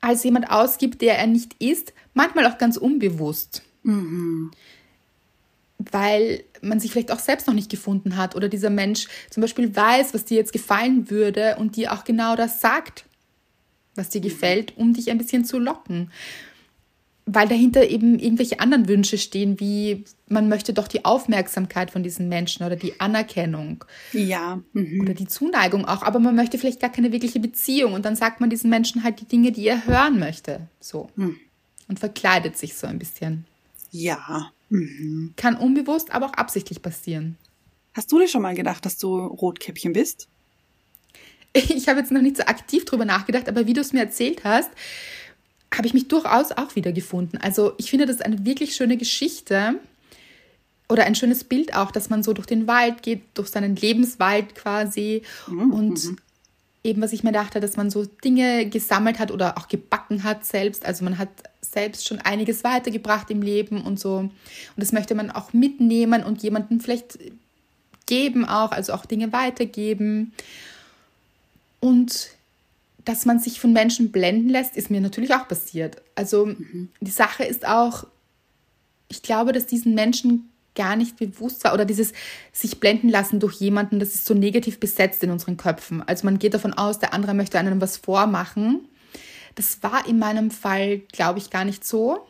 als 0.01 0.25
jemand 0.25 0.51
ausgibt, 0.51 1.01
der 1.03 1.19
er 1.19 1.27
nicht 1.27 1.55
ist, 1.61 1.93
manchmal 2.15 2.47
auch 2.47 2.59
ganz 2.59 2.77
unbewusst. 2.77 3.63
Weil 5.79 6.45
man 6.61 6.81
sich 6.81 6.91
vielleicht 6.91 7.13
auch 7.13 7.21
selbst 7.21 7.47
noch 7.47 7.55
nicht 7.55 7.71
gefunden 7.71 8.17
hat 8.17 8.35
oder 8.35 8.49
dieser 8.49 8.71
Mensch 8.71 9.07
zum 9.31 9.41
Beispiel 9.41 9.75
weiß, 9.75 10.15
was 10.15 10.25
dir 10.25 10.37
jetzt 10.37 10.53
gefallen 10.53 11.11
würde 11.11 11.57
und 11.57 11.77
dir 11.77 11.93
auch 11.93 12.05
genau 12.05 12.35
das 12.37 12.61
sagt, 12.61 13.05
was 13.95 14.09
dir 14.11 14.21
gefällt, 14.21 14.77
um 14.77 14.93
dich 14.95 15.11
ein 15.11 15.19
bisschen 15.19 15.45
zu 15.45 15.59
locken. 15.59 16.11
Weil 17.31 17.47
dahinter 17.47 17.89
eben 17.91 18.19
irgendwelche 18.19 18.59
anderen 18.59 18.89
Wünsche 18.89 19.19
stehen, 19.19 19.61
wie 19.61 20.05
man 20.29 20.49
möchte 20.49 20.73
doch 20.73 20.89
die 20.89 21.05
Aufmerksamkeit 21.05 21.91
von 21.91 22.03
diesen 22.03 22.29
Menschen 22.29 22.65
oder 22.65 22.77
die 22.77 23.01
Anerkennung 23.01 23.85
ja, 24.13 24.63
mhm. 24.73 25.03
oder 25.03 25.13
die 25.13 25.27
Zuneigung 25.27 25.85
auch, 25.85 26.03
aber 26.03 26.21
man 26.21 26.35
möchte 26.35 26.57
vielleicht 26.57 26.81
gar 26.81 26.91
keine 26.91 27.13
wirkliche 27.13 27.39
Beziehung 27.39 27.93
und 27.93 28.07
dann 28.07 28.17
sagt 28.17 28.41
man 28.41 28.49
diesen 28.49 28.71
Menschen 28.71 29.05
halt 29.05 29.21
die 29.21 29.27
Dinge, 29.27 29.53
die 29.53 29.67
er 29.67 29.87
hören 29.87 30.19
möchte, 30.19 30.69
so 30.81 31.11
und 31.89 31.99
verkleidet 31.99 32.57
sich 32.57 32.75
so 32.77 32.87
ein 32.87 32.99
bisschen. 32.99 33.45
ja. 33.91 34.53
Kann 35.37 35.57
unbewusst, 35.57 36.13
aber 36.13 36.27
auch 36.27 36.35
absichtlich 36.35 36.83
passieren. 36.83 37.37
Hast 37.95 38.13
du 38.13 38.19
dir 38.19 38.29
schon 38.29 38.43
mal 38.43 38.55
gedacht, 38.55 38.85
dass 38.85 38.99
du 38.99 39.19
Rotkäppchen 39.19 39.93
bist? 39.93 40.29
Ich 41.55 41.89
habe 41.89 41.99
jetzt 41.99 42.13
noch 42.13 42.21
nicht 42.21 42.37
so 42.37 42.45
aktiv 42.45 42.85
drüber 42.85 43.07
nachgedacht, 43.07 43.49
aber 43.49 43.67
wie 43.67 43.73
du 43.73 43.81
es 43.81 43.93
mir 43.95 44.01
erzählt 44.01 44.45
hast, 44.45 44.71
habe 45.79 45.87
ich 45.87 45.95
mich 45.95 46.09
durchaus 46.09 46.53
auch 46.53 46.77
wiedergefunden. 46.77 47.41
Also 47.41 47.73
ich 47.79 47.89
finde 47.89 48.05
das 48.05 48.21
eine 48.21 48.45
wirklich 48.45 48.75
schöne 48.75 48.99
Geschichte, 48.99 49.77
oder 50.89 51.05
ein 51.05 51.15
schönes 51.15 51.45
Bild 51.45 51.75
auch, 51.75 51.91
dass 51.91 52.09
man 52.09 52.23
so 52.23 52.33
durch 52.33 52.47
den 52.47 52.67
Wald 52.67 53.03
geht, 53.03 53.23
durch 53.35 53.49
seinen 53.49 53.77
Lebenswald 53.77 54.55
quasi 54.55 55.23
Mhm, 55.47 55.73
und 55.73 56.01
eben, 56.83 57.03
was 57.03 57.13
ich 57.13 57.23
mir 57.23 57.33
dachte, 57.33 57.61
dass 57.61 57.77
man 57.77 57.91
so 57.91 58.05
Dinge 58.05 58.67
gesammelt 58.69 59.19
hat 59.19 59.31
oder 59.31 59.59
auch 59.59 59.69
gebacken 59.69 60.25
hat 60.25 60.45
selbst. 60.45 60.87
Also 60.87 61.05
man 61.05 61.19
hat 61.19 61.29
selbst 61.61 62.07
schon 62.07 62.19
einiges 62.21 62.65
weitergebracht 62.65 63.31
im 63.31 63.43
Leben 63.43 63.83
und 63.83 64.01
so. 64.01 64.17
Und 64.17 64.33
das 64.77 64.93
möchte 64.93 65.15
man 65.15 65.31
auch 65.31 65.53
mitnehmen 65.53 66.25
und 66.25 66.43
jemandem 66.43 66.81
vielleicht 66.81 67.19
geben 68.07 68.47
auch, 68.47 68.73
also 68.73 68.95
auch 68.95 69.05
Dinge 69.05 69.33
weitergeben. 69.33 70.33
Und 71.81 72.31
dass 73.09 73.25
man 73.25 73.39
sich 73.39 73.59
von 73.59 73.73
Menschen 73.73 74.13
blenden 74.13 74.51
lässt, 74.51 74.77
ist 74.77 74.91
mir 74.91 75.01
natürlich 75.01 75.33
auch 75.33 75.49
passiert. 75.49 76.03
Also 76.15 76.55
die 77.01 77.11
Sache 77.11 77.43
ist 77.43 77.67
auch, 77.67 78.07
ich 79.09 79.23
glaube, 79.23 79.53
dass 79.53 79.65
diesen 79.65 79.95
Menschen 79.95 80.51
gar 80.75 80.95
nicht 80.95 81.17
bewusst 81.17 81.65
war 81.65 81.73
oder 81.73 81.87
dieses 81.87 82.13
sich 82.53 82.81
blenden 82.81 83.09
lassen 83.09 83.41
durch 83.41 83.55
jemanden, 83.55 83.99
das 83.99 84.15
ist 84.15 84.27
so 84.27 84.35
negativ 84.35 84.79
besetzt 84.79 85.23
in 85.25 85.31
unseren 85.31 85.57
Köpfen. 85.57 86.03
Also 86.03 86.27
man 86.27 86.39
geht 86.39 86.53
davon 86.53 86.75
aus, 86.75 86.99
der 86.99 87.15
andere 87.15 87.33
möchte 87.33 87.59
einem 87.59 87.81
was 87.81 87.97
vormachen. 87.97 88.87
Das 89.55 89.83
war 89.83 90.07
in 90.07 90.19
meinem 90.19 90.51
Fall, 90.51 90.99
glaube 91.11 91.39
ich, 91.39 91.49
gar 91.49 91.65
nicht 91.65 91.87
so. 91.87 92.27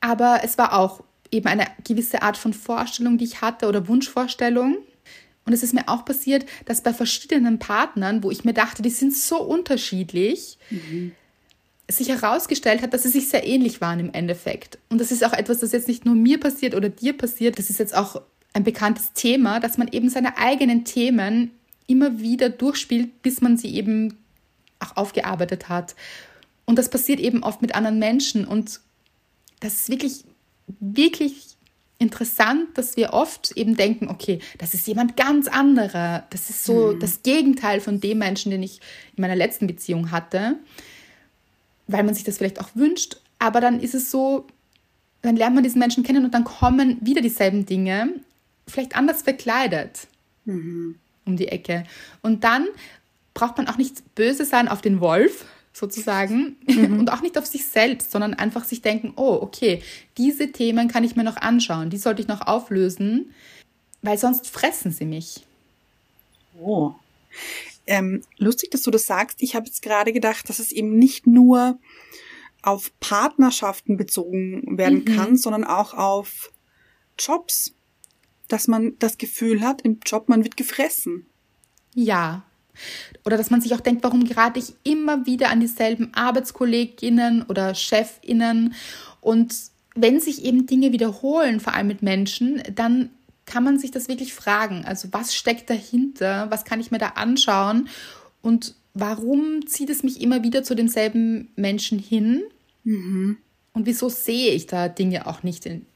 Aber 0.00 0.40
es 0.42 0.58
war 0.58 0.76
auch 0.76 1.04
eben 1.30 1.46
eine 1.46 1.68
gewisse 1.84 2.22
Art 2.22 2.36
von 2.36 2.52
Vorstellung, 2.52 3.16
die 3.16 3.26
ich 3.26 3.42
hatte 3.42 3.68
oder 3.68 3.86
Wunschvorstellung. 3.86 4.78
Und 5.48 5.54
es 5.54 5.62
ist 5.62 5.72
mir 5.72 5.88
auch 5.88 6.04
passiert, 6.04 6.44
dass 6.66 6.82
bei 6.82 6.92
verschiedenen 6.92 7.58
Partnern, 7.58 8.22
wo 8.22 8.30
ich 8.30 8.44
mir 8.44 8.52
dachte, 8.52 8.82
die 8.82 8.90
sind 8.90 9.16
so 9.16 9.42
unterschiedlich, 9.42 10.58
sich 11.88 12.08
herausgestellt 12.10 12.82
hat, 12.82 12.92
dass 12.92 13.04
sie 13.04 13.08
sich 13.08 13.30
sehr 13.30 13.46
ähnlich 13.46 13.80
waren 13.80 13.98
im 13.98 14.12
Endeffekt. 14.12 14.78
Und 14.90 15.00
das 15.00 15.10
ist 15.10 15.24
auch 15.24 15.32
etwas, 15.32 15.60
das 15.60 15.72
jetzt 15.72 15.88
nicht 15.88 16.04
nur 16.04 16.14
mir 16.14 16.38
passiert 16.38 16.74
oder 16.74 16.90
dir 16.90 17.16
passiert, 17.16 17.58
das 17.58 17.70
ist 17.70 17.78
jetzt 17.78 17.96
auch 17.96 18.20
ein 18.52 18.62
bekanntes 18.62 19.14
Thema, 19.14 19.58
dass 19.58 19.78
man 19.78 19.88
eben 19.88 20.10
seine 20.10 20.36
eigenen 20.36 20.84
Themen 20.84 21.52
immer 21.86 22.20
wieder 22.20 22.50
durchspielt, 22.50 23.22
bis 23.22 23.40
man 23.40 23.56
sie 23.56 23.74
eben 23.74 24.18
auch 24.80 24.98
aufgearbeitet 24.98 25.70
hat. 25.70 25.94
Und 26.66 26.78
das 26.78 26.90
passiert 26.90 27.20
eben 27.20 27.42
oft 27.42 27.62
mit 27.62 27.74
anderen 27.74 27.98
Menschen. 27.98 28.44
Und 28.44 28.80
das 29.60 29.76
ist 29.76 29.88
wirklich, 29.88 30.24
wirklich 30.78 31.47
interessant, 31.98 32.66
dass 32.74 32.96
wir 32.96 33.12
oft 33.12 33.52
eben 33.52 33.76
denken, 33.76 34.08
okay, 34.08 34.38
das 34.58 34.74
ist 34.74 34.86
jemand 34.86 35.16
ganz 35.16 35.48
anderer. 35.48 36.26
Das 36.30 36.48
ist 36.48 36.64
so 36.64 36.92
das 36.92 37.22
Gegenteil 37.22 37.80
von 37.80 38.00
dem 38.00 38.18
Menschen, 38.18 38.50
den 38.50 38.62
ich 38.62 38.80
in 39.16 39.22
meiner 39.22 39.36
letzten 39.36 39.66
Beziehung 39.66 40.12
hatte 40.12 40.56
weil 41.88 42.04
man 42.04 42.14
sich 42.14 42.22
das 42.22 42.38
vielleicht 42.38 42.60
auch 42.60 42.68
wünscht, 42.74 43.16
aber 43.40 43.60
dann 43.60 43.80
ist 43.80 43.94
es 43.94 44.10
so, 44.10 44.46
dann 45.22 45.36
lernt 45.36 45.54
man 45.56 45.64
diesen 45.64 45.80
Menschen 45.80 46.04
kennen 46.04 46.24
und 46.24 46.32
dann 46.32 46.44
kommen 46.44 46.98
wieder 47.00 47.22
dieselben 47.22 47.66
Dinge, 47.66 48.10
vielleicht 48.68 48.94
anders 48.94 49.22
verkleidet 49.22 50.06
um 51.24 51.36
die 51.36 51.48
Ecke. 51.48 51.84
Und 52.22 52.44
dann 52.44 52.66
braucht 53.34 53.56
man 53.56 53.68
auch 53.68 53.78
nicht 53.78 54.14
böse 54.14 54.44
sein 54.44 54.68
auf 54.68 54.80
den 54.80 55.00
Wolf, 55.00 55.46
sozusagen, 55.78 56.56
und 56.66 57.10
auch 57.12 57.22
nicht 57.22 57.38
auf 57.38 57.46
sich 57.46 57.64
selbst, 57.66 58.10
sondern 58.10 58.34
einfach 58.34 58.64
sich 58.64 58.82
denken, 58.82 59.12
oh, 59.16 59.38
okay, 59.40 59.82
diese 60.16 60.52
Themen 60.52 60.88
kann 60.88 61.04
ich 61.04 61.16
mir 61.16 61.24
noch 61.24 61.36
anschauen, 61.36 61.90
die 61.90 61.98
sollte 61.98 62.20
ich 62.20 62.28
noch 62.28 62.46
auflösen, 62.46 63.32
weil 64.02 64.18
sonst 64.18 64.48
fressen 64.48 64.92
sie 64.92 65.06
mich. 65.06 65.46
Oh. 66.60 66.92
Ähm, 67.86 68.22
lustig, 68.36 68.70
dass 68.70 68.82
du 68.82 68.90
das 68.90 69.06
sagst. 69.06 69.42
Ich 69.42 69.54
habe 69.54 69.66
jetzt 69.66 69.82
gerade 69.82 70.12
gedacht, 70.12 70.48
dass 70.48 70.58
es 70.58 70.72
eben 70.72 70.98
nicht 70.98 71.26
nur 71.26 71.78
auf 72.62 72.92
Partnerschaften 73.00 73.96
bezogen 73.96 74.76
werden 74.76 75.04
kann, 75.04 75.36
sondern 75.36 75.64
auch 75.64 75.94
auf 75.94 76.52
Jobs. 77.18 77.72
Dass 78.48 78.66
man 78.66 78.94
das 78.98 79.18
Gefühl 79.18 79.60
hat, 79.60 79.82
im 79.82 80.00
Job, 80.04 80.28
man 80.28 80.42
wird 80.42 80.56
gefressen. 80.56 81.26
Ja. 81.94 82.44
Oder 83.24 83.36
dass 83.36 83.50
man 83.50 83.60
sich 83.60 83.74
auch 83.74 83.80
denkt, 83.80 84.04
warum 84.04 84.24
gerate 84.24 84.58
ich 84.58 84.74
immer 84.84 85.26
wieder 85.26 85.50
an 85.50 85.60
dieselben 85.60 86.12
Arbeitskolleginnen 86.14 87.42
oder 87.42 87.74
Chefinnen? 87.74 88.74
Und 89.20 89.54
wenn 89.94 90.20
sich 90.20 90.44
eben 90.44 90.66
Dinge 90.66 90.92
wiederholen, 90.92 91.60
vor 91.60 91.74
allem 91.74 91.88
mit 91.88 92.02
Menschen, 92.02 92.62
dann 92.74 93.10
kann 93.46 93.64
man 93.64 93.78
sich 93.78 93.90
das 93.90 94.08
wirklich 94.08 94.34
fragen. 94.34 94.84
Also 94.84 95.08
was 95.12 95.34
steckt 95.34 95.70
dahinter? 95.70 96.50
Was 96.50 96.64
kann 96.64 96.80
ich 96.80 96.90
mir 96.90 96.98
da 96.98 97.08
anschauen? 97.08 97.88
Und 98.42 98.74
warum 98.94 99.66
zieht 99.66 99.90
es 99.90 100.02
mich 100.02 100.20
immer 100.20 100.42
wieder 100.42 100.62
zu 100.62 100.74
demselben 100.74 101.48
Menschen 101.56 101.98
hin? 101.98 102.42
Und 103.72 103.86
wieso 103.86 104.08
sehe 104.08 104.52
ich 104.52 104.66
da 104.66 104.88
Dinge 104.88 105.26
auch 105.26 105.42
nicht 105.42 105.66
in, 105.66 105.86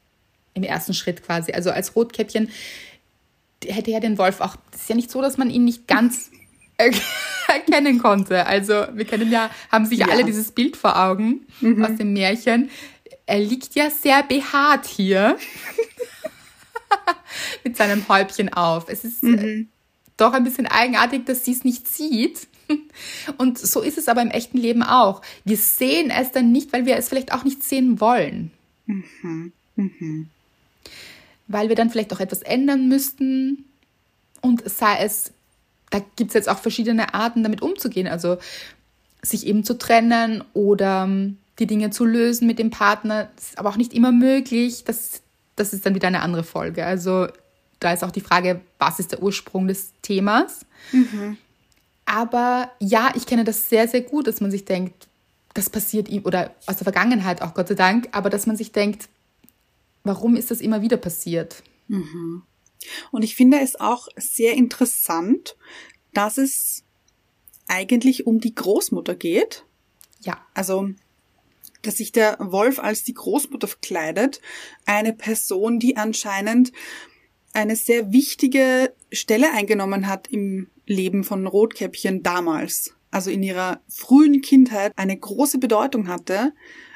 im 0.53 0.63
ersten 0.63 0.93
Schritt 0.93 1.23
quasi? 1.23 1.51
Also 1.51 1.71
als 1.71 1.95
Rotkäppchen 1.95 2.49
hätte 3.65 3.91
ja 3.91 3.99
den 3.99 4.17
Wolf 4.17 4.41
auch, 4.41 4.55
es 4.73 4.81
ist 4.81 4.89
ja 4.89 4.95
nicht 4.95 5.11
so, 5.11 5.21
dass 5.21 5.37
man 5.37 5.49
ihn 5.49 5.63
nicht 5.63 5.87
ganz 5.87 6.31
erkennen 7.47 7.99
konnte. 7.99 8.45
Also 8.45 8.85
wir 8.93 9.05
kennen 9.05 9.31
ja, 9.31 9.49
haben 9.71 9.85
sich 9.85 9.99
Ja. 9.99 10.07
alle 10.07 10.23
dieses 10.23 10.51
Bild 10.51 10.75
vor 10.77 10.97
Augen 11.01 11.45
aus 11.81 11.97
dem 11.97 12.13
Märchen. 12.13 12.69
Er 13.25 13.39
liegt 13.39 13.75
ja 13.75 13.89
sehr 13.89 14.23
behaart 14.23 14.85
hier 14.85 15.37
mit 17.63 17.77
seinem 17.77 18.07
Häubchen 18.09 18.51
auf. 18.53 18.89
Es 18.89 19.03
ist 19.03 19.23
äh, 19.23 19.65
doch 20.17 20.33
ein 20.33 20.43
bisschen 20.43 20.67
eigenartig, 20.67 21.25
dass 21.25 21.45
sie 21.45 21.51
es 21.53 21.63
nicht 21.63 21.87
sieht. 21.87 22.47
Und 23.37 23.57
so 23.59 23.81
ist 23.81 23.97
es 23.97 24.07
aber 24.07 24.21
im 24.21 24.29
echten 24.31 24.57
Leben 24.57 24.83
auch. 24.83 25.21
Wir 25.45 25.57
sehen 25.57 26.09
es 26.09 26.31
dann 26.31 26.51
nicht, 26.51 26.73
weil 26.73 26.85
wir 26.85 26.95
es 26.97 27.09
vielleicht 27.09 27.33
auch 27.33 27.43
nicht 27.43 27.63
sehen 27.63 27.99
wollen. 27.99 28.51
Weil 31.47 31.69
wir 31.69 31.75
dann 31.75 31.89
vielleicht 31.89 32.13
auch 32.13 32.19
etwas 32.19 32.41
ändern 32.41 32.87
müssten. 32.87 33.65
Und 34.41 34.67
sei 34.69 34.97
es, 34.99 35.31
da 35.93 36.01
gibt 36.15 36.31
es 36.31 36.33
jetzt 36.33 36.49
auch 36.49 36.57
verschiedene 36.57 37.13
Arten, 37.13 37.43
damit 37.43 37.61
umzugehen. 37.61 38.07
Also 38.07 38.37
sich 39.21 39.45
eben 39.45 39.63
zu 39.63 39.77
trennen 39.77 40.43
oder 40.53 41.03
ähm, 41.03 41.37
die 41.59 41.67
Dinge 41.67 41.91
zu 41.91 42.03
lösen 42.03 42.47
mit 42.47 42.57
dem 42.57 42.71
Partner. 42.71 43.29
Das 43.35 43.49
ist 43.49 43.59
aber 43.59 43.69
auch 43.69 43.77
nicht 43.77 43.93
immer 43.93 44.11
möglich. 44.11 44.83
Das, 44.85 45.21
das 45.55 45.71
ist 45.71 45.85
dann 45.85 45.93
wieder 45.93 46.07
eine 46.07 46.21
andere 46.21 46.43
Folge. 46.43 46.83
Also 46.83 47.27
da 47.79 47.93
ist 47.93 48.03
auch 48.03 48.09
die 48.09 48.21
Frage, 48.21 48.61
was 48.79 48.99
ist 48.99 49.11
der 49.11 49.21
Ursprung 49.21 49.67
des 49.67 49.93
Themas? 50.01 50.65
Aber 52.05 52.71
ja, 52.79 53.11
ich 53.15 53.27
kenne 53.27 53.43
das 53.43 53.69
sehr, 53.69 53.87
sehr 53.87 54.01
gut, 54.01 54.25
dass 54.25 54.41
man 54.41 54.49
sich 54.49 54.65
denkt, 54.65 55.07
das 55.53 55.69
passiert 55.69 56.09
ihm, 56.09 56.25
oder 56.25 56.55
aus 56.65 56.77
der 56.77 56.85
Vergangenheit 56.85 57.43
auch 57.43 57.53
Gott 57.53 57.67
sei 57.67 57.75
Dank, 57.75 58.09
aber 58.13 58.31
dass 58.31 58.47
man 58.47 58.57
sich 58.57 58.71
denkt, 58.71 59.09
warum 60.03 60.35
ist 60.35 60.49
das 60.49 60.59
immer 60.59 60.81
wieder 60.81 60.97
passiert? 60.97 61.61
Und 63.11 63.23
ich 63.23 63.35
finde 63.35 63.59
es 63.59 63.79
auch 63.79 64.07
sehr 64.17 64.53
interessant, 64.53 65.57
dass 66.13 66.37
es 66.37 66.83
eigentlich 67.67 68.27
um 68.27 68.39
die 68.39 68.55
Großmutter 68.55 69.15
geht. 69.15 69.65
Ja, 70.21 70.45
Also, 70.53 70.89
dass 71.81 71.97
sich 71.97 72.11
der 72.11 72.37
Wolf 72.39 72.79
als 72.79 73.03
die 73.03 73.13
Großmutter 73.13 73.67
verkleidet. 73.67 74.41
Eine 74.85 75.13
Person, 75.13 75.79
die 75.79 75.97
anscheinend 75.97 76.71
eine 77.53 77.75
sehr 77.75 78.11
wichtige 78.11 78.93
Stelle 79.11 79.51
eingenommen 79.51 80.07
hat 80.07 80.27
im 80.27 80.69
Leben 80.85 81.23
von 81.23 81.45
Rotkäppchen 81.45 82.23
damals. 82.23 82.95
Also 83.11 83.29
in 83.29 83.43
ihrer 83.43 83.81
frühen 83.87 84.41
Kindheit 84.41 84.91
eine 84.95 85.15
große 85.17 85.59
Bedeutung 85.59 86.07
hatte. 86.07 86.53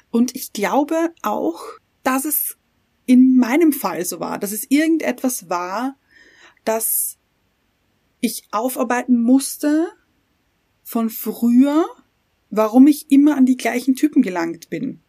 Und 0.10 0.36
ich 0.36 0.54
glaube 0.54 1.14
auch, 1.22 1.62
dass 2.04 2.26
es 2.26 2.57
in 3.08 3.38
meinem 3.38 3.74
Fall 3.74 4.06
so 4.06 4.20
war, 4.20 4.38
dass 4.38 4.52
es 4.52 4.70
irgendetwas 4.70 5.50
war, 5.50 5.96
das 6.64 7.18
ich 8.20 8.44
aufarbeiten 8.52 9.20
musste 9.20 9.88
von 10.84 11.10
früher, 11.10 11.86
warum 12.50 12.86
ich 12.86 13.10
immer 13.10 13.36
an 13.36 13.46
die 13.46 13.58
gleichen 13.58 13.96
Typen 13.96 14.22
gelangt 14.22 14.70
bin. 14.70 15.00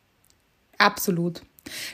absolut. 0.78 1.42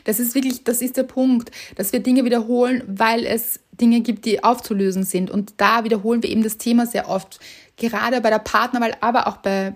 Das 0.04 0.20
ist 0.20 0.36
wirklich, 0.36 0.62
das 0.62 0.80
ist 0.82 0.96
der 0.96 1.02
Punkt, 1.02 1.50
dass 1.74 1.92
wir 1.92 1.98
Dinge 1.98 2.24
wiederholen, 2.24 2.84
weil 2.86 3.26
es 3.26 3.58
Dinge 3.72 4.02
gibt, 4.02 4.24
die 4.24 4.44
aufzulösen 4.44 5.02
sind. 5.02 5.32
Und 5.32 5.54
da 5.56 5.82
wiederholen 5.82 6.22
wir 6.22 6.30
eben 6.30 6.44
das 6.44 6.58
Thema 6.58 6.86
sehr 6.86 7.08
oft. 7.08 7.40
Gerade 7.76 8.20
bei 8.20 8.30
der 8.30 8.38
Partnerwahl, 8.38 8.96
aber 9.00 9.26
auch 9.26 9.38
bei 9.38 9.74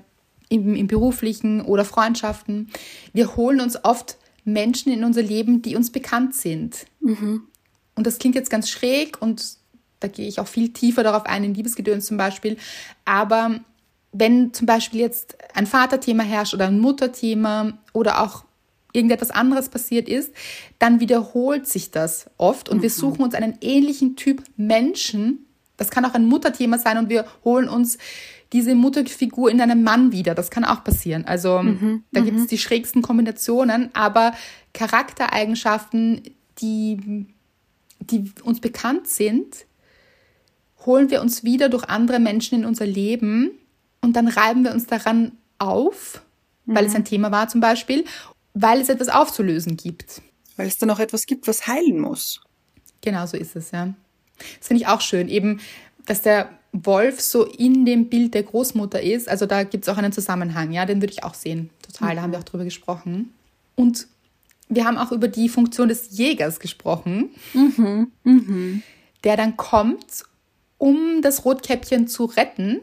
im, 0.49 0.77
im 0.77 0.87
beruflichen 0.87 1.63
oder 1.63 1.85
Freundschaften. 1.85 2.71
Wir 3.13 3.35
holen 3.35 3.61
uns 3.61 3.85
oft 3.85 4.19
Menschen 4.53 4.93
in 4.93 5.05
unser 5.05 5.23
Leben, 5.23 5.63
die 5.63 5.77
uns 5.77 5.91
bekannt 5.91 6.35
sind. 6.35 6.87
Und 7.95 8.07
das 8.07 8.19
klingt 8.19 8.35
jetzt 8.35 8.51
ganz 8.51 8.69
schräg 8.71 9.21
und 9.21 9.57
da 10.01 10.09
gehe 10.09 10.29
ich 10.29 10.39
auch 10.39 10.47
viel 10.47 10.73
tiefer 10.73 11.03
darauf 11.03 11.27
ein, 11.27 11.43
in 11.45 11.55
Liebesgedöns 11.55 12.07
zum 12.07 12.17
Beispiel. 12.17 12.57
Aber 13.05 13.61
wenn 14.13 14.55
zum 14.55 14.67
Beispiel 14.67 15.01
jetzt 15.01 15.37
ein 15.55 15.67
Vaterthema 15.67 16.23
herrscht 16.23 16.55
oder 16.55 16.69
ein 16.69 16.79
Mutterthema 16.79 17.79
oder 17.93 18.23
auch 18.23 18.45
irgendetwas 18.93 19.31
anderes 19.31 19.69
passiert 19.69 20.09
ist, 20.09 20.33
dann 20.79 21.01
wiederholt 21.01 21.67
sich 21.67 21.91
das 21.91 22.31
oft 22.37 22.69
und 22.69 22.83
wir 22.83 22.91
suchen 22.91 23.23
uns 23.23 23.35
einen 23.35 23.59
ähnlichen 23.61 24.17
Typ 24.17 24.43
Menschen. 24.57 25.47
Das 25.77 25.91
kann 25.91 26.05
auch 26.05 26.15
ein 26.15 26.25
Mutterthema 26.25 26.79
sein 26.79 26.99
und 26.99 27.09
wir 27.09 27.27
holen 27.45 27.69
uns 27.69 27.99
diese 28.53 28.75
Mutterfigur 28.75 29.51
in 29.51 29.61
einem 29.61 29.83
Mann 29.83 30.13
wieder. 30.13 30.35
Das 30.35 30.51
kann 30.51 30.65
auch 30.65 30.83
passieren. 30.83 31.25
Also 31.27 31.63
da 32.13 32.21
gibt 32.21 32.39
es 32.39 32.47
die 32.47 32.59
schrägsten 32.59 33.03
Kombinationen, 33.03 33.91
aber 33.95 34.33
Charaktereigenschaften, 34.73 36.23
die 36.61 37.27
die 38.01 38.33
uns 38.43 38.61
bekannt 38.61 39.09
sind, 39.09 39.67
holen 40.87 41.11
wir 41.11 41.21
uns 41.21 41.45
wieder 41.45 41.69
durch 41.69 41.85
andere 41.85 42.19
Menschen 42.19 42.61
in 42.61 42.65
unser 42.65 42.87
Leben 42.87 43.51
und 44.01 44.15
dann 44.15 44.29
reiben 44.29 44.65
wir 44.65 44.73
uns 44.73 44.87
daran 44.87 45.33
auf, 45.59 46.23
weil 46.67 46.85
es 46.85 46.95
ein 46.95 47.05
Thema 47.05 47.33
war 47.33 47.49
zum 47.49 47.61
Beispiel, 47.61 48.05
weil 48.55 48.81
es 48.81 48.89
etwas 48.89 49.09
aufzulösen 49.09 49.77
gibt. 49.77 50.23
Weil 50.57 50.67
es 50.67 50.79
dann 50.79 50.91
auch 50.91 50.99
etwas 50.99 51.27
gibt, 51.27 51.47
was 51.47 51.67
heilen 51.67 52.01
muss. 52.01 52.41
Genau 53.01 53.27
so 53.27 53.37
ist 53.37 53.57
es, 53.57 53.71
ja. 53.71 53.95
Das 54.59 54.69
finde 54.69 54.83
ich 54.83 54.89
auch 54.89 55.01
schön, 55.01 55.29
eben, 55.29 55.61
dass 56.07 56.23
der 56.23 56.58
Wolf 56.73 57.21
so 57.21 57.45
in 57.45 57.85
dem 57.87 58.09
Bild 58.09 58.35
der 58.35 58.43
Großmutter 58.43 59.03
ist. 59.03 59.29
Also 59.29 59.47
da 59.47 59.65
gibt 59.65 59.85
es 59.85 59.89
auch 59.89 59.97
einen 59.97 60.13
Zusammenhang, 60.13 60.73
ja, 60.73 60.85
den 60.87 61.01
würde 61.01 61.13
ich 61.13 61.25
auch 61.25 61.35
sehen. 61.35 61.71
Total, 61.83 62.15
da 62.15 62.23
haben 62.23 62.33
wir 62.33 62.39
auch 62.39 62.45
drüber 62.45 62.65
gesprochen. 62.65 63.33
Und 63.75 64.07
wir 64.69 64.85
haben 64.85 64.99
auch 64.99 65.13
über 65.13 65.29
die 65.29 65.49
Funktion 65.49 65.89
des 65.89 66.19
Jägers 66.19 66.61
gesprochen, 66.61 67.31
der 69.25 69.37
dann 69.37 69.57
kommt, 69.57 70.25
um 70.77 71.23
das 71.23 71.45
Rotkäppchen 71.45 72.07
zu 72.07 72.27
retten. 72.27 72.81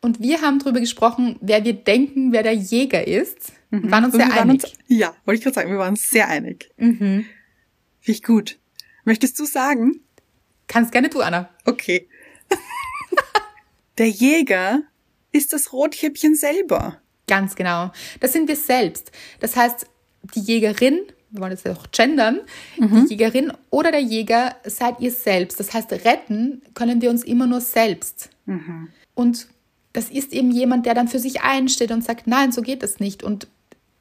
Und 0.00 0.20
wir 0.20 0.40
haben 0.40 0.60
darüber 0.60 0.78
gesprochen, 0.78 1.36
wer 1.40 1.64
wir 1.64 1.72
denken, 1.72 2.32
wer 2.32 2.44
der 2.44 2.54
Jäger 2.54 3.06
ist. 3.08 3.52
Und 3.70 3.90
waren 3.90 4.04
uns 4.04 4.14
sehr 4.14 4.32
einig. 4.32 4.64
Uns, 4.64 4.72
ja, 4.86 5.14
wollte 5.24 5.38
ich 5.38 5.44
gerade 5.44 5.54
sagen, 5.54 5.70
wir 5.70 5.78
waren 5.78 5.90
uns 5.90 6.08
sehr 6.08 6.28
einig. 6.28 6.70
Finde 6.76 7.24
ich 8.04 8.22
gut. 8.22 8.58
Möchtest 9.04 9.38
du 9.40 9.44
sagen? 9.46 10.00
Kannst 10.68 10.92
gerne 10.92 11.08
du, 11.08 11.20
Anna. 11.20 11.50
Okay. 11.64 12.08
Der 13.98 14.08
Jäger 14.08 14.82
ist 15.32 15.52
das 15.52 15.72
Rotkäppchen 15.72 16.34
selber. 16.34 17.00
Ganz 17.26 17.56
genau. 17.56 17.92
Das 18.20 18.32
sind 18.32 18.48
wir 18.48 18.56
selbst. 18.56 19.10
Das 19.40 19.56
heißt, 19.56 19.86
die 20.34 20.40
Jägerin, 20.40 21.00
wir 21.30 21.42
wollen 21.42 21.52
jetzt 21.52 21.66
ja 21.66 21.72
auch 21.72 21.90
gendern, 21.90 22.40
die 22.78 23.14
Jägerin 23.14 23.52
oder 23.70 23.90
der 23.90 24.00
Jäger 24.00 24.56
seid 24.64 25.00
ihr 25.00 25.10
selbst. 25.10 25.60
Das 25.60 25.74
heißt, 25.74 25.92
retten 25.92 26.62
können 26.74 27.02
wir 27.02 27.10
uns 27.10 27.24
immer 27.24 27.46
nur 27.46 27.60
selbst. 27.60 28.30
Und 29.14 29.48
das 29.92 30.10
ist 30.10 30.32
eben 30.32 30.50
jemand, 30.52 30.86
der 30.86 30.94
dann 30.94 31.08
für 31.08 31.18
sich 31.18 31.42
einsteht 31.42 31.90
und 31.90 32.04
sagt, 32.04 32.26
nein, 32.26 32.52
so 32.52 32.62
geht 32.62 32.82
das 32.82 33.00
nicht. 33.00 33.22
Und 33.22 33.48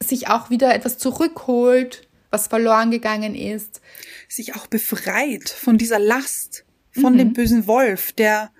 sich 0.01 0.29
auch 0.29 0.49
wieder 0.49 0.73
etwas 0.73 0.97
zurückholt, 0.97 2.07
was 2.29 2.47
verloren 2.47 2.91
gegangen 2.91 3.35
ist. 3.35 3.81
Sich 4.29 4.55
auch 4.55 4.67
befreit 4.67 5.49
von 5.49 5.77
dieser 5.77 5.99
Last, 5.99 6.65
von 6.91 7.17
dem 7.17 7.33
bösen 7.33 7.67
Wolf, 7.67 8.11
der, 8.11 8.51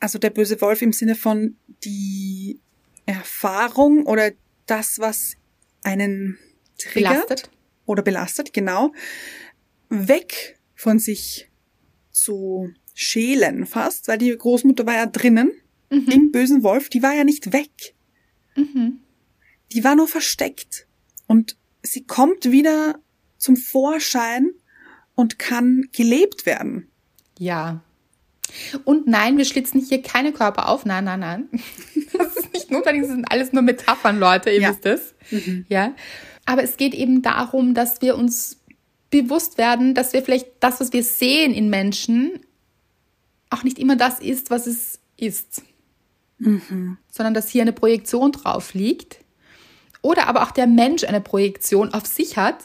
also 0.00 0.18
der 0.18 0.30
böse 0.30 0.60
Wolf 0.60 0.82
im 0.82 0.92
Sinne 0.92 1.14
von 1.14 1.56
die 1.84 2.60
Erfahrung 3.06 4.06
oder 4.06 4.32
das, 4.66 4.98
was 4.98 5.36
einen 5.82 6.38
triggert 6.78 7.28
Belastet. 7.28 7.50
oder 7.86 8.02
belastet, 8.02 8.52
genau, 8.52 8.92
weg 9.88 10.58
von 10.74 10.98
sich 10.98 11.50
zu 12.10 12.70
schälen 12.94 13.66
fast, 13.66 14.08
weil 14.08 14.18
die 14.18 14.36
Großmutter 14.36 14.86
war 14.86 14.94
ja 14.94 15.06
drinnen 15.06 15.52
im 16.14 16.32
bösen 16.32 16.62
Wolf, 16.62 16.88
die 16.88 17.02
war 17.02 17.14
ja 17.14 17.24
nicht 17.24 17.52
weg. 17.52 17.94
Die 19.72 19.84
war 19.84 19.94
nur 19.94 20.08
versteckt. 20.08 20.88
Und 21.26 21.56
sie 21.82 22.04
kommt 22.04 22.50
wieder 22.50 22.98
zum 23.36 23.56
Vorschein 23.56 24.50
und 25.14 25.38
kann 25.38 25.88
gelebt 25.92 26.46
werden. 26.46 26.90
Ja. 27.38 27.82
Und 28.84 29.06
nein, 29.06 29.36
wir 29.38 29.44
schlitzen 29.44 29.80
hier 29.80 30.02
keine 30.02 30.32
Körper 30.32 30.68
auf. 30.68 30.84
Nein, 30.84 31.04
nein, 31.04 31.20
nein. 31.20 31.48
Das 32.16 32.36
ist 32.36 32.52
nicht 32.52 32.70
notwendig, 32.70 33.02
das 33.02 33.10
sind 33.10 33.30
alles 33.30 33.52
nur 33.52 33.62
Metaphern, 33.62 34.18
Leute, 34.18 34.50
ihr 34.50 34.60
Ja. 34.60 34.70
wisst 34.70 34.86
es. 34.86 35.14
Ja. 35.68 35.94
Aber 36.46 36.62
es 36.62 36.76
geht 36.76 36.94
eben 36.94 37.20
darum, 37.22 37.74
dass 37.74 38.00
wir 38.00 38.16
uns 38.16 38.60
bewusst 39.10 39.58
werden, 39.58 39.94
dass 39.94 40.12
wir 40.12 40.22
vielleicht 40.22 40.46
das, 40.60 40.80
was 40.80 40.92
wir 40.92 41.02
sehen 41.02 41.52
in 41.52 41.68
Menschen, 41.68 42.40
auch 43.50 43.64
nicht 43.64 43.78
immer 43.78 43.96
das 43.96 44.20
ist, 44.20 44.50
was 44.50 44.66
es 44.66 45.00
ist. 45.16 45.62
Sondern 46.38 47.34
dass 47.34 47.48
hier 47.48 47.62
eine 47.62 47.72
Projektion 47.72 48.32
drauf 48.32 48.74
liegt. 48.74 49.18
Oder 50.02 50.28
aber 50.28 50.42
auch 50.42 50.50
der 50.52 50.66
Mensch 50.66 51.04
eine 51.04 51.20
Projektion 51.20 51.92
auf 51.92 52.06
sich 52.06 52.36
hat 52.36 52.64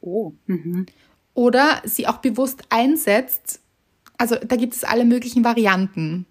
Oh. 0.00 0.32
oder 1.34 1.82
sie 1.84 2.06
auch 2.06 2.18
bewusst 2.18 2.62
einsetzt. 2.70 3.60
Also 4.18 4.36
da 4.36 4.56
gibt 4.56 4.74
es 4.74 4.84
alle 4.84 5.04
möglichen 5.04 5.44
Varianten. 5.44 6.26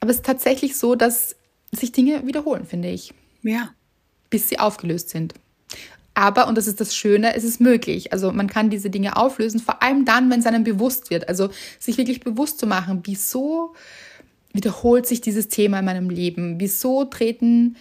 Aber 0.00 0.10
es 0.10 0.16
ist 0.16 0.26
tatsächlich 0.26 0.76
so, 0.76 0.94
dass 0.94 1.36
sich 1.72 1.92
Dinge 1.92 2.26
wiederholen, 2.26 2.66
finde 2.66 2.90
ich, 2.90 3.14
Ja. 3.42 3.70
bis 4.30 4.48
sie 4.48 4.58
aufgelöst 4.58 5.08
sind. 5.10 5.34
Aber, 6.14 6.46
und 6.48 6.58
das 6.58 6.66
ist 6.66 6.80
das 6.80 6.94
Schöne, 6.94 7.34
es 7.34 7.44
ist 7.44 7.60
möglich. 7.60 8.12
Also 8.12 8.32
man 8.32 8.46
kann 8.48 8.68
diese 8.68 8.90
Dinge 8.90 9.16
auflösen, 9.16 9.60
vor 9.60 9.82
allem 9.82 10.04
dann, 10.04 10.28
wenn 10.30 10.40
es 10.40 10.46
einem 10.46 10.64
bewusst 10.64 11.08
wird. 11.10 11.28
Also 11.28 11.48
sich 11.78 11.96
wirklich 11.96 12.20
bewusst 12.20 12.58
zu 12.58 12.66
machen, 12.66 13.00
wieso 13.04 13.74
wiederholt 14.52 15.06
sich 15.06 15.22
dieses 15.22 15.48
Thema 15.48 15.78
in 15.78 15.86
meinem 15.86 16.10
Leben? 16.10 16.60
Wieso 16.60 17.04
treten 17.06 17.76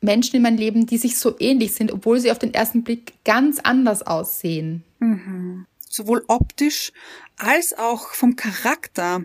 Menschen 0.00 0.36
in 0.36 0.42
mein 0.42 0.56
Leben, 0.56 0.86
die 0.86 0.96
sich 0.96 1.18
so 1.18 1.34
ähnlich 1.38 1.74
sind, 1.74 1.92
obwohl 1.92 2.18
sie 2.18 2.30
auf 2.30 2.38
den 2.38 2.54
ersten 2.54 2.82
Blick 2.84 3.12
ganz 3.26 3.58
anders 3.58 4.00
aussehen? 4.02 4.82
Sowohl 5.92 6.24
optisch 6.26 6.90
als 7.36 7.76
auch 7.76 8.14
vom 8.14 8.34
Charakter. 8.34 9.24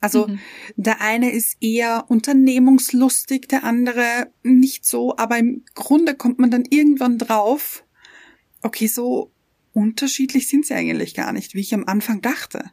Also 0.00 0.28
der 0.76 1.00
eine 1.00 1.30
ist 1.30 1.56
eher 1.60 2.06
unternehmungslustig, 2.08 3.48
der 3.48 3.62
andere 3.62 4.32
nicht 4.42 4.84
so, 4.84 5.16
aber 5.16 5.38
im 5.38 5.64
Grunde 5.74 6.14
kommt 6.14 6.40
man 6.40 6.50
dann 6.50 6.64
irgendwann 6.68 7.18
drauf, 7.18 7.84
okay, 8.62 8.88
so 8.88 9.30
unterschiedlich 9.72 10.48
sind 10.48 10.66
sie 10.66 10.74
eigentlich 10.74 11.14
gar 11.14 11.32
nicht, 11.32 11.54
wie 11.54 11.60
ich 11.60 11.72
am 11.72 11.84
Anfang 11.84 12.20
dachte. 12.20 12.64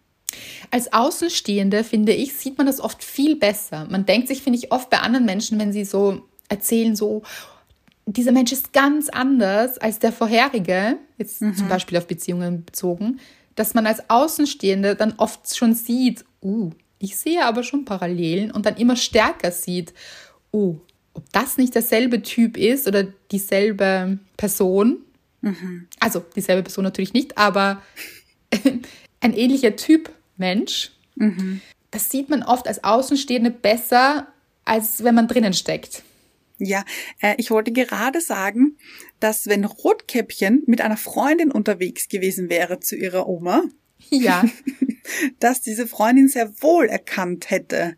Als 0.71 0.91
Außenstehende, 0.91 1.83
finde 1.83 2.13
ich, 2.13 2.33
sieht 2.33 2.57
man 2.57 2.65
das 2.65 2.81
oft 2.81 3.03
viel 3.03 3.35
besser. 3.35 3.87
Man 3.91 4.07
denkt 4.07 4.27
sich, 4.27 4.41
finde 4.41 4.57
ich, 4.57 4.71
oft 4.71 4.89
bei 4.89 4.99
anderen 4.99 5.25
Menschen, 5.25 5.59
wenn 5.59 5.71
sie 5.71 5.85
so 5.85 6.27
erzählen, 6.49 6.95
so, 6.95 7.21
dieser 8.05 8.31
Mensch 8.31 8.51
ist 8.51 8.73
ganz 8.73 9.09
anders 9.09 9.77
als 9.77 9.99
der 9.99 10.11
vorherige, 10.11 10.97
jetzt 11.17 11.39
zum 11.39 11.67
Beispiel 11.67 11.97
auf 11.97 12.07
Beziehungen 12.07 12.63
bezogen, 12.63 13.19
dass 13.55 13.73
man 13.73 13.87
als 13.87 14.09
Außenstehende 14.09 14.95
dann 14.95 15.13
oft 15.17 15.55
schon 15.55 15.73
sieht, 15.73 16.23
uh, 16.43 16.71
ich 16.99 17.17
sehe 17.17 17.45
aber 17.45 17.63
schon 17.63 17.85
Parallelen 17.85 18.51
und 18.51 18.65
dann 18.65 18.77
immer 18.77 18.95
stärker 18.95 19.51
sieht, 19.51 19.93
uh, 20.53 20.77
ob 21.13 21.31
das 21.31 21.57
nicht 21.57 21.73
derselbe 21.73 22.21
Typ 22.21 22.57
ist 22.57 22.87
oder 22.87 23.03
dieselbe 23.31 24.19
Person. 24.37 24.97
Also 25.99 26.23
dieselbe 26.35 26.63
Person 26.63 26.83
natürlich 26.83 27.13
nicht, 27.13 27.37
aber 27.37 27.81
ein 29.21 29.33
ähnlicher 29.33 29.75
Typ 29.75 30.11
Mensch. 30.37 30.91
Das 31.91 32.11
sieht 32.11 32.29
man 32.29 32.43
oft 32.43 32.67
als 32.67 32.83
Außenstehende 32.83 33.51
besser, 33.51 34.27
als 34.65 35.03
wenn 35.03 35.15
man 35.15 35.27
drinnen 35.27 35.53
steckt. 35.53 36.03
Ja, 36.57 36.83
äh, 37.21 37.35
ich 37.37 37.51
wollte 37.51 37.71
gerade 37.71 38.21
sagen, 38.21 38.77
dass 39.19 39.47
wenn 39.47 39.65
Rotkäppchen 39.65 40.63
mit 40.67 40.81
einer 40.81 40.97
Freundin 40.97 41.51
unterwegs 41.51 42.07
gewesen 42.07 42.49
wäre 42.49 42.79
zu 42.79 42.95
ihrer 42.95 43.27
Oma, 43.27 43.63
Ja, 44.09 44.43
dass 45.39 45.61
diese 45.61 45.87
Freundin 45.87 46.27
sehr 46.27 46.51
wohl 46.61 46.85
erkannt 46.85 47.49
hätte, 47.49 47.95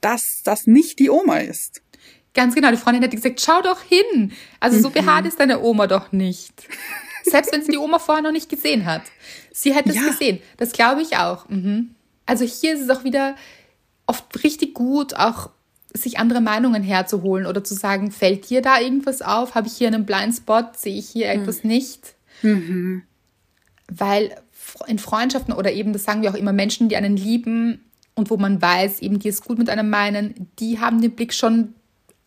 dass 0.00 0.42
das 0.44 0.66
nicht 0.66 0.98
die 0.98 1.10
Oma 1.10 1.38
ist. 1.38 1.82
ganz 2.34 2.54
genau. 2.54 2.70
Die 2.70 2.76
Freundin 2.76 3.02
hätte 3.02 3.16
gesagt, 3.16 3.40
schau 3.40 3.62
doch 3.62 3.82
hin. 3.82 4.32
Also 4.60 4.78
so 4.80 4.90
behaart 4.90 5.26
ist 5.26 5.40
deine 5.40 5.60
Oma 5.60 5.86
doch 5.88 6.12
nicht. 6.12 6.52
Selbst 7.24 7.52
wenn 7.52 7.62
sie 7.62 7.72
die 7.72 7.78
Oma 7.78 7.98
vorher 7.98 8.22
noch 8.22 8.30
nicht 8.32 8.48
gesehen 8.48 8.84
hat. 8.86 9.02
Sie 9.52 9.74
hätte 9.74 9.92
Ja. 9.92 10.02
es 10.02 10.06
gesehen. 10.18 10.40
Das 10.56 10.72
glaube 10.72 11.02
ich 11.02 11.16
auch. 11.16 11.48
Mhm. 11.48 11.94
Also 12.26 12.44
hier 12.44 12.74
ist 12.74 12.80
es 12.82 12.90
auch 12.90 13.02
wieder 13.04 13.34
oft 14.06 14.44
richtig 14.44 14.72
gut, 14.74 15.14
auch 15.14 15.50
sich 15.94 16.18
andere 16.18 16.40
Meinungen 16.40 16.82
herzuholen 16.82 17.46
oder 17.46 17.64
zu 17.64 17.74
sagen, 17.74 18.10
fällt 18.10 18.50
dir 18.50 18.62
da 18.62 18.80
irgendwas 18.80 19.22
auf? 19.22 19.54
Habe 19.54 19.68
ich 19.68 19.74
hier 19.74 19.88
einen 19.88 20.06
Blindspot? 20.06 20.76
Sehe 20.76 20.98
ich 20.98 21.08
hier 21.08 21.30
etwas 21.30 21.64
nicht? 21.64 22.14
Weil 23.90 24.36
in 24.86 24.98
Freundschaften 24.98 25.54
oder 25.54 25.72
eben, 25.72 25.92
das 25.92 26.04
sagen 26.04 26.22
wir 26.22 26.30
auch 26.30 26.34
immer, 26.34 26.52
Menschen, 26.52 26.88
die 26.88 26.96
einen 26.96 27.16
lieben 27.16 27.84
und 28.14 28.30
wo 28.30 28.36
man 28.36 28.60
weiß, 28.60 29.00
eben 29.00 29.18
die 29.18 29.28
es 29.28 29.42
gut 29.42 29.58
mit 29.58 29.70
einem 29.70 29.88
meinen, 29.88 30.50
die 30.58 30.78
haben 30.78 31.00
den 31.00 31.12
Blick 31.12 31.32
schon 31.32 31.74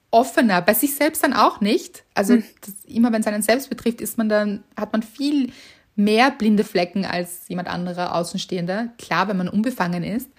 offener, 0.09 0.61
bei 0.61 0.73
sich 0.73 0.95
selbst 0.95 1.23
dann 1.23 1.33
auch 1.33 1.61
nicht. 1.61 2.03
Also 2.13 2.37
das, 2.37 2.73
immer 2.85 3.11
wenn 3.13 3.21
es 3.21 3.27
einen 3.27 3.41
selbst 3.41 3.69
betrifft, 3.69 4.01
ist 4.01 4.17
man 4.17 4.27
dann, 4.27 4.63
hat 4.75 4.91
man 4.91 5.03
viel 5.03 5.51
mehr 5.95 6.31
blinde 6.31 6.63
Flecken 6.63 7.05
als 7.05 7.47
jemand 7.47 7.67
anderer 7.69 8.15
Außenstehender. 8.15 8.89
Klar, 8.97 9.27
wenn 9.27 9.37
man 9.37 9.47
unbefangen 9.47 10.03
ist. 10.03 10.29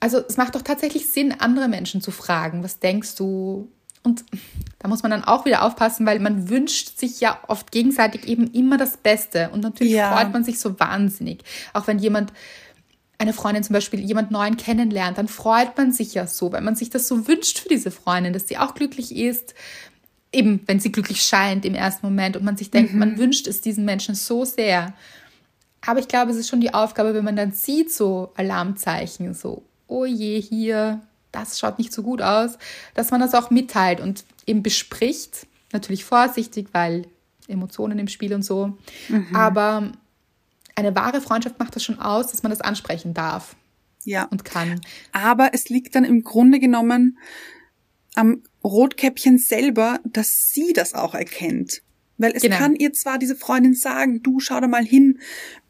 Also 0.00 0.18
es 0.28 0.36
macht 0.36 0.54
doch 0.54 0.62
tatsächlich 0.62 1.08
Sinn, 1.08 1.34
andere 1.38 1.68
Menschen 1.68 2.00
zu 2.00 2.10
fragen, 2.10 2.62
was 2.62 2.78
denkst 2.78 3.14
du? 3.16 3.70
Und 4.02 4.24
da 4.78 4.88
muss 4.88 5.02
man 5.02 5.10
dann 5.10 5.24
auch 5.24 5.46
wieder 5.46 5.62
aufpassen, 5.62 6.06
weil 6.06 6.20
man 6.20 6.48
wünscht 6.48 6.98
sich 6.98 7.20
ja 7.20 7.40
oft 7.48 7.72
gegenseitig 7.72 8.28
eben 8.28 8.52
immer 8.52 8.76
das 8.76 8.98
Beste. 8.98 9.50
Und 9.50 9.62
natürlich 9.62 9.94
Ja. 9.94 10.14
freut 10.14 10.32
man 10.32 10.44
sich 10.44 10.60
so 10.60 10.78
wahnsinnig. 10.78 11.42
Auch 11.72 11.86
wenn 11.86 11.98
jemand, 11.98 12.32
eine 13.18 13.32
Freundin 13.32 13.64
zum 13.64 13.72
Beispiel, 13.72 14.00
jemand 14.00 14.30
Neuen 14.30 14.56
kennenlernt, 14.58 15.18
dann 15.18 15.26
freut 15.26 15.76
man 15.76 15.90
sich 15.90 16.14
ja 16.14 16.26
so, 16.26 16.52
weil 16.52 16.60
man 16.60 16.76
sich 16.76 16.90
das 16.90 17.08
so 17.08 17.26
wünscht 17.26 17.60
für 17.60 17.68
diese 17.68 17.90
Freundin, 17.90 18.32
dass 18.32 18.46
sie 18.46 18.58
auch 18.58 18.74
glücklich 18.74 19.16
ist. 19.16 19.54
Eben, 20.32 20.60
wenn 20.66 20.80
sie 20.80 20.92
glücklich 20.92 21.22
scheint 21.22 21.64
im 21.64 21.74
ersten 21.74 22.04
Moment 22.06 22.36
und 22.36 22.44
man 22.44 22.56
sich 22.58 22.70
denkt, 22.70 22.92
man 22.92 23.16
wünscht 23.16 23.46
es 23.46 23.62
diesen 23.62 23.86
Menschen 23.86 24.14
so 24.14 24.44
sehr. 24.44 24.92
Aber 25.86 25.98
ich 26.00 26.08
glaube, 26.08 26.30
es 26.30 26.36
ist 26.36 26.48
schon 26.48 26.60
die 26.60 26.74
Aufgabe, 26.74 27.14
wenn 27.14 27.24
man 27.24 27.36
dann 27.36 27.52
sieht, 27.52 27.92
so 27.92 28.32
Alarmzeichen, 28.36 29.32
so, 29.34 29.62
oh 29.86 30.04
je, 30.04 30.40
hier, 30.40 31.00
das 31.32 31.58
schaut 31.58 31.78
nicht 31.78 31.92
so 31.92 32.02
gut 32.02 32.22
aus, 32.22 32.58
dass 32.94 33.10
man 33.10 33.20
das 33.20 33.34
auch 33.34 33.50
mitteilt 33.50 34.00
und 34.00 34.24
eben 34.46 34.62
bespricht. 34.62 35.46
Natürlich 35.72 36.04
vorsichtig, 36.04 36.68
weil 36.72 37.06
Emotionen 37.48 37.98
im 37.98 38.08
Spiel 38.08 38.34
und 38.34 38.42
so. 38.42 38.76
Mhm. 39.08 39.34
Aber 39.34 39.92
eine 40.74 40.94
wahre 40.94 41.20
Freundschaft 41.20 41.58
macht 41.58 41.76
das 41.76 41.82
schon 41.82 41.98
aus, 41.98 42.28
dass 42.28 42.42
man 42.42 42.50
das 42.50 42.60
ansprechen 42.60 43.14
darf. 43.14 43.56
Ja. 44.04 44.24
Und 44.24 44.44
kann. 44.44 44.80
Aber 45.12 45.50
es 45.52 45.68
liegt 45.68 45.94
dann 45.94 46.04
im 46.04 46.22
Grunde 46.22 46.60
genommen 46.60 47.18
am 48.14 48.42
Rotkäppchen 48.62 49.38
selber, 49.38 50.00
dass 50.04 50.52
sie 50.52 50.72
das 50.72 50.94
auch 50.94 51.14
erkennt. 51.14 51.82
Weil 52.18 52.32
es 52.32 52.42
genau. 52.42 52.56
kann 52.56 52.74
ihr 52.76 52.92
zwar 52.92 53.18
diese 53.18 53.36
Freundin 53.36 53.74
sagen, 53.74 54.22
du 54.22 54.40
schau 54.40 54.60
da 54.60 54.68
mal 54.68 54.84
hin. 54.84 55.18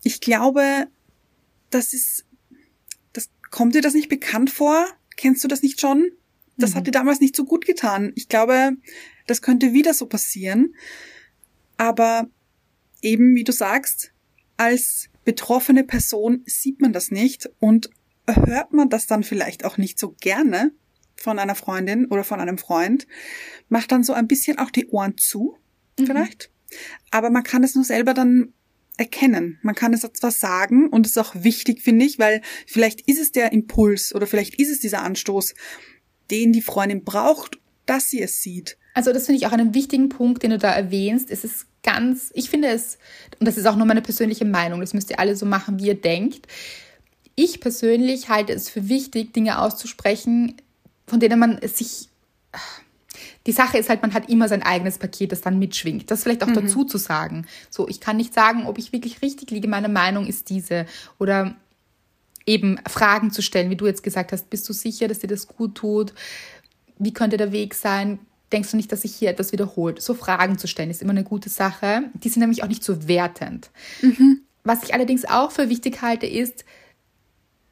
Ich 0.04 0.20
glaube, 0.20 0.86
das 1.70 1.92
ist, 1.92 2.24
kommt 3.51 3.74
dir 3.74 3.82
das 3.82 3.94
nicht 3.94 4.09
bekannt 4.09 4.51
vor? 4.51 4.86
Kennst 5.16 5.42
du 5.44 5.49
das 5.49 5.62
nicht 5.62 5.80
schon? 5.80 6.11
Das 6.57 6.70
mhm. 6.70 6.74
hat 6.76 6.86
dir 6.86 6.92
damals 6.92 7.20
nicht 7.20 7.36
so 7.36 7.44
gut 7.44 7.66
getan. 7.66 8.12
Ich 8.14 8.28
glaube, 8.28 8.76
das 9.26 9.42
könnte 9.42 9.72
wieder 9.72 9.94
so 9.94 10.07
passieren. 10.07 10.74
Aber 11.76 12.28
eben, 13.03 13.34
wie 13.34 13.44
du 13.44 13.53
sagst, 13.53 14.12
als 14.57 15.09
betroffene 15.24 15.84
Person 15.84 16.42
sieht 16.47 16.80
man 16.80 16.92
das 16.92 17.11
nicht 17.11 17.51
und 17.59 17.90
hört 18.26 18.72
man 18.72 18.88
das 18.88 19.07
dann 19.07 19.22
vielleicht 19.22 19.64
auch 19.64 19.76
nicht 19.76 19.99
so 19.99 20.14
gerne 20.20 20.72
von 21.16 21.38
einer 21.38 21.55
Freundin 21.55 22.07
oder 22.07 22.24
von 22.24 22.40
einem 22.40 22.59
Freund, 22.59 23.07
macht 23.68 23.92
dann 23.92 24.05
so 24.05 24.12
ein 24.12 24.28
bisschen 24.28 24.59
auch 24.59 24.70
die 24.70 24.86
Ohren 24.88 25.16
zu, 25.16 25.57
mhm. 25.99 26.07
vielleicht. 26.07 26.51
Aber 27.11 27.30
man 27.30 27.42
kann 27.42 27.64
es 27.64 27.74
nur 27.74 27.84
selber 27.84 28.14
dann 28.14 28.53
erkennen. 28.97 29.59
Man 29.62 29.74
kann 29.74 29.92
es 29.92 30.01
zwar 30.01 30.30
sagen 30.30 30.88
und 30.88 31.07
es 31.07 31.12
ist 31.12 31.18
auch 31.18 31.34
wichtig, 31.34 31.82
finde 31.82 32.07
ich, 32.07 32.18
weil 32.18 32.42
vielleicht 32.66 33.03
ist 33.03 33.20
es 33.20 33.32
der 33.32 33.53
Impuls 33.53 34.14
oder 34.14 34.26
vielleicht 34.26 34.59
ist 34.59 34.70
es 34.70 34.80
dieser 34.80 35.03
Anstoß, 35.03 35.55
den 36.30 36.53
die 36.53 36.62
Freundin 36.62 37.05
braucht, 37.05 37.59
dass 37.84 38.11
sie 38.11 38.22
es 38.22 38.42
sieht. 38.42 38.76
Also 38.94 39.12
das 39.12 39.26
finde 39.26 39.38
ich 39.38 39.47
auch 39.47 39.53
einen 39.53 39.74
wichtigen 39.74 40.09
Punkt, 40.09 40.42
den 40.42 40.51
du 40.51 40.59
da 40.59 40.72
erwähnst. 40.72 41.30
Es 41.30 41.44
ist 41.44 41.66
ganz, 41.82 42.30
ich 42.34 42.51
finde 42.51 42.68
es, 42.68 42.99
und 43.38 43.47
das 43.47 43.57
ist 43.57 43.66
auch 43.66 43.76
nur 43.76 43.86
meine 43.86 44.03
persönliche 44.03 44.44
Meinung, 44.44 44.80
das 44.80 44.94
müsst 44.94 45.11
ihr 45.11 45.20
alle 45.20 45.36
so 45.36 45.47
machen, 45.47 45.78
wie 45.78 45.88
ihr 45.88 46.01
denkt. 46.01 46.47
Ich 47.34 47.61
persönlich 47.61 48.28
halte 48.30 48.55
es 48.55 48.70
für 48.70 48.88
wichtig, 48.88 49.34
Dinge 49.34 49.61
auszusprechen, 49.61 50.57
von 51.07 51.20
denen 51.20 51.38
man 51.38 51.61
sich. 51.62 52.09
Die 53.47 53.53
Sache 53.53 53.78
ist 53.78 53.88
halt, 53.88 54.03
man 54.03 54.12
hat 54.12 54.28
immer 54.28 54.49
sein 54.49 54.62
eigenes 54.62 54.99
Paket, 54.99 55.32
das 55.32 55.40
dann 55.40 55.59
mitschwingt. 55.59 56.11
Das 56.11 56.24
vielleicht 56.24 56.42
auch 56.42 56.49
mhm. 56.49 56.55
dazu 56.55 56.84
zu 56.84 56.99
sagen. 56.99 57.47
So, 57.70 57.88
ich 57.88 58.01
kann 58.01 58.16
nicht 58.16 58.34
sagen, 58.34 58.66
ob 58.66 58.78
ich 58.78 58.92
wirklich 58.92 59.22
richtig 59.22 59.51
liege. 59.51 59.68
Meine 59.68 59.88
Meinung 59.88 60.26
ist 60.26 60.51
diese. 60.51 60.86
Oder 61.18 61.55
eben 62.44 62.78
Fragen 62.88 63.30
zu 63.30 63.42
stellen, 63.42 63.70
wie 63.70 63.76
du 63.76 63.86
jetzt 63.86 64.03
gesagt 64.03 64.32
hast. 64.32 64.51
Bist 64.51 64.68
du 64.68 64.72
sicher, 64.72 65.09
dass 65.09 65.20
dir 65.20 65.28
das 65.28 65.47
gut 65.47 65.76
tut? 65.76 66.12
Wie 66.99 67.12
könnte 67.12 67.36
der 67.36 67.53
Weg 67.53 67.74
sein? 67.74 68.18
denkst 68.53 68.70
du 68.70 68.76
nicht, 68.76 68.92
dass 68.92 69.03
sich 69.03 69.14
hier 69.14 69.30
etwas 69.30 69.53
wiederholt? 69.53 70.01
So 70.01 70.14
Fragen 70.14 70.59
zu 70.59 70.68
stellen 70.68 70.90
ist 70.90 71.03
immer 71.03 71.11
eine 71.11 71.24
gute 71.24 71.49
Sache. 71.49 72.05
Die 72.14 72.28
sind 72.28 72.40
nämlich 72.40 72.62
auch 72.62 72.68
nicht 72.68 72.84
so 72.84 73.09
wertend. 73.09 73.70
Mhm. 74.03 74.42
Was 74.64 74.82
ich 74.82 74.94
allerdings 74.94 75.24
auch 75.24 75.51
für 75.51 75.68
wichtig 75.68 76.03
halte, 76.03 76.26
ist, 76.26 76.64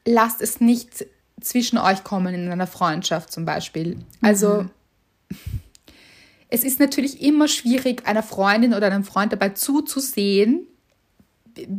lasst 0.04 0.40
es 0.40 0.60
nicht 0.60 1.06
zwischen 1.40 1.78
euch 1.78 2.04
kommen 2.04 2.34
in 2.34 2.50
einer 2.50 2.66
Freundschaft 2.66 3.32
zum 3.32 3.44
Beispiel. 3.44 3.98
Also 4.20 4.66
mhm. 5.30 5.40
Es 6.48 6.64
ist 6.64 6.80
natürlich 6.80 7.22
immer 7.22 7.48
schwierig, 7.48 8.06
einer 8.06 8.22
Freundin 8.22 8.74
oder 8.74 8.86
einem 8.86 9.04
Freund 9.04 9.32
dabei 9.32 9.50
zuzusehen, 9.50 10.66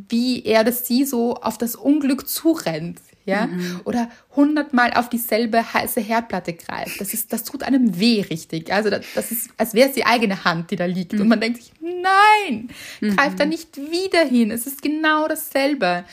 wie 0.09 0.43
er 0.43 0.61
oder 0.61 0.71
sie 0.71 1.05
so 1.05 1.35
auf 1.35 1.57
das 1.57 1.75
Unglück 1.75 2.27
zurennt 2.27 2.99
ja, 3.25 3.47
mhm. 3.47 3.81
oder 3.85 4.09
hundertmal 4.35 4.93
auf 4.93 5.09
dieselbe 5.09 5.73
heiße 5.73 5.99
Herdplatte 5.99 6.53
greift. 6.53 7.01
Das 7.01 7.13
ist, 7.13 7.33
das 7.33 7.43
tut 7.43 7.63
einem 7.63 7.99
weh, 7.99 8.21
richtig. 8.21 8.71
Also 8.71 8.91
das, 8.91 9.03
das 9.15 9.31
ist, 9.31 9.49
als 9.57 9.73
wäre 9.73 9.89
es 9.89 9.95
die 9.95 10.05
eigene 10.05 10.43
Hand, 10.45 10.69
die 10.69 10.75
da 10.75 10.85
liegt. 10.85 11.13
Mhm. 11.13 11.21
Und 11.21 11.27
man 11.29 11.41
denkt 11.41 11.57
sich, 11.57 11.73
nein, 11.81 12.69
mhm. 13.01 13.15
greif 13.15 13.35
da 13.35 13.45
nicht 13.45 13.77
wieder 13.77 14.23
hin. 14.23 14.51
Es 14.51 14.67
ist 14.67 14.81
genau 14.81 15.27
dasselbe. 15.27 16.05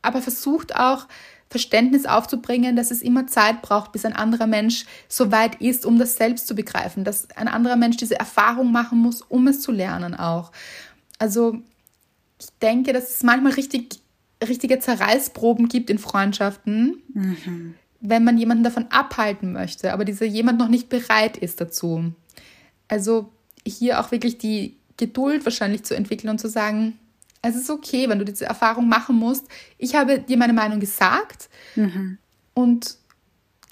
Aber 0.00 0.22
versucht 0.22 0.74
auch, 0.74 1.06
Verständnis 1.50 2.04
aufzubringen, 2.04 2.76
dass 2.76 2.90
es 2.90 3.02
immer 3.02 3.26
Zeit 3.26 3.62
braucht, 3.62 3.92
bis 3.92 4.04
ein 4.04 4.12
anderer 4.12 4.46
Mensch 4.46 4.84
so 5.08 5.32
weit 5.32 5.60
ist, 5.60 5.86
um 5.86 5.98
das 5.98 6.16
selbst 6.16 6.46
zu 6.46 6.54
begreifen, 6.54 7.04
dass 7.04 7.30
ein 7.30 7.48
anderer 7.48 7.76
Mensch 7.76 7.96
diese 7.96 8.18
Erfahrung 8.18 8.70
machen 8.70 8.98
muss, 8.98 9.22
um 9.22 9.46
es 9.46 9.60
zu 9.60 9.72
lernen 9.72 10.14
auch. 10.14 10.52
Also 11.18 11.58
ich 12.40 12.48
denke, 12.60 12.92
dass 12.92 13.14
es 13.14 13.22
manchmal 13.22 13.52
richtig 13.52 14.00
richtige 14.46 14.78
Zerreißproben 14.78 15.68
gibt 15.68 15.90
in 15.90 15.98
Freundschaften, 15.98 17.02
mhm. 17.12 17.74
wenn 18.00 18.24
man 18.24 18.38
jemanden 18.38 18.62
davon 18.62 18.86
abhalten 18.90 19.52
möchte, 19.52 19.92
aber 19.92 20.04
dieser 20.04 20.26
jemand 20.26 20.58
noch 20.58 20.68
nicht 20.68 20.88
bereit 20.88 21.36
ist 21.36 21.60
dazu. 21.60 22.12
Also 22.86 23.32
hier 23.66 24.00
auch 24.00 24.12
wirklich 24.12 24.38
die 24.38 24.76
Geduld 24.96 25.44
wahrscheinlich 25.44 25.84
zu 25.84 25.94
entwickeln 25.94 26.30
und 26.30 26.38
zu 26.38 26.48
sagen, 26.48 26.98
es 27.48 27.56
ist 27.56 27.70
okay, 27.70 28.08
wenn 28.08 28.18
du 28.18 28.24
diese 28.24 28.44
Erfahrung 28.44 28.88
machen 28.88 29.16
musst. 29.16 29.46
Ich 29.76 29.94
habe 29.94 30.18
dir 30.20 30.36
meine 30.36 30.52
Meinung 30.52 30.80
gesagt 30.80 31.48
mhm. 31.76 32.18
und 32.54 32.96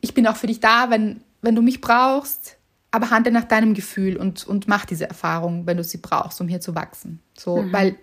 ich 0.01 0.15
bin 0.15 0.27
auch 0.27 0.37
für 0.37 0.47
dich 0.47 0.61
da, 0.61 0.91
wenn, 0.91 1.21
wenn 1.43 1.55
du 1.55 1.63
mich 1.63 1.81
brauchst, 1.81 2.57
aber 2.91 3.11
handle 3.11 3.33
nach 3.33 3.45
deinem 3.45 3.75
Gefühl 3.75 4.17
und, 4.17 4.47
und 4.47 4.69
mach 4.69 4.85
diese 4.85 5.09
Erfahrung, 5.09 5.67
wenn 5.67 5.77
du 5.77 5.85
sie 5.85 5.99
brauchst, 5.99 6.41
um 6.41 6.49
hier 6.49 6.61
zu 6.61 6.75
wachsen. 6.75 7.21
So, 7.37 7.63
mhm. 7.63 7.73
weil 7.73 7.97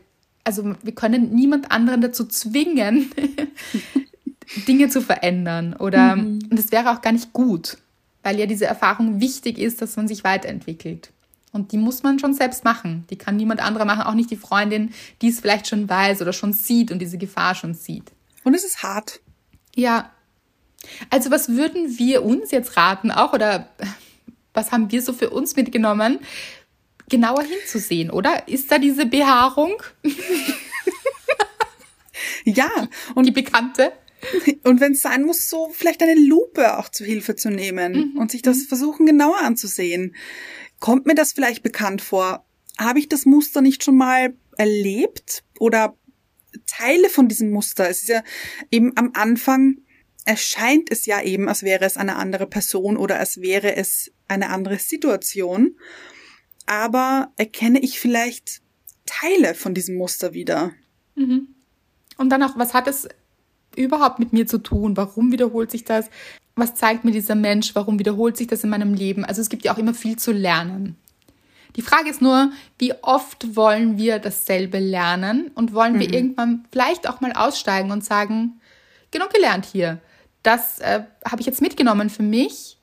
also 0.44 0.76
wir 0.84 0.94
können 0.94 1.34
niemand 1.34 1.72
anderen 1.72 2.02
dazu 2.02 2.26
zwingen, 2.26 3.12
Dinge 4.68 4.90
zu 4.90 5.02
verändern. 5.02 5.74
Oder 5.74 6.16
mhm. 6.16 6.40
und 6.50 6.60
das 6.60 6.72
wäre 6.72 6.92
auch 6.92 7.02
gar 7.02 7.14
nicht 7.14 7.34
gut, 7.34 7.78
weil 8.24 8.40
ja 8.40 8.46
diese 8.46 8.66
Erfahrung 8.66 9.20
wichtig 9.20 9.58
ist, 9.58 9.82
dass 9.82 9.96
man 9.96 10.08
sich 10.08 10.24
weiterentwickelt. 10.24 11.12
Und 11.54 11.72
die 11.72 11.78
muss 11.78 12.02
man 12.02 12.18
schon 12.20 12.34
selbst 12.34 12.66
machen. 12.66 13.06
Die 13.12 13.16
kann 13.16 13.38
niemand 13.38 13.62
anderer 13.62 13.86
machen, 13.86 14.02
auch 14.02 14.16
nicht 14.16 14.32
die 14.32 14.38
Freundin, 14.38 14.92
die 15.22 15.30
es 15.30 15.40
vielleicht 15.40 15.68
schon 15.68 15.88
weiß 15.88 16.22
oder 16.22 16.34
schon 16.34 16.52
sieht 16.52 16.92
und 16.92 16.98
diese 17.00 17.20
Gefahr 17.20 17.54
schon 17.54 17.76
sieht. 17.76 18.12
Und 18.44 18.56
es 18.56 18.64
ist 18.64 18.82
hart. 18.82 19.22
Ja. 19.76 20.12
Also 21.12 21.32
was 21.32 21.50
würden 21.50 21.98
wir 21.98 22.26
uns 22.26 22.52
jetzt 22.52 22.76
raten 22.76 23.12
auch 23.12 23.34
oder 23.34 23.70
was 24.54 24.72
haben 24.72 24.92
wir 24.92 25.02
so 25.02 25.14
für 25.14 25.30
uns 25.30 25.56
mitgenommen, 25.56 26.20
genauer 27.08 27.44
hinzusehen, 27.44 28.10
oder? 28.10 28.48
Ist 28.48 28.72
da 28.72 28.80
diese 28.80 29.06
Behaarung? 29.06 29.76
ja. 32.46 32.70
Und 33.14 33.26
die 33.26 33.32
bekannte? 33.32 33.94
Und 34.64 34.80
wenn 34.80 34.94
es 34.94 35.02
sein 35.02 35.24
muss, 35.24 35.50
so 35.50 35.70
vielleicht 35.72 36.02
eine 36.02 36.16
Lupe 36.16 36.78
auch 36.78 36.90
zu 36.90 37.06
Hilfe 37.06 37.36
zu 37.36 37.50
nehmen 37.50 38.14
mhm. 38.14 38.18
und 38.18 38.32
sich 38.32 38.42
das 38.42 38.58
mhm. 38.58 38.68
versuchen 38.68 39.06
genauer 39.06 39.40
anzusehen. 39.40 40.16
Kommt 40.84 41.06
mir 41.06 41.16
das 41.16 41.32
vielleicht 41.32 41.64
bekannt 41.64 42.02
vor? 42.02 42.46
Habe 42.78 43.00
ich 43.00 43.08
das 43.08 43.26
Muster 43.26 43.62
nicht 43.62 43.84
schon 43.84 43.96
mal 43.96 44.34
erlebt 44.58 45.44
oder 45.60 45.96
Teile 46.68 47.10
von 47.10 47.28
diesem 47.28 47.52
Muster? 47.52 47.90
Es 47.90 48.02
ist 48.02 48.10
ja 48.10 48.24
eben 48.70 48.92
am 48.98 49.12
Anfang 49.14 49.78
erscheint 50.26 50.92
es 50.92 51.06
ja 51.06 51.22
eben, 51.22 51.48
als 51.48 51.64
wäre 51.64 51.86
es 51.86 51.98
eine 51.98 52.16
andere 52.16 52.48
Person 52.48 52.98
oder 52.98 53.20
als 53.20 53.42
wäre 53.42 53.76
es 53.76 54.12
eine 54.28 54.50
andere 54.50 54.80
Situation 54.80 55.76
aber 56.66 57.32
erkenne 57.38 57.80
ich 57.80 58.00
vielleicht 58.00 58.62
Teile 59.06 59.54
von 59.54 59.74
diesem 59.74 59.96
Muster 59.96 60.34
wieder. 60.34 60.72
Mhm. 61.16 61.50
Und 62.18 62.30
dann 62.30 62.44
auch, 62.44 62.58
was 62.58 62.74
hat 62.74 62.88
es 62.88 63.08
überhaupt 63.76 64.20
mit 64.20 64.34
mir 64.34 64.46
zu 64.46 64.60
tun? 64.60 64.96
Warum 64.96 65.32
wiederholt 65.32 65.72
sich 65.72 65.84
das? 65.84 66.10
Was 66.56 66.76
zeigt 66.76 67.04
mir 67.04 67.12
dieser 67.12 67.36
Mensch? 67.36 67.74
Warum 67.76 68.00
wiederholt 68.00 68.38
sich 68.38 68.48
das 68.48 68.64
in 68.64 68.70
meinem 68.70 68.94
Leben? 68.94 69.26
Also 69.26 69.42
es 69.42 69.50
gibt 69.50 69.64
ja 69.64 69.74
auch 69.74 69.78
immer 69.78 69.94
viel 69.94 70.18
zu 70.18 70.32
lernen. 70.32 70.98
Die 71.76 71.82
Frage 71.82 72.10
ist 72.10 72.22
nur, 72.22 72.52
wie 72.78 72.94
oft 73.02 73.56
wollen 73.56 73.98
wir 73.98 74.20
dasselbe 74.20 74.78
lernen 74.78 75.50
und 75.56 75.74
wollen 75.74 76.00
wir 76.00 76.08
mhm. 76.08 76.14
irgendwann 76.14 76.66
vielleicht 76.72 77.10
auch 77.10 77.22
mal 77.22 77.34
aussteigen 77.34 77.92
und 77.92 78.04
sagen, 78.06 78.62
genug 79.10 79.32
gelernt 79.32 79.66
hier. 79.66 80.00
Das 80.44 80.80
äh, 80.80 81.04
habe 81.26 81.42
ich 81.42 81.48
jetzt 81.48 81.62
mitgenommen 81.62 82.12
für 82.12 82.22
mich, 82.22 82.78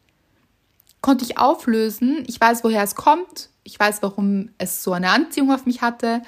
konnte 1.00 1.24
ich 1.24 1.38
auflösen. 1.38 2.24
Ich 2.26 2.40
weiß, 2.40 2.64
woher 2.64 2.82
es 2.82 2.96
kommt 2.96 3.50
ich 3.70 3.78
weiß, 3.78 4.02
warum 4.02 4.50
es 4.58 4.82
so 4.82 4.92
eine 4.92 5.10
Anziehung 5.10 5.52
auf 5.52 5.66
mich 5.66 5.82
hatte, 5.82 6.22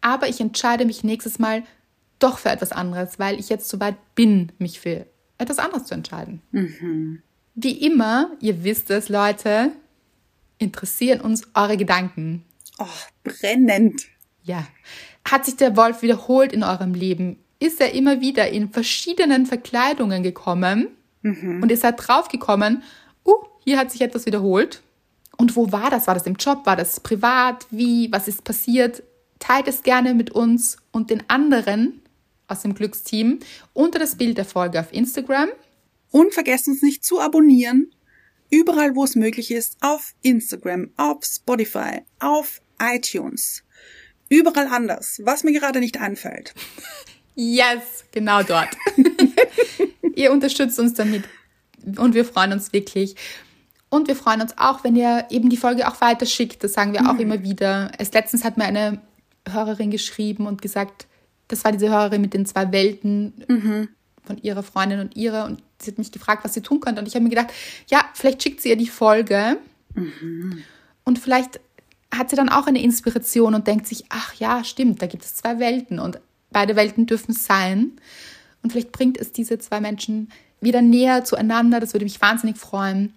aber 0.00 0.28
ich 0.28 0.40
entscheide 0.40 0.84
mich 0.84 1.04
nächstes 1.04 1.38
Mal 1.38 1.64
doch 2.18 2.38
für 2.38 2.50
etwas 2.50 2.72
anderes, 2.72 3.18
weil 3.18 3.38
ich 3.38 3.48
jetzt 3.48 3.68
so 3.68 3.80
weit 3.80 3.96
bin, 4.14 4.52
mich 4.58 4.80
für 4.80 5.06
etwas 5.38 5.58
anderes 5.58 5.84
zu 5.84 5.94
entscheiden. 5.94 6.42
Mhm. 6.52 7.22
Wie 7.54 7.72
immer, 7.86 8.30
ihr 8.40 8.64
wisst 8.64 8.90
es, 8.90 9.08
Leute, 9.08 9.72
interessieren 10.58 11.20
uns 11.20 11.48
eure 11.54 11.76
Gedanken. 11.76 12.44
Oh, 12.78 12.86
brennend. 13.24 14.02
Ja. 14.42 14.66
Hat 15.24 15.44
sich 15.44 15.56
der 15.56 15.76
Wolf 15.76 16.02
wiederholt 16.02 16.52
in 16.52 16.62
eurem 16.62 16.94
Leben? 16.94 17.38
Ist 17.58 17.80
er 17.80 17.94
immer 17.94 18.20
wieder 18.20 18.50
in 18.50 18.70
verschiedenen 18.70 19.46
Verkleidungen 19.46 20.22
gekommen? 20.22 20.88
Mhm. 21.22 21.62
Und 21.62 21.70
ihr 21.70 21.76
seid 21.76 21.94
draufgekommen, 21.98 22.82
uh, 23.24 23.34
hier 23.64 23.78
hat 23.78 23.90
sich 23.90 24.02
etwas 24.02 24.26
wiederholt. 24.26 24.82
Und 25.36 25.56
wo 25.56 25.72
war 25.72 25.90
das? 25.90 26.06
War 26.06 26.14
das 26.14 26.26
im 26.26 26.34
Job? 26.34 26.64
War 26.64 26.76
das 26.76 27.00
privat? 27.00 27.66
Wie? 27.70 28.10
Was 28.12 28.28
ist 28.28 28.44
passiert? 28.44 29.02
Teilt 29.38 29.68
es 29.68 29.82
gerne 29.82 30.14
mit 30.14 30.30
uns 30.30 30.78
und 30.92 31.10
den 31.10 31.28
anderen, 31.28 32.00
aus 32.48 32.62
dem 32.62 32.74
Glücksteam 32.74 33.40
unter 33.72 33.98
das 33.98 34.16
Bild 34.16 34.38
der 34.38 34.44
Folge 34.44 34.80
auf 34.80 34.92
Instagram. 34.92 35.48
Und 36.10 36.32
vergesst 36.32 36.68
uns 36.68 36.82
nicht 36.82 37.04
zu 37.04 37.20
abonnieren, 37.20 37.90
überall 38.50 38.94
wo 38.94 39.04
es 39.04 39.16
möglich 39.16 39.50
ist, 39.50 39.76
auf 39.80 40.14
Instagram, 40.22 40.90
auf 40.96 41.24
Spotify, 41.24 42.02
auf 42.20 42.60
iTunes. 42.80 43.64
Überall 44.28 44.68
anders, 44.68 45.20
was 45.24 45.44
mir 45.44 45.52
gerade 45.52 45.80
nicht 45.80 46.00
einfällt. 46.00 46.54
Yes, 47.38 48.06
genau 48.12 48.42
dort. 48.42 48.70
ihr 50.14 50.32
unterstützt 50.32 50.78
uns 50.78 50.94
damit 50.94 51.24
und 51.98 52.14
wir 52.14 52.24
freuen 52.24 52.52
uns 52.52 52.72
wirklich. 52.72 53.14
Und 53.90 54.08
wir 54.08 54.16
freuen 54.16 54.40
uns 54.40 54.56
auch, 54.56 54.84
wenn 54.84 54.96
ihr 54.96 55.26
eben 55.30 55.50
die 55.50 55.58
Folge 55.58 55.86
auch 55.86 56.00
weiterschickt. 56.00 56.64
Das 56.64 56.72
sagen 56.72 56.94
wir 56.94 57.10
auch 57.10 57.18
immer 57.18 57.42
wieder. 57.42 57.92
Es 57.98 58.10
letztens 58.12 58.42
hat 58.42 58.56
mir 58.56 58.64
eine 58.64 59.02
Hörerin 59.46 59.90
geschrieben 59.90 60.46
und 60.46 60.62
gesagt, 60.62 61.06
das 61.48 61.64
war 61.64 61.72
diese 61.72 61.88
Hörerin 61.88 62.20
mit 62.20 62.34
den 62.34 62.46
zwei 62.46 62.72
Welten 62.72 63.32
von 64.24 64.38
ihrer 64.38 64.62
Freundin 64.62 65.00
und 65.00 65.16
ihrer. 65.16 65.44
Und 65.44 65.62
sie 65.80 65.90
hat 65.90 65.98
mich 65.98 66.12
gefragt, 66.12 66.44
was 66.44 66.54
sie 66.54 66.62
tun 66.62 66.80
könnte. 66.80 67.00
Und 67.00 67.06
ich 67.06 67.14
habe 67.14 67.22
mir 67.22 67.30
gedacht, 67.30 67.52
ja, 67.88 68.04
vielleicht 68.14 68.42
schickt 68.42 68.60
sie 68.60 68.70
ihr 68.70 68.76
die 68.76 68.88
Folge. 68.88 69.58
Und 71.04 71.18
vielleicht 71.18 71.60
hat 72.14 72.30
sie 72.30 72.36
dann 72.36 72.48
auch 72.48 72.66
eine 72.66 72.82
Inspiration 72.82 73.54
und 73.54 73.66
denkt 73.66 73.86
sich, 73.86 74.04
ach 74.08 74.34
ja, 74.34 74.64
stimmt, 74.64 75.02
da 75.02 75.06
gibt 75.06 75.24
es 75.24 75.36
zwei 75.36 75.58
Welten 75.58 75.98
und 75.98 76.20
beide 76.50 76.76
Welten 76.76 77.06
dürfen 77.06 77.32
sein. 77.32 77.92
Und 78.62 78.70
vielleicht 78.72 78.92
bringt 78.92 79.18
es 79.18 79.32
diese 79.32 79.58
zwei 79.58 79.80
Menschen 79.80 80.30
wieder 80.60 80.82
näher 80.82 81.24
zueinander. 81.24 81.80
Das 81.80 81.94
würde 81.94 82.04
mich 82.04 82.20
wahnsinnig 82.20 82.56
freuen. 82.56 83.14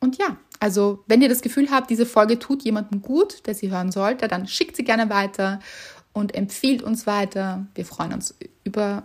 Und 0.00 0.18
ja, 0.18 0.36
also 0.60 1.02
wenn 1.06 1.22
ihr 1.22 1.28
das 1.28 1.42
Gefühl 1.42 1.70
habt, 1.70 1.90
diese 1.90 2.06
Folge 2.06 2.38
tut 2.38 2.62
jemandem 2.62 3.02
gut, 3.02 3.46
der 3.46 3.54
sie 3.54 3.70
hören 3.70 3.90
sollte, 3.90 4.28
dann 4.28 4.46
schickt 4.46 4.76
sie 4.76 4.84
gerne 4.84 5.10
weiter 5.10 5.60
und 6.12 6.34
empfiehlt 6.34 6.82
uns 6.82 7.06
weiter. 7.06 7.66
Wir 7.74 7.84
freuen 7.84 8.12
uns 8.12 8.34
über 8.64 9.04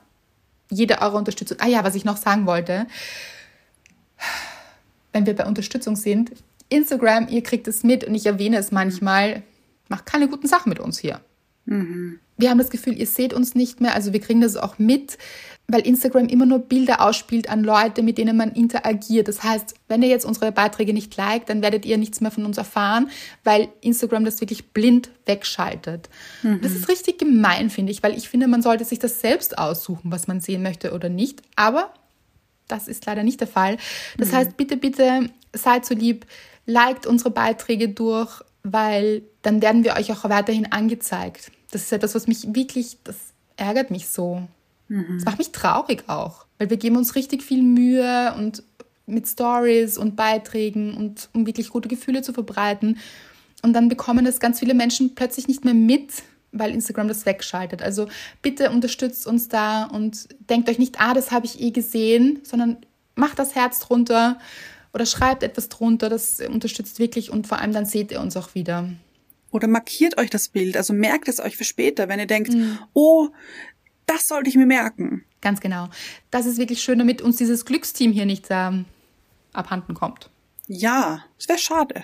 jede 0.69 1.01
eure 1.01 1.17
Unterstützung. 1.17 1.57
Ah 1.61 1.67
ja, 1.67 1.83
was 1.83 1.95
ich 1.95 2.05
noch 2.05 2.17
sagen 2.17 2.45
wollte, 2.45 2.87
wenn 5.13 5.25
wir 5.25 5.35
bei 5.35 5.45
Unterstützung 5.45 5.95
sind, 5.95 6.31
Instagram, 6.69 7.27
ihr 7.29 7.43
kriegt 7.43 7.67
es 7.67 7.83
mit 7.83 8.03
und 8.03 8.13
ich 8.13 8.25
erwähne 8.25 8.57
es 8.57 8.71
manchmal, 8.71 9.43
macht 9.87 10.05
keine 10.05 10.27
guten 10.27 10.47
Sachen 10.47 10.69
mit 10.69 10.79
uns 10.79 10.99
hier. 10.99 11.21
Wir 12.37 12.49
haben 12.49 12.57
das 12.57 12.69
Gefühl, 12.69 12.97
ihr 12.97 13.07
seht 13.07 13.33
uns 13.33 13.55
nicht 13.55 13.81
mehr, 13.81 13.95
also 13.95 14.13
wir 14.13 14.19
kriegen 14.19 14.41
das 14.41 14.55
auch 14.55 14.77
mit, 14.77 15.17
weil 15.67 15.81
Instagram 15.81 16.27
immer 16.27 16.45
nur 16.45 16.59
Bilder 16.59 17.01
ausspielt 17.01 17.49
an 17.49 17.63
Leute, 17.63 18.01
mit 18.01 18.17
denen 18.17 18.37
man 18.37 18.53
interagiert. 18.53 19.27
Das 19.27 19.43
heißt, 19.43 19.73
wenn 19.89 20.01
ihr 20.01 20.07
jetzt 20.07 20.23
unsere 20.23 20.51
Beiträge 20.53 20.93
nicht 20.93 21.15
liked, 21.17 21.49
dann 21.49 21.61
werdet 21.61 21.85
ihr 21.85 21.97
nichts 21.97 22.21
mehr 22.21 22.31
von 22.31 22.45
uns 22.45 22.57
erfahren, 22.57 23.09
weil 23.43 23.67
Instagram 23.81 24.23
das 24.23 24.39
wirklich 24.39 24.69
blind 24.69 25.09
wegschaltet. 25.25 26.09
Das 26.61 26.71
ist 26.71 26.87
richtig 26.87 27.17
gemein, 27.17 27.69
finde 27.69 27.91
ich, 27.91 28.01
weil 28.01 28.17
ich 28.17 28.29
finde, 28.29 28.47
man 28.47 28.61
sollte 28.61 28.85
sich 28.85 28.99
das 28.99 29.19
selbst 29.19 29.57
aussuchen, 29.57 30.11
was 30.11 30.27
man 30.27 30.39
sehen 30.39 30.63
möchte 30.63 30.93
oder 30.93 31.09
nicht. 31.09 31.41
Aber 31.57 31.93
das 32.69 32.87
ist 32.87 33.05
leider 33.05 33.23
nicht 33.23 33.41
der 33.41 33.47
Fall. 33.47 33.77
Das 34.17 34.31
heißt, 34.31 34.55
bitte, 34.55 34.77
bitte 34.77 35.29
seid 35.53 35.85
so 35.85 35.93
lieb, 35.95 36.25
liked 36.65 37.05
unsere 37.05 37.31
Beiträge 37.31 37.89
durch, 37.89 38.41
weil 38.63 39.23
dann 39.41 39.61
werden 39.61 39.83
wir 39.83 39.95
euch 39.95 40.11
auch 40.13 40.29
weiterhin 40.29 40.71
angezeigt. 40.71 41.51
Das 41.71 41.83
ist 41.83 41.91
etwas, 41.91 42.15
was 42.15 42.27
mich 42.27 42.53
wirklich, 42.55 42.97
das 43.03 43.15
ärgert 43.55 43.91
mich 43.91 44.07
so. 44.07 44.47
Das 44.89 45.25
macht 45.25 45.37
mich 45.37 45.51
traurig 45.51 46.05
auch, 46.07 46.45
weil 46.57 46.69
wir 46.69 46.77
geben 46.77 46.95
uns 46.95 47.15
richtig 47.15 47.43
viel 47.43 47.61
Mühe 47.61 48.33
und 48.37 48.63
mit 49.05 49.27
Stories 49.27 49.97
und 49.97 50.15
Beiträgen 50.15 50.95
und 50.95 51.29
um 51.33 51.45
wirklich 51.45 51.69
gute 51.69 51.89
Gefühle 51.89 52.21
zu 52.21 52.33
verbreiten. 52.33 52.97
Und 53.63 53.73
dann 53.73 53.89
bekommen 53.89 54.25
das 54.25 54.39
ganz 54.39 54.59
viele 54.59 54.73
Menschen 54.73 55.15
plötzlich 55.15 55.47
nicht 55.47 55.65
mehr 55.65 55.73
mit, 55.73 56.23
weil 56.51 56.71
Instagram 56.71 57.07
das 57.07 57.25
wegschaltet. 57.25 57.81
Also 57.81 58.07
bitte 58.41 58.69
unterstützt 58.71 59.27
uns 59.27 59.49
da 59.49 59.85
und 59.85 60.29
denkt 60.49 60.69
euch 60.69 60.79
nicht, 60.79 60.99
ah, 60.99 61.13
das 61.13 61.31
habe 61.31 61.45
ich 61.45 61.59
eh 61.61 61.71
gesehen, 61.71 62.39
sondern 62.43 62.77
macht 63.15 63.39
das 63.39 63.55
Herz 63.55 63.79
drunter 63.79 64.37
oder 64.93 65.05
schreibt 65.05 65.43
etwas 65.43 65.69
drunter. 65.69 66.09
Das 66.09 66.39
unterstützt 66.39 66.99
wirklich 66.99 67.31
und 67.31 67.47
vor 67.47 67.59
allem 67.59 67.73
dann 67.73 67.85
seht 67.85 68.11
ihr 68.11 68.21
uns 68.21 68.37
auch 68.37 68.55
wieder. 68.55 68.89
Oder 69.57 69.67
markiert 69.67 70.19
euch 70.19 70.29
das 70.29 70.49
Bild, 70.49 70.77
also 70.77 70.93
merkt 70.93 71.27
es 71.27 71.39
euch 71.39 71.57
für 71.57 71.63
später, 71.63 72.07
wenn 72.07 72.19
ihr 72.19 72.27
denkt, 72.27 72.53
oh, 72.93 73.29
das 74.05 74.27
sollte 74.27 74.51
ich 74.51 74.55
mir 74.55 74.67
merken. 74.67 75.25
Ganz 75.41 75.61
genau. 75.61 75.89
Das 76.29 76.45
ist 76.45 76.59
wirklich 76.59 76.79
schön, 76.83 76.99
damit 76.99 77.23
uns 77.23 77.37
dieses 77.37 77.65
Glücksteam 77.65 78.11
hier 78.11 78.27
nicht 78.27 78.45
ähm, 78.51 78.85
abhanden 79.53 79.95
kommt. 79.95 80.29
Ja, 80.67 81.25
es 81.39 81.49
wäre 81.49 81.57
schade. 81.57 82.03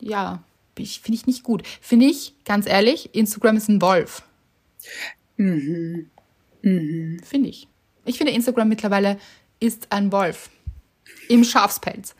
Ja, 0.00 0.44
finde 0.76 1.14
ich 1.14 1.26
nicht 1.26 1.42
gut. 1.42 1.66
Finde 1.80 2.06
ich, 2.06 2.34
ganz 2.44 2.68
ehrlich, 2.68 3.12
Instagram 3.16 3.56
ist 3.56 3.68
ein 3.68 3.82
Wolf. 3.82 4.22
Finde 5.34 6.06
ich. 7.48 7.66
Ich 8.04 8.16
finde, 8.16 8.32
Instagram 8.32 8.68
mittlerweile 8.68 9.18
ist 9.58 9.90
ein 9.90 10.12
Wolf. 10.12 10.50
Im 11.28 11.42
Schafspelz. 11.42 12.14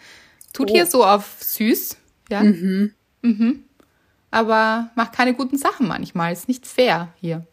Tut 0.52 0.70
hier 0.70 0.86
so 0.86 1.04
auf 1.04 1.36
süß, 1.40 1.98
ja. 2.30 2.42
Mhm. 2.42 3.62
Aber 4.36 4.90
macht 4.96 5.14
keine 5.14 5.32
guten 5.32 5.56
Sachen 5.56 5.88
manchmal. 5.88 6.30
Ist 6.30 6.46
nicht 6.46 6.66
fair 6.66 7.08
hier. 7.22 7.46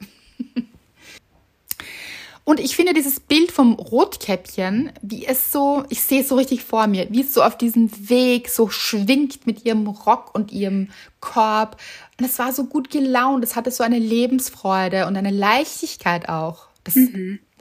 Und 2.44 2.60
ich 2.60 2.76
finde 2.76 2.94
dieses 2.94 3.22
Bild 3.22 3.54
vom 3.54 3.76
Rotkäppchen, 3.76 4.92
wie 5.02 5.26
es 5.26 5.54
so, 5.54 5.86
ich 5.88 6.02
sehe 6.02 6.24
es 6.24 6.28
so 6.28 6.36
richtig 6.36 6.62
vor 6.62 6.88
mir, 6.88 7.08
wie 7.10 7.22
es 7.22 7.34
so 7.34 7.42
auf 7.42 7.58
diesem 7.58 7.90
Weg 8.10 8.50
so 8.50 8.68
schwingt 8.68 9.48
mit 9.48 9.64
ihrem 9.64 9.88
Rock 9.88 10.36
und 10.36 10.52
ihrem 10.52 10.90
Korb. 11.22 11.80
Und 12.20 12.26
es 12.26 12.38
war 12.38 12.52
so 12.52 12.66
gut 12.66 12.90
gelaunt, 12.90 13.46
es 13.46 13.56
hatte 13.56 13.72
so 13.72 13.86
eine 13.86 14.00
Lebensfreude 14.00 15.08
und 15.08 15.16
eine 15.16 15.32
Leichtigkeit 15.32 16.28
auch. 16.28 16.68
Das 16.84 16.98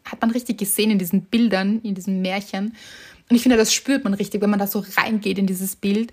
hat 0.04 0.20
man 0.20 0.32
richtig 0.32 0.58
gesehen 0.58 0.90
in 0.90 0.98
diesen 0.98 1.26
Bildern, 1.26 1.80
in 1.82 1.94
diesen 1.94 2.22
Märchen. 2.22 2.74
Und 3.30 3.36
ich 3.36 3.42
finde, 3.42 3.56
das 3.56 3.72
spürt 3.72 4.02
man 4.02 4.14
richtig, 4.14 4.42
wenn 4.42 4.50
man 4.50 4.58
da 4.58 4.66
so 4.66 4.84
reingeht 4.96 5.38
in 5.38 5.46
dieses 5.46 5.76
Bild. 5.76 6.12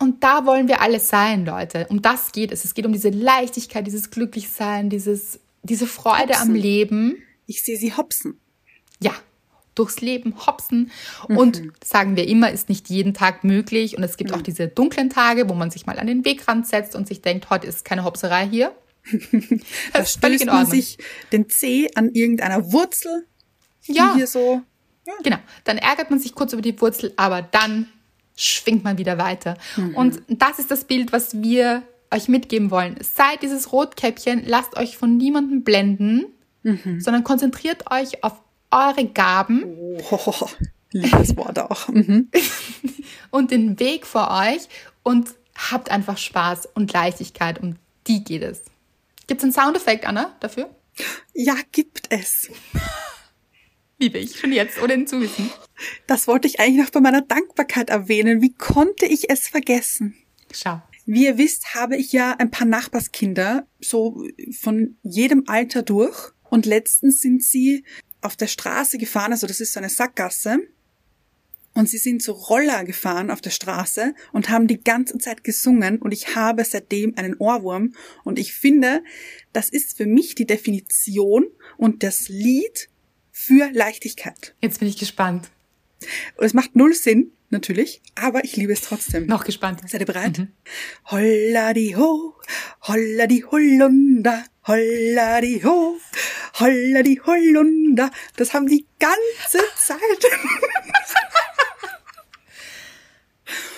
Und 0.00 0.22
da 0.22 0.46
wollen 0.46 0.68
wir 0.68 0.80
alle 0.80 1.00
sein, 1.00 1.44
Leute. 1.44 1.86
Um 1.88 2.00
das 2.02 2.32
geht 2.32 2.52
es. 2.52 2.64
Es 2.64 2.74
geht 2.74 2.86
um 2.86 2.92
diese 2.92 3.10
Leichtigkeit, 3.10 3.86
dieses 3.86 4.10
Glücklichsein, 4.10 4.90
dieses, 4.90 5.40
diese 5.62 5.86
Freude 5.86 6.34
am 6.36 6.48
Hopsen. 6.48 6.54
Leben 6.54 7.16
Ich 7.46 7.62
sehe 7.64 7.76
sie 7.76 7.92
hopsen. 7.94 8.38
ja, 9.00 9.12
durchs 9.74 10.00
Leben 10.00 10.34
hopsen. 10.46 10.90
Und 11.28 11.62
sagen 11.84 12.16
wir 12.16 12.26
immer, 12.28 12.50
ist 12.50 12.68
nicht 12.68 12.88
jeden 12.90 13.12
Tag 13.14 13.42
möglich. 13.44 13.96
Und 13.96 14.02
es 14.04 14.16
gibt 14.16 14.32
auch 14.32 14.42
diese 14.42 14.68
dunklen 14.68 15.10
Tage, 15.10 15.48
wo 15.48 15.54
man 15.54 15.70
sich 15.70 15.86
mal 15.86 15.98
an 15.98 16.06
den 16.06 16.24
Wegrand 16.24 16.66
setzt 16.66 16.94
und 16.94 17.06
sich 17.08 17.20
denkt, 17.22 17.50
heute 17.50 17.66
ist 17.66 17.84
keine 17.84 18.04
Hopserei 18.04 18.46
hier. 18.48 18.72
Da 19.92 20.04
stößt 20.04 20.46
man 20.46 20.66
sich 20.66 20.98
den 21.32 21.48
Zeh 21.48 21.88
an 21.94 22.10
irgendeiner 22.12 22.72
Wurzel, 22.72 23.26
Ja. 23.86 24.14
hier 24.14 24.26
so. 24.26 24.62
Genau. 25.24 25.38
Dann 25.64 25.78
ärgert 25.78 26.10
man 26.10 26.18
sich 26.18 26.34
kurz 26.34 26.52
über 26.52 26.60
die 26.62 26.78
Wurzel, 26.80 27.14
aber 27.16 27.40
dann 27.42 27.88
schwingt 28.38 28.84
man 28.84 28.98
wieder 28.98 29.18
weiter. 29.18 29.56
Und 29.94 30.22
das 30.28 30.58
ist 30.58 30.70
das 30.70 30.84
Bild, 30.84 31.12
was 31.12 31.42
wir 31.42 31.82
euch 32.10 32.28
mitgeben 32.28 32.70
wollen. 32.70 32.96
Seid 33.02 33.42
dieses 33.42 33.72
Rotkäppchen, 33.72 34.42
lasst 34.46 34.76
euch 34.76 34.96
von 34.96 35.16
niemandem 35.16 35.64
blenden, 35.64 36.26
sondern 36.98 37.24
konzentriert 37.24 37.90
euch 37.90 38.22
auf 38.24 38.40
eure 38.70 39.06
Gaben 39.06 39.64
Oh, 40.10 40.48
liebes 40.92 41.36
Wort 41.36 41.58
auch. 41.58 41.88
Mhm. 41.88 42.28
und 43.30 43.50
den 43.50 43.78
Weg 43.80 44.06
vor 44.06 44.30
euch 44.30 44.68
und 45.02 45.30
habt 45.70 45.90
einfach 45.90 46.18
Spaß 46.18 46.68
und 46.74 46.92
Leichtigkeit. 46.92 47.60
Um 47.60 47.76
die 48.06 48.24
geht 48.24 48.42
es. 48.42 48.62
Gibt 49.26 49.40
es 49.40 49.44
einen 49.44 49.52
Soundeffekt, 49.52 50.06
Anna, 50.06 50.34
dafür? 50.40 50.70
Ja, 51.34 51.54
gibt 51.72 52.10
es. 52.10 52.50
Liebe 54.00 54.18
ich 54.18 54.38
schon 54.38 54.52
jetzt, 54.52 54.80
ohne 54.80 54.94
ihn 54.94 55.06
zu 55.06 55.20
wissen. 55.20 55.50
Das 56.06 56.28
wollte 56.28 56.46
ich 56.46 56.60
eigentlich 56.60 56.84
noch 56.84 56.90
bei 56.90 57.00
meiner 57.00 57.22
Dankbarkeit 57.22 57.90
erwähnen. 57.90 58.40
Wie 58.40 58.54
konnte 58.54 59.06
ich 59.06 59.28
es 59.28 59.48
vergessen? 59.48 60.14
Schau. 60.52 60.80
Wie 61.04 61.24
ihr 61.24 61.38
wisst, 61.38 61.74
habe 61.74 61.96
ich 61.96 62.12
ja 62.12 62.36
ein 62.38 62.50
paar 62.50 62.66
Nachbarskinder, 62.66 63.66
so 63.80 64.24
von 64.60 64.96
jedem 65.02 65.44
Alter 65.46 65.82
durch. 65.82 66.32
Und 66.48 66.64
letztens 66.64 67.20
sind 67.20 67.42
sie 67.42 67.84
auf 68.20 68.36
der 68.36 68.46
Straße 68.46 68.98
gefahren, 68.98 69.32
also 69.32 69.46
das 69.46 69.60
ist 69.60 69.72
so 69.72 69.80
eine 69.80 69.88
Sackgasse. 69.88 70.58
Und 71.74 71.88
sie 71.88 71.98
sind 71.98 72.22
so 72.22 72.32
Roller 72.32 72.84
gefahren 72.84 73.30
auf 73.30 73.40
der 73.40 73.50
Straße 73.50 74.14
und 74.32 74.48
haben 74.48 74.66
die 74.66 74.82
ganze 74.82 75.18
Zeit 75.18 75.44
gesungen 75.44 75.98
und 75.98 76.12
ich 76.12 76.34
habe 76.34 76.64
seitdem 76.64 77.16
einen 77.16 77.36
Ohrwurm 77.36 77.94
und 78.24 78.38
ich 78.38 78.52
finde, 78.52 79.04
das 79.52 79.68
ist 79.68 79.96
für 79.96 80.06
mich 80.06 80.34
die 80.34 80.46
Definition 80.46 81.46
und 81.76 82.02
das 82.02 82.28
Lied 82.28 82.88
für 83.38 83.70
Leichtigkeit. 83.72 84.56
Jetzt 84.60 84.80
bin 84.80 84.88
ich 84.88 84.98
gespannt. 84.98 85.48
Und 86.36 86.44
es 86.44 86.54
macht 86.54 86.74
null 86.74 86.92
Sinn, 86.92 87.32
natürlich, 87.50 88.02
aber 88.16 88.42
ich 88.42 88.56
liebe 88.56 88.72
es 88.72 88.80
trotzdem. 88.80 89.26
Noch 89.26 89.44
gespannt. 89.44 89.80
Seid 89.88 90.00
ihr 90.00 90.06
bereit? 90.06 90.48
Holla 91.06 91.72
die 91.72 91.96
ho, 91.96 92.34
holla 92.82 93.28
die 93.28 93.44
Holunder, 93.44 94.44
holla 94.66 95.40
die 95.40 95.64
ho, 95.64 95.96
holla 96.58 97.02
die 97.02 97.20
Holunder. 97.20 98.10
Das 98.36 98.52
haben 98.54 98.66
die 98.66 98.86
ganze 98.98 99.64
Zeit. 99.76 100.00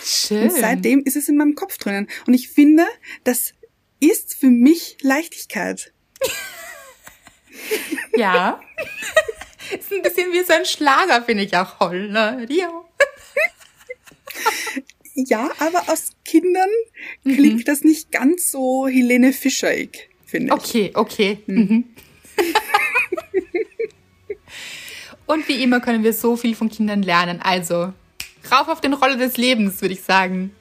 Schön. 0.02 0.44
Und 0.44 0.52
seitdem 0.52 1.04
ist 1.04 1.16
es 1.16 1.28
in 1.28 1.36
meinem 1.36 1.54
Kopf 1.54 1.76
drinnen. 1.76 2.08
Und 2.26 2.32
ich 2.32 2.48
finde, 2.48 2.86
das 3.24 3.52
ist 4.00 4.34
für 4.34 4.50
mich 4.50 4.96
Leichtigkeit. 5.02 5.92
Ja. 8.16 8.60
Ist 9.78 9.92
ein 9.92 10.02
bisschen 10.02 10.32
wie 10.32 10.42
so 10.42 10.52
ein 10.52 10.64
Schlager, 10.64 11.22
finde 11.22 11.44
ich 11.44 11.56
auch. 11.56 11.78
Hollerio. 11.80 12.86
Ja, 15.14 15.50
aber 15.58 15.92
aus 15.92 16.10
Kindern 16.24 16.70
klingt 17.24 17.68
das 17.68 17.82
nicht 17.82 18.10
ganz 18.10 18.50
so 18.50 18.86
Helene 18.86 19.32
Fischerig, 19.32 20.08
finde 20.24 20.46
ich. 20.46 20.52
Okay, 20.52 20.90
okay. 20.94 21.38
Mhm. 21.46 21.84
Und 25.26 25.46
wie 25.48 25.62
immer 25.62 25.80
können 25.80 26.02
wir 26.02 26.12
so 26.12 26.36
viel 26.36 26.56
von 26.56 26.70
Kindern 26.70 27.02
lernen. 27.02 27.40
Also, 27.40 27.92
rauf 28.50 28.68
auf 28.68 28.80
den 28.80 28.94
Roller 28.94 29.16
des 29.16 29.36
Lebens, 29.36 29.80
würde 29.80 29.94
ich 29.94 30.02
sagen. 30.02 30.52